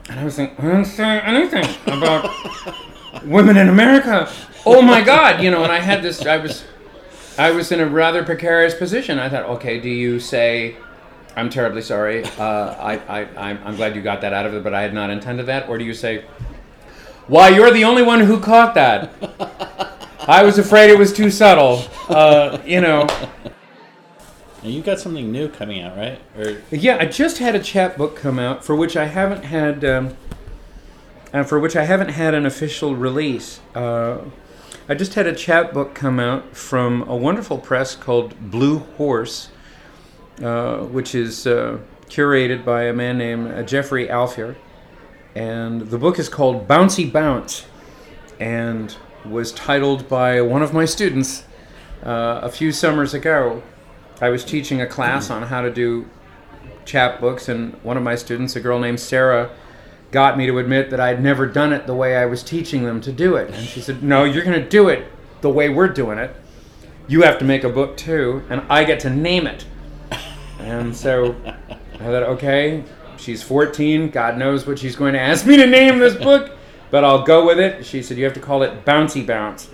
And 0.08 0.20
I 0.20 0.24
was 0.24 0.36
thinking, 0.36 0.56
I 0.64 0.68
didn't 0.68 0.84
say 0.84 1.20
anything 1.20 1.64
about 1.86 2.30
women 3.24 3.56
in 3.56 3.68
America. 3.68 4.30
Oh 4.64 4.80
my 4.80 5.02
God, 5.02 5.42
you 5.42 5.50
know, 5.50 5.64
and 5.64 5.72
I 5.72 5.80
had 5.80 6.00
this, 6.00 6.24
I 6.24 6.36
was, 6.36 6.64
I 7.38 7.50
was 7.50 7.70
in 7.70 7.80
a 7.80 7.86
rather 7.86 8.24
precarious 8.24 8.74
position. 8.74 9.18
I 9.18 9.28
thought, 9.28 9.44
okay, 9.44 9.78
do 9.78 9.90
you 9.90 10.18
say, 10.18 10.76
I'm 11.36 11.50
terribly 11.50 11.82
sorry, 11.82 12.24
uh, 12.38 12.74
I, 12.74 12.96
I, 12.96 13.20
I'm, 13.36 13.60
I'm 13.64 13.76
glad 13.76 13.94
you 13.94 14.02
got 14.02 14.22
that 14.22 14.32
out 14.32 14.46
of 14.46 14.54
it, 14.54 14.64
but 14.64 14.72
I 14.72 14.82
had 14.82 14.94
not 14.94 15.10
intended 15.10 15.46
that? 15.46 15.68
Or 15.68 15.76
do 15.76 15.84
you 15.84 15.94
say, 15.94 16.24
why, 17.26 17.48
you're 17.48 17.70
the 17.70 17.84
only 17.84 18.02
one 18.02 18.20
who 18.20 18.40
caught 18.40 18.74
that. 18.74 19.12
I 20.20 20.44
was 20.44 20.58
afraid 20.58 20.90
it 20.90 20.98
was 20.98 21.12
too 21.12 21.30
subtle. 21.30 21.82
Uh, 22.08 22.58
you 22.64 22.80
know, 22.80 23.06
And 24.66 24.74
you 24.74 24.82
got 24.82 24.98
something 24.98 25.30
new 25.30 25.48
coming 25.48 25.80
out, 25.82 25.96
right? 25.96 26.18
Or 26.36 26.60
Yeah, 26.70 26.96
I 26.98 27.06
just 27.06 27.38
had 27.38 27.54
a 27.54 27.60
chapbook 27.60 28.16
come 28.16 28.38
out 28.38 28.64
for 28.64 28.74
which 28.74 28.96
I 28.96 29.06
haven't 29.06 29.44
had, 29.44 29.84
um, 29.84 30.16
uh, 31.32 31.44
for 31.44 31.60
which 31.60 31.76
I 31.76 31.84
haven't 31.84 32.08
had 32.08 32.34
an 32.34 32.46
official 32.46 32.96
release. 32.96 33.60
Uh, 33.76 34.22
I 34.88 34.94
just 34.94 35.14
had 35.14 35.26
a 35.26 35.34
chapbook 35.34 35.96
come 35.96 36.20
out 36.20 36.56
from 36.56 37.02
a 37.08 37.16
wonderful 37.16 37.58
press 37.58 37.96
called 37.96 38.52
Blue 38.52 38.78
Horse, 38.78 39.48
uh, 40.40 40.78
which 40.78 41.12
is 41.12 41.44
uh, 41.44 41.78
curated 42.08 42.64
by 42.64 42.84
a 42.84 42.92
man 42.92 43.18
named 43.18 43.50
uh, 43.50 43.64
Jeffrey 43.64 44.06
Alfier, 44.06 44.54
and 45.34 45.80
the 45.80 45.98
book 45.98 46.20
is 46.20 46.28
called 46.28 46.68
Bouncy 46.68 47.12
Bounce, 47.12 47.66
and 48.38 48.96
was 49.24 49.50
titled 49.50 50.08
by 50.08 50.40
one 50.40 50.62
of 50.62 50.72
my 50.72 50.84
students 50.84 51.42
uh, 52.04 52.38
a 52.44 52.48
few 52.48 52.70
summers 52.70 53.12
ago. 53.12 53.64
I 54.20 54.28
was 54.28 54.44
teaching 54.44 54.80
a 54.80 54.86
class 54.86 55.30
on 55.30 55.42
how 55.42 55.62
to 55.62 55.70
do 55.72 56.08
chapbooks, 56.84 57.48
and 57.48 57.74
one 57.82 57.96
of 57.96 58.04
my 58.04 58.14
students, 58.14 58.54
a 58.54 58.60
girl 58.60 58.78
named 58.78 59.00
Sarah, 59.00 59.50
got 60.10 60.38
me 60.38 60.46
to 60.46 60.58
admit 60.58 60.90
that 60.90 61.00
I'd 61.00 61.22
never 61.22 61.46
done 61.46 61.72
it 61.72 61.86
the 61.86 61.94
way 61.94 62.16
I 62.16 62.26
was 62.26 62.42
teaching 62.42 62.84
them 62.84 63.00
to 63.02 63.12
do 63.12 63.36
it. 63.36 63.50
And 63.52 63.66
she 63.66 63.80
said, 63.80 64.02
No, 64.02 64.24
you're 64.24 64.44
going 64.44 64.60
to 64.60 64.68
do 64.68 64.88
it 64.88 65.06
the 65.40 65.50
way 65.50 65.68
we're 65.68 65.88
doing 65.88 66.18
it. 66.18 66.34
You 67.08 67.22
have 67.22 67.38
to 67.38 67.44
make 67.44 67.64
a 67.64 67.68
book 67.68 67.96
too, 67.96 68.42
and 68.48 68.62
I 68.68 68.84
get 68.84 69.00
to 69.00 69.10
name 69.10 69.46
it. 69.46 69.66
And 70.58 70.96
so 70.96 71.36
I 71.94 71.98
thought, 71.98 72.22
okay, 72.22 72.84
she's 73.16 73.42
14. 73.42 74.10
God 74.10 74.38
knows 74.38 74.66
what 74.66 74.78
she's 74.78 74.96
going 74.96 75.12
to 75.12 75.20
ask 75.20 75.46
me 75.46 75.56
to 75.56 75.66
name 75.66 75.98
this 75.98 76.16
book, 76.16 76.56
but 76.90 77.04
I'll 77.04 77.22
go 77.22 77.46
with 77.46 77.60
it. 77.60 77.86
She 77.86 78.02
said, 78.02 78.16
You 78.16 78.24
have 78.24 78.34
to 78.34 78.40
call 78.40 78.62
it 78.62 78.84
Bouncy 78.84 79.26
Bounce. 79.26 79.70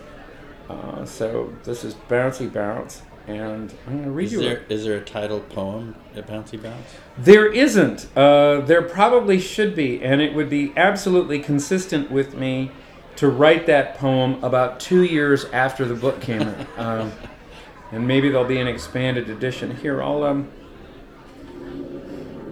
Uh, 0.68 1.04
so 1.04 1.52
this 1.64 1.84
is 1.84 1.94
Bouncy 1.94 2.52
Bounce. 2.52 3.02
And 3.38 3.72
I'm 3.86 3.92
going 3.94 4.04
to 4.04 4.10
read 4.10 4.26
is 4.26 4.32
you 4.32 4.40
a- 4.40 4.42
there 4.42 4.62
is 4.68 4.84
there 4.84 4.96
a 4.96 5.00
titled 5.00 5.48
poem 5.50 5.94
at 6.16 6.26
Bouncy 6.26 6.60
Bounce? 6.62 6.86
there 7.18 7.46
isn't. 7.52 8.06
Uh, 8.16 8.60
there 8.60 8.82
probably 8.82 9.38
should 9.40 9.74
be, 9.74 10.02
and 10.02 10.20
it 10.20 10.34
would 10.34 10.50
be 10.50 10.72
absolutely 10.76 11.38
consistent 11.38 12.10
with 12.10 12.34
me 12.34 12.70
to 13.16 13.28
write 13.28 13.66
that 13.66 13.96
poem 13.98 14.42
about 14.42 14.80
two 14.80 15.04
years 15.04 15.44
after 15.46 15.84
the 15.84 15.94
book 15.94 16.20
came 16.20 16.42
out. 16.42 16.66
Um, 16.78 17.12
and 17.92 18.08
maybe 18.08 18.30
there'll 18.30 18.46
be 18.46 18.58
an 18.58 18.66
expanded 18.66 19.28
edition. 19.28 19.76
Here, 19.76 20.02
I'll 20.02 20.22
um, 20.24 20.50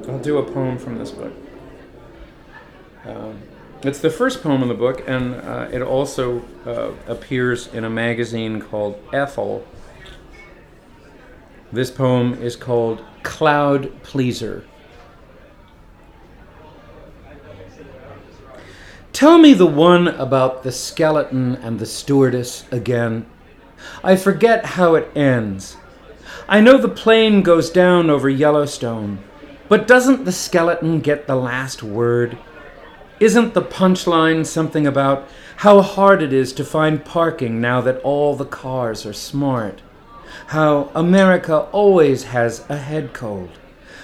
I'll 0.07 0.18
do 0.18 0.37
a 0.39 0.43
poem 0.43 0.76
from 0.78 0.99
this 0.99 1.11
book. 1.11 1.33
Um, 3.07 3.41
it's 3.83 4.01
the 4.01 4.11
first 4.11 4.43
poem 4.43 4.62
in 4.62 4.68
the 4.68 4.74
book, 4.74 5.03
and 5.09 5.37
uh, 5.37 5.68
it 5.72 5.81
also 5.81 6.43
uh, 6.66 6.91
appears 7.11 7.68
in 7.68 7.85
a 7.85 7.91
magazine 7.91 8.61
called 8.61 9.03
Ethel. 9.14 9.66
This 11.73 11.91
poem 11.91 12.35
is 12.35 12.57
called 12.57 13.05
Cloud 13.23 14.03
Pleaser. 14.03 14.64
Tell 19.12 19.39
me 19.39 19.55
the 19.55 19.66
one 19.66 20.09
about 20.09 20.64
the 20.64 20.73
skeleton 20.73 21.55
and 21.57 21.79
the 21.79 21.87
stewardess 21.87 22.64
again. 22.73 23.27
I 24.03 24.16
forget 24.16 24.64
how 24.64 24.97
it 24.97 25.16
ends. 25.16 25.77
I 26.49 26.61
know 26.61 26.77
the 26.77 26.89
plane 26.89 27.43
goes 27.43 27.71
down 27.71 28.11
over 28.11 28.29
Yellowstone, 28.29 29.23
but 29.68 29.87
doesn't 29.87 30.25
the 30.25 30.33
skeleton 30.33 31.01
get 31.01 31.29
the 31.29 31.37
last 31.37 31.85
word? 31.85 32.37
Isn't 33.21 33.55
the 33.55 33.62
punchline 33.62 34.45
something 34.45 34.89
about 34.89 35.29
how 35.59 35.83
hard 35.83 36.21
it 36.21 36.33
is 36.33 36.53
to 36.55 36.64
find 36.64 37.05
parking 37.05 37.61
now 37.61 37.81
that 37.83 38.01
all 38.01 38.35
the 38.35 38.45
cars 38.45 39.07
are 39.07 39.12
smart? 39.12 39.83
How 40.49 40.91
America 40.95 41.61
always 41.72 42.24
has 42.24 42.64
a 42.68 42.76
head 42.76 43.12
cold? 43.12 43.51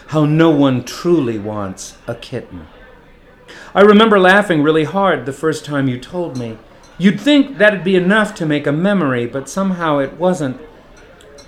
How 0.08 0.24
no 0.24 0.50
one 0.50 0.84
truly 0.84 1.38
wants 1.38 1.98
a 2.06 2.14
kitten? 2.14 2.68
I 3.74 3.80
remember 3.82 4.18
laughing 4.18 4.62
really 4.62 4.84
hard 4.84 5.26
the 5.26 5.32
first 5.32 5.64
time 5.64 5.88
you 5.88 5.98
told 5.98 6.38
me. 6.38 6.58
You'd 6.98 7.20
think 7.20 7.58
that'd 7.58 7.84
be 7.84 7.96
enough 7.96 8.34
to 8.36 8.46
make 8.46 8.66
a 8.66 8.72
memory, 8.72 9.26
but 9.26 9.48
somehow 9.48 9.98
it 9.98 10.14
wasn't. 10.14 10.60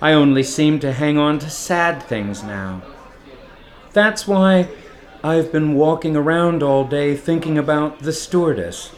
I 0.01 0.13
only 0.13 0.43
seem 0.43 0.79
to 0.79 0.93
hang 0.93 1.17
on 1.17 1.39
to 1.39 1.49
sad 1.49 2.03
things 2.03 2.43
now. 2.43 2.81
That's 3.93 4.27
why 4.27 4.69
I've 5.23 5.51
been 5.51 5.73
walking 5.73 6.15
around 6.15 6.61
all 6.61 6.85
day 6.85 7.17
thinking 7.17 7.57
about 7.57 7.99
the 7.99 8.13
stewardess. 8.13 8.91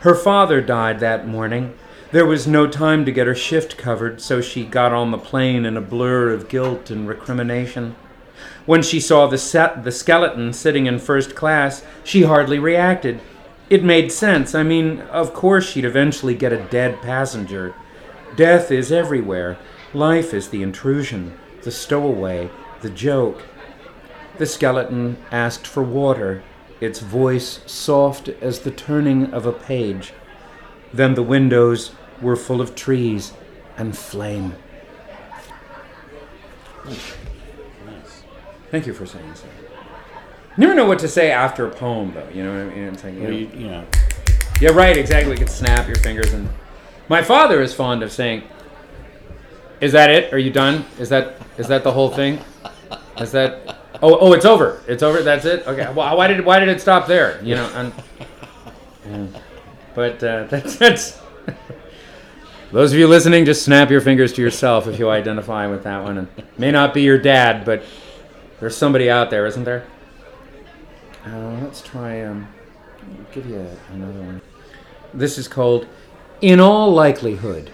Her 0.00 0.14
father 0.14 0.60
died 0.60 1.00
that 1.00 1.28
morning. 1.28 1.74
There 2.14 2.24
was 2.24 2.46
no 2.46 2.68
time 2.68 3.04
to 3.06 3.10
get 3.10 3.26
her 3.26 3.34
shift 3.34 3.76
covered, 3.76 4.20
so 4.20 4.40
she 4.40 4.64
got 4.64 4.92
on 4.92 5.10
the 5.10 5.18
plane 5.18 5.64
in 5.64 5.76
a 5.76 5.80
blur 5.80 6.30
of 6.30 6.48
guilt 6.48 6.88
and 6.88 7.08
recrimination. 7.08 7.96
When 8.66 8.82
she 8.82 9.00
saw 9.00 9.26
the, 9.26 9.36
set, 9.36 9.82
the 9.82 9.90
skeleton 9.90 10.52
sitting 10.52 10.86
in 10.86 11.00
first 11.00 11.34
class, 11.34 11.84
she 12.04 12.22
hardly 12.22 12.60
reacted. 12.60 13.20
It 13.68 13.82
made 13.82 14.12
sense. 14.12 14.54
I 14.54 14.62
mean, 14.62 15.00
of 15.00 15.34
course 15.34 15.68
she'd 15.68 15.84
eventually 15.84 16.36
get 16.36 16.52
a 16.52 16.62
dead 16.62 17.02
passenger. 17.02 17.74
Death 18.36 18.70
is 18.70 18.92
everywhere. 18.92 19.58
Life 19.92 20.32
is 20.32 20.50
the 20.50 20.62
intrusion, 20.62 21.36
the 21.62 21.72
stowaway, 21.72 22.48
the 22.80 22.90
joke. 22.90 23.42
The 24.38 24.46
skeleton 24.46 25.16
asked 25.32 25.66
for 25.66 25.82
water, 25.82 26.44
its 26.80 27.00
voice 27.00 27.58
soft 27.66 28.28
as 28.28 28.60
the 28.60 28.70
turning 28.70 29.32
of 29.32 29.46
a 29.46 29.52
page. 29.52 30.12
Then 30.92 31.14
the 31.14 31.24
windows 31.24 31.90
were 32.24 32.36
full 32.36 32.60
of 32.60 32.74
trees 32.74 33.32
and 33.76 33.96
flame. 33.96 34.54
Thank 38.70 38.86
you 38.86 38.94
for 38.94 39.06
saying 39.06 39.34
so. 39.34 39.46
Never 40.56 40.74
know 40.74 40.86
what 40.86 40.98
to 41.00 41.08
say 41.08 41.30
after 41.30 41.66
a 41.66 41.70
poem, 41.70 42.12
though. 42.14 42.28
You 42.32 42.44
know 42.44 42.64
what 42.64 42.72
I 42.72 42.76
mean? 42.76 42.84
It's 42.88 43.04
like, 43.04 43.14
you 43.14 43.20
know, 43.20 43.30
you, 43.30 43.50
you 43.54 43.68
know, 43.68 43.84
yeah, 44.60 44.70
right, 44.70 44.96
exactly. 44.96 45.32
You 45.32 45.38
could 45.38 45.50
snap 45.50 45.86
your 45.86 45.96
fingers 45.96 46.32
and. 46.32 46.48
My 47.08 47.22
father 47.22 47.60
is 47.60 47.74
fond 47.74 48.02
of 48.02 48.10
saying, 48.10 48.44
"Is 49.80 49.92
that 49.92 50.10
it? 50.10 50.32
Are 50.32 50.38
you 50.38 50.50
done? 50.50 50.86
Is 50.98 51.10
that 51.10 51.38
is 51.58 51.68
that 51.68 51.84
the 51.84 51.92
whole 51.92 52.08
thing? 52.08 52.38
Is 53.18 53.30
that? 53.32 53.76
Oh, 54.02 54.16
oh, 54.18 54.32
it's 54.32 54.46
over. 54.46 54.82
It's 54.88 55.02
over. 55.02 55.22
That's 55.22 55.44
it. 55.44 55.66
Okay. 55.66 55.92
Well, 55.92 56.16
why 56.16 56.28
did 56.28 56.44
why 56.44 56.60
did 56.60 56.68
it 56.68 56.80
stop 56.80 57.06
there? 57.06 57.42
You 57.44 57.56
know, 57.56 57.70
and, 57.74 57.92
yeah. 59.06 59.40
but 59.94 60.24
uh, 60.24 60.44
that's 60.50 60.76
that's. 60.76 61.20
Those 62.74 62.92
of 62.92 62.98
you 62.98 63.06
listening, 63.06 63.44
just 63.44 63.64
snap 63.64 63.88
your 63.88 64.00
fingers 64.00 64.32
to 64.32 64.42
yourself 64.42 64.88
if 64.88 64.98
you 64.98 65.08
identify 65.08 65.68
with 65.68 65.84
that 65.84 66.02
one. 66.02 66.18
And 66.18 66.28
may 66.58 66.72
not 66.72 66.92
be 66.92 67.02
your 67.02 67.18
dad, 67.18 67.64
but 67.64 67.84
there's 68.58 68.76
somebody 68.76 69.08
out 69.08 69.30
there, 69.30 69.46
isn't 69.46 69.62
there? 69.62 69.86
Uh, 71.24 71.60
let's 71.62 71.80
try. 71.80 72.24
Um, 72.24 72.48
give 73.30 73.46
you 73.46 73.64
another 73.92 74.20
one. 74.20 74.42
This 75.14 75.38
is 75.38 75.46
called 75.46 75.86
In 76.40 76.58
All 76.58 76.90
Likelihood. 76.90 77.70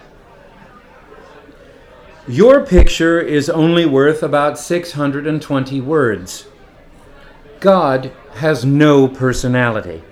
Your 2.27 2.63
picture 2.63 3.19
is 3.19 3.49
only 3.49 3.87
worth 3.87 4.21
about 4.21 4.59
620 4.59 5.81
words. 5.81 6.45
God 7.59 8.11
has 8.35 8.63
no 8.63 9.07
personality. 9.07 10.03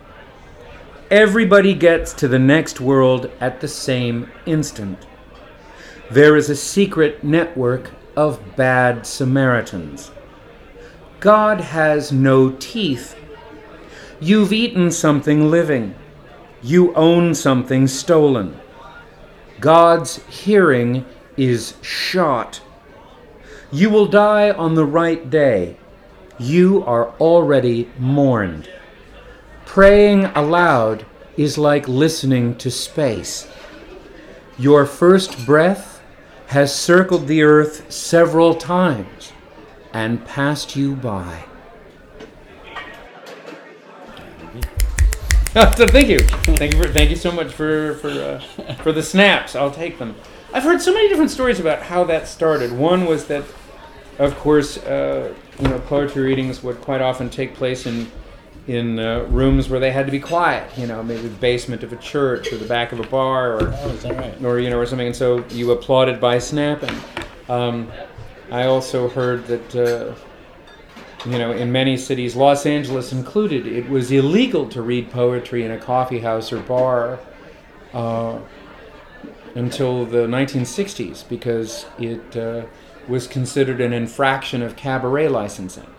Everybody 1.11 1.73
gets 1.73 2.13
to 2.13 2.27
the 2.27 2.37
next 2.37 2.79
world 2.79 3.31
at 3.39 3.61
the 3.61 3.67
same 3.67 4.29
instant. 4.45 5.07
There 6.11 6.35
is 6.35 6.51
a 6.51 6.55
secret 6.55 7.23
network 7.23 7.89
of 8.15 8.55
bad 8.55 9.07
Samaritans. 9.07 10.11
God 11.19 11.61
has 11.61 12.11
no 12.11 12.51
teeth. 12.51 13.15
You've 14.19 14.53
eaten 14.53 14.91
something 14.91 15.49
living. 15.49 15.95
You 16.61 16.93
own 16.93 17.33
something 17.33 17.87
stolen. 17.87 18.59
God's 19.59 20.23
hearing 20.27 21.05
is 21.35 21.73
shot. 21.81 22.61
You 23.71 23.89
will 23.89 24.05
die 24.05 24.51
on 24.51 24.75
the 24.75 24.85
right 24.85 25.27
day. 25.27 25.75
You 26.37 26.83
are 26.83 27.09
already 27.17 27.89
mourned. 27.97 28.69
Praying 29.69 30.25
aloud 30.25 31.05
is 31.37 31.59
like 31.59 31.87
listening 31.87 32.55
to 32.55 32.71
space. 32.71 33.47
Your 34.57 34.83
first 34.87 35.45
breath 35.45 36.01
has 36.47 36.73
circled 36.73 37.27
the 37.27 37.43
earth 37.43 37.91
several 37.91 38.55
times 38.55 39.31
and 39.93 40.25
passed 40.25 40.75
you 40.75 40.95
by. 40.95 41.45
so 45.53 45.85
thank 45.85 46.09
you, 46.09 46.17
thank 46.17 46.73
you, 46.73 46.81
for, 46.81 46.89
thank 46.89 47.11
you 47.11 47.15
so 47.15 47.31
much 47.31 47.53
for 47.53 47.93
for 47.97 48.09
uh, 48.09 48.39
for 48.81 48.91
the 48.91 49.03
snaps. 49.03 49.55
I'll 49.55 49.69
take 49.69 49.99
them. 49.99 50.15
I've 50.51 50.63
heard 50.63 50.81
so 50.81 50.91
many 50.91 51.09
different 51.09 51.29
stories 51.29 51.59
about 51.59 51.83
how 51.83 52.03
that 52.05 52.27
started. 52.27 52.71
One 52.71 53.05
was 53.05 53.27
that, 53.27 53.43
of 54.17 54.35
course, 54.39 54.79
uh, 54.79 55.31
you 55.59 55.67
know, 55.67 55.77
poetry 55.81 56.23
readings 56.23 56.63
would 56.63 56.81
quite 56.81 57.01
often 57.01 57.29
take 57.29 57.53
place 57.53 57.85
in 57.85 58.11
in 58.69 58.99
uh, 58.99 59.25
rooms 59.29 59.67
where 59.67 59.79
they 59.79 59.91
had 59.91 60.05
to 60.05 60.11
be 60.11 60.19
quiet. 60.19 60.69
You 60.77 60.85
know, 60.85 61.01
maybe 61.01 61.27
the 61.27 61.37
basement 61.37 61.81
of 61.81 61.91
a 61.91 61.95
church 61.95 62.53
or 62.53 62.57
the 62.57 62.67
back 62.67 62.91
of 62.91 62.99
a 62.99 63.07
bar, 63.07 63.53
or 63.53 63.73
oh, 63.75 64.13
right? 64.13 64.43
or 64.43 64.59
you 64.59 64.69
know, 64.69 64.77
or 64.77 64.85
something. 64.85 65.07
And 65.07 65.15
so 65.15 65.43
you 65.49 65.71
applauded 65.71 66.21
by 66.21 66.37
snapping. 66.37 66.95
Um, 67.49 67.91
I 68.51 68.65
also 68.65 69.09
heard 69.09 69.47
that. 69.47 69.75
Uh, 69.75 70.15
you 71.25 71.37
know, 71.37 71.51
in 71.51 71.69
many 71.69 71.97
cities, 71.97 72.37
Los 72.37 72.65
Angeles 72.65 73.11
included, 73.11 73.67
it 73.67 73.89
was 73.89 74.09
illegal 74.09 74.69
to 74.69 74.81
read 74.81 75.11
poetry 75.11 75.65
in 75.65 75.71
a 75.71 75.77
coffee 75.77 76.19
house 76.19 76.53
or 76.53 76.59
bar 76.59 77.19
uh, 77.93 78.39
until 79.53 80.05
the 80.05 80.27
1960s 80.27 81.27
because 81.27 81.87
it 81.99 82.37
uh, 82.37 82.65
was 83.09 83.27
considered 83.27 83.81
an 83.81 83.91
infraction 83.91 84.61
of 84.61 84.77
cabaret 84.77 85.27
licensing. 85.27 85.93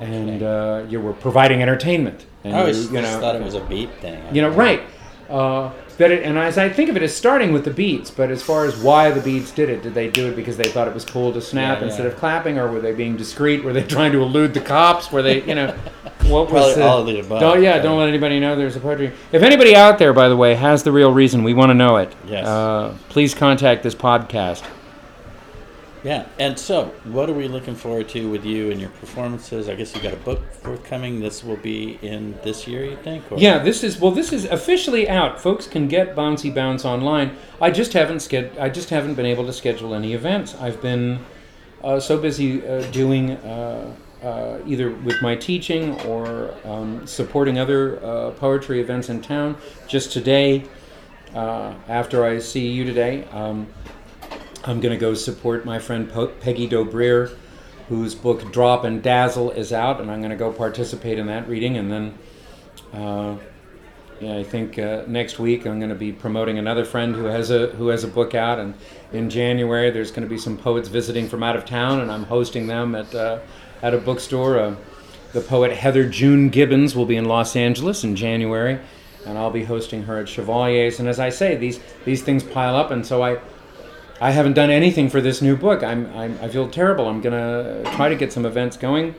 And 0.00 0.42
uh, 0.42 0.84
you 0.88 1.00
were 1.00 1.12
providing 1.12 1.62
entertainment. 1.62 2.26
And 2.42 2.54
I 2.54 2.60
always 2.60 2.86
you, 2.90 2.96
you 2.96 3.02
know, 3.02 3.20
thought 3.20 3.36
it 3.36 3.42
was 3.42 3.54
a 3.54 3.60
beat 3.64 3.90
thing. 4.00 4.22
you 4.34 4.42
know, 4.42 4.50
right. 4.50 4.82
Uh, 5.30 5.70
but 5.96 6.10
it, 6.10 6.24
and 6.24 6.36
as 6.36 6.58
I 6.58 6.68
think 6.68 6.90
of 6.90 6.96
it 6.96 7.02
as 7.02 7.16
starting 7.16 7.52
with 7.52 7.64
the 7.64 7.70
beats, 7.70 8.10
but 8.10 8.30
as 8.30 8.42
far 8.42 8.64
as 8.66 8.76
why 8.76 9.10
the 9.10 9.20
beats 9.20 9.52
did 9.52 9.70
it, 9.70 9.82
did 9.82 9.94
they 9.94 10.10
do 10.10 10.28
it 10.28 10.36
because 10.36 10.56
they 10.56 10.64
thought 10.68 10.88
it 10.88 10.92
was 10.94 11.04
cool 11.04 11.32
to 11.32 11.40
snap 11.40 11.78
Yeah, 11.78 11.86
instead 11.86 12.04
yeah. 12.04 12.10
of 12.12 12.16
clapping, 12.18 12.58
or 12.58 12.70
were 12.70 12.80
they 12.80 12.92
being 12.92 13.16
discreet? 13.16 13.62
Were 13.64 13.72
they 13.72 13.82
trying 13.86 14.12
to 14.12 14.20
elude 14.20 14.52
the 14.52 14.60
cops? 14.60 15.12
Were 15.12 15.22
they, 15.22 15.42
you 15.44 15.54
know, 15.54 15.74
what 16.26 16.50
was 16.50 16.76
all 16.78 17.00
of 17.00 17.06
the 17.06 17.20
above, 17.20 17.40
Don't, 17.40 17.62
yeah, 17.62 17.76
yeah. 17.76 17.82
don't 17.82 17.98
let 17.98 18.08
anybody 18.08 18.40
know 18.40 18.56
there's 18.56 18.76
a 18.76 18.80
poetry. 18.80 19.12
If 19.32 19.42
anybody 19.42 19.76
out 19.76 19.98
there, 19.98 20.12
by 20.12 20.28
the 20.28 20.36
way, 20.36 20.54
has 20.56 20.82
the 20.82 20.92
real 20.92 21.12
reason, 21.12 21.44
we 21.44 21.54
want 21.54 21.70
to 21.70 21.74
know 21.74 21.96
it. 21.96 22.14
Yes. 22.26 22.46
Uh, 22.46 22.94
please 23.08 23.32
contact 23.32 23.82
this 23.82 23.94
podcast. 23.94 24.64
Yeah, 26.04 26.26
and 26.38 26.58
so 26.58 26.92
what 27.04 27.30
are 27.30 27.32
we 27.32 27.48
looking 27.48 27.74
forward 27.74 28.10
to 28.10 28.30
with 28.30 28.44
you 28.44 28.70
and 28.70 28.78
your 28.78 28.90
performances? 28.90 29.70
I 29.70 29.74
guess 29.74 29.94
you 29.96 30.02
got 30.02 30.12
a 30.12 30.16
book 30.16 30.52
forthcoming. 30.52 31.18
This 31.18 31.42
will 31.42 31.56
be 31.56 31.98
in 32.02 32.38
this 32.42 32.68
year, 32.68 32.84
you 32.84 32.96
think? 32.98 33.24
Or? 33.32 33.38
Yeah, 33.38 33.58
this 33.58 33.82
is 33.82 33.98
well. 33.98 34.10
This 34.10 34.30
is 34.30 34.44
officially 34.44 35.08
out. 35.08 35.40
Folks 35.40 35.66
can 35.66 35.88
get 35.88 36.14
Bouncy 36.14 36.54
Bounce 36.54 36.84
online. 36.84 37.36
I 37.58 37.70
just 37.70 37.94
haven't 37.94 38.18
sched- 38.18 38.58
I 38.60 38.68
just 38.68 38.90
haven't 38.90 39.14
been 39.14 39.24
able 39.24 39.46
to 39.46 39.52
schedule 39.52 39.94
any 39.94 40.12
events. 40.12 40.54
I've 40.60 40.82
been 40.82 41.20
uh, 41.82 41.98
so 42.00 42.18
busy 42.18 42.66
uh, 42.66 42.82
doing 42.90 43.32
uh, 43.32 43.96
uh, 44.22 44.58
either 44.66 44.90
with 44.90 45.22
my 45.22 45.34
teaching 45.34 45.98
or 46.02 46.54
um, 46.64 47.06
supporting 47.06 47.58
other 47.58 48.04
uh, 48.04 48.30
poetry 48.32 48.78
events 48.80 49.08
in 49.08 49.22
town. 49.22 49.56
Just 49.88 50.12
today, 50.12 50.64
uh, 51.34 51.72
after 51.88 52.26
I 52.26 52.40
see 52.40 52.68
you 52.68 52.84
today, 52.84 53.24
um, 53.32 53.66
I'm 54.64 54.80
going 54.80 54.92
to 54.92 55.00
go 55.00 55.14
support 55.14 55.64
my 55.64 55.78
friend 55.78 56.10
Peggy 56.40 56.66
Dobreer, 56.66 57.36
whose 57.88 58.14
book 58.14 58.50
Drop 58.50 58.84
and 58.84 59.02
Dazzle 59.02 59.50
is 59.50 59.72
out, 59.72 60.00
and 60.00 60.10
I'm 60.10 60.20
going 60.20 60.30
to 60.30 60.36
go 60.36 60.50
participate 60.50 61.18
in 61.18 61.26
that 61.26 61.48
reading, 61.48 61.76
and 61.76 61.90
then. 61.90 62.18
Uh, 62.92 63.36
yeah, 64.20 64.36
I 64.36 64.44
think 64.44 64.78
uh, 64.78 65.02
next 65.08 65.40
week 65.40 65.66
I'm 65.66 65.80
going 65.80 65.90
to 65.90 65.96
be 65.96 66.12
promoting 66.12 66.56
another 66.58 66.84
friend 66.84 67.16
who 67.16 67.24
has 67.24 67.50
a 67.50 67.66
who 67.68 67.88
has 67.88 68.04
a 68.04 68.08
book 68.08 68.34
out, 68.34 68.60
and 68.60 68.74
in 69.12 69.28
January 69.28 69.90
there's 69.90 70.12
going 70.12 70.22
to 70.22 70.28
be 70.28 70.38
some 70.38 70.56
poets 70.56 70.88
visiting 70.88 71.28
from 71.28 71.42
out 71.42 71.56
of 71.56 71.64
town, 71.64 72.00
and 72.00 72.12
I'm 72.12 72.22
hosting 72.22 72.68
them 72.68 72.94
at 72.94 73.12
uh, 73.14 73.40
at 73.82 73.92
a 73.92 73.98
bookstore. 73.98 74.58
Uh, 74.58 74.76
the 75.32 75.40
poet 75.40 75.72
Heather 75.72 76.08
June 76.08 76.48
Gibbons 76.48 76.94
will 76.94 77.06
be 77.06 77.16
in 77.16 77.24
Los 77.24 77.56
Angeles 77.56 78.04
in 78.04 78.14
January, 78.14 78.78
and 79.26 79.36
I'll 79.36 79.50
be 79.50 79.64
hosting 79.64 80.04
her 80.04 80.20
at 80.20 80.28
Chevalier's. 80.28 81.00
And 81.00 81.08
as 81.08 81.18
I 81.18 81.30
say, 81.30 81.56
these 81.56 81.80
these 82.04 82.22
things 82.22 82.44
pile 82.44 82.76
up, 82.76 82.92
and 82.92 83.04
so 83.04 83.22
I 83.22 83.40
I 84.24 84.30
haven't 84.30 84.54
done 84.54 84.70
anything 84.70 85.10
for 85.10 85.20
this 85.20 85.42
new 85.42 85.54
book. 85.54 85.82
I'm, 85.82 86.06
I'm 86.16 86.38
I 86.40 86.48
feel 86.48 86.66
terrible. 86.66 87.08
I'm 87.08 87.20
gonna 87.20 87.82
try 87.94 88.08
to 88.08 88.16
get 88.16 88.32
some 88.32 88.46
events 88.46 88.78
going. 88.78 89.14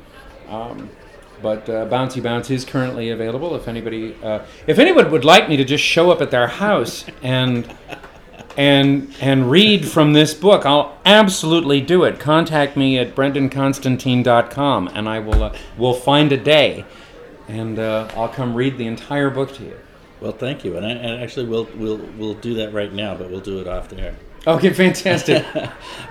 Um, 0.49 0.89
but 1.43 1.69
uh, 1.69 1.85
Bouncy 1.85 2.23
Bounce 2.23 2.49
is 2.49 2.65
currently 2.65 3.11
available. 3.11 3.55
If 3.55 3.67
anybody, 3.67 4.15
uh, 4.23 4.43
if 4.65 4.79
anyone 4.79 5.11
would 5.11 5.23
like 5.23 5.47
me 5.47 5.57
to 5.57 5.63
just 5.63 5.83
show 5.83 6.09
up 6.09 6.21
at 6.21 6.31
their 6.31 6.47
house 6.47 7.05
and 7.21 7.71
and 8.57 9.15
and 9.21 9.51
read 9.51 9.87
from 9.87 10.13
this 10.13 10.33
book, 10.33 10.65
I'll 10.65 10.97
absolutely 11.05 11.81
do 11.81 12.03
it. 12.03 12.19
Contact 12.19 12.75
me 12.75 12.97
at 12.97 13.13
brendanconstantine.com, 13.13 14.87
and 14.87 15.07
I 15.07 15.19
will 15.19 15.43
uh, 15.43 15.55
will 15.77 15.93
find 15.93 16.31
a 16.31 16.37
day, 16.37 16.83
and 17.47 17.77
uh, 17.77 18.09
I'll 18.15 18.29
come 18.29 18.55
read 18.55 18.79
the 18.79 18.87
entire 18.87 19.29
book 19.29 19.53
to 19.57 19.65
you. 19.65 19.77
Well, 20.19 20.31
thank 20.31 20.65
you, 20.65 20.77
and, 20.77 20.83
I, 20.83 20.89
and 20.93 21.21
actually 21.21 21.45
we'll 21.45 21.69
we'll 21.75 22.01
we'll 22.17 22.33
do 22.33 22.55
that 22.55 22.73
right 22.73 22.91
now, 22.91 23.13
but 23.13 23.29
we'll 23.29 23.39
do 23.39 23.59
it 23.59 23.67
off 23.67 23.89
the 23.89 23.99
air. 23.99 24.15
Okay, 24.47 24.73
fantastic. 24.73 25.43
All 25.55 25.61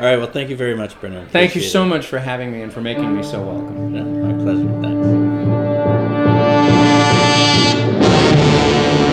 right. 0.01 0.17
Well, 0.17 0.31
thank 0.31 0.51
you 0.51 0.57
very 0.57 0.77
much, 0.77 0.99
Brendan. 1.01 1.29
Thank 1.29 1.55
you 1.55 1.61
so 1.61 1.85
it. 1.85 1.87
much 1.87 2.07
for 2.07 2.19
having 2.19 2.51
me 2.51 2.63
and 2.63 2.73
for 2.73 2.81
making 2.81 3.17
me 3.17 3.23
so 3.23 3.41
welcome. 3.43 3.95
Yeah, 3.95 4.03
my 4.03 4.33
pleasure. 4.43 4.83
Thanks. 4.83 5.05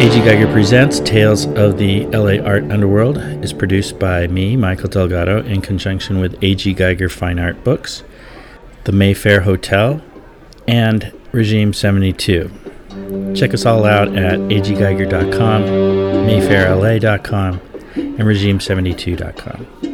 A.G. 0.01 0.17
Geiger 0.21 0.51
Presents 0.51 0.99
Tales 1.01 1.45
of 1.45 1.77
the 1.77 2.07
LA 2.07 2.43
Art 2.43 2.63
Underworld 2.71 3.19
is 3.43 3.53
produced 3.53 3.99
by 3.99 4.25
me, 4.25 4.57
Michael 4.57 4.89
Delgado, 4.89 5.43
in 5.43 5.61
conjunction 5.61 6.19
with 6.19 6.43
A.G. 6.43 6.73
Geiger 6.73 7.07
Fine 7.07 7.37
Art 7.37 7.63
Books, 7.63 8.03
the 8.85 8.91
Mayfair 8.91 9.41
Hotel, 9.41 10.01
and 10.67 11.13
Regime 11.31 11.71
72. 11.71 12.49
Check 13.35 13.53
us 13.53 13.67
all 13.67 13.85
out 13.85 14.07
at 14.17 14.39
aggeiger.com, 14.39 15.61
mayfairla.com, 15.61 17.61
and 18.21 18.29
regime72.com. 18.29 19.90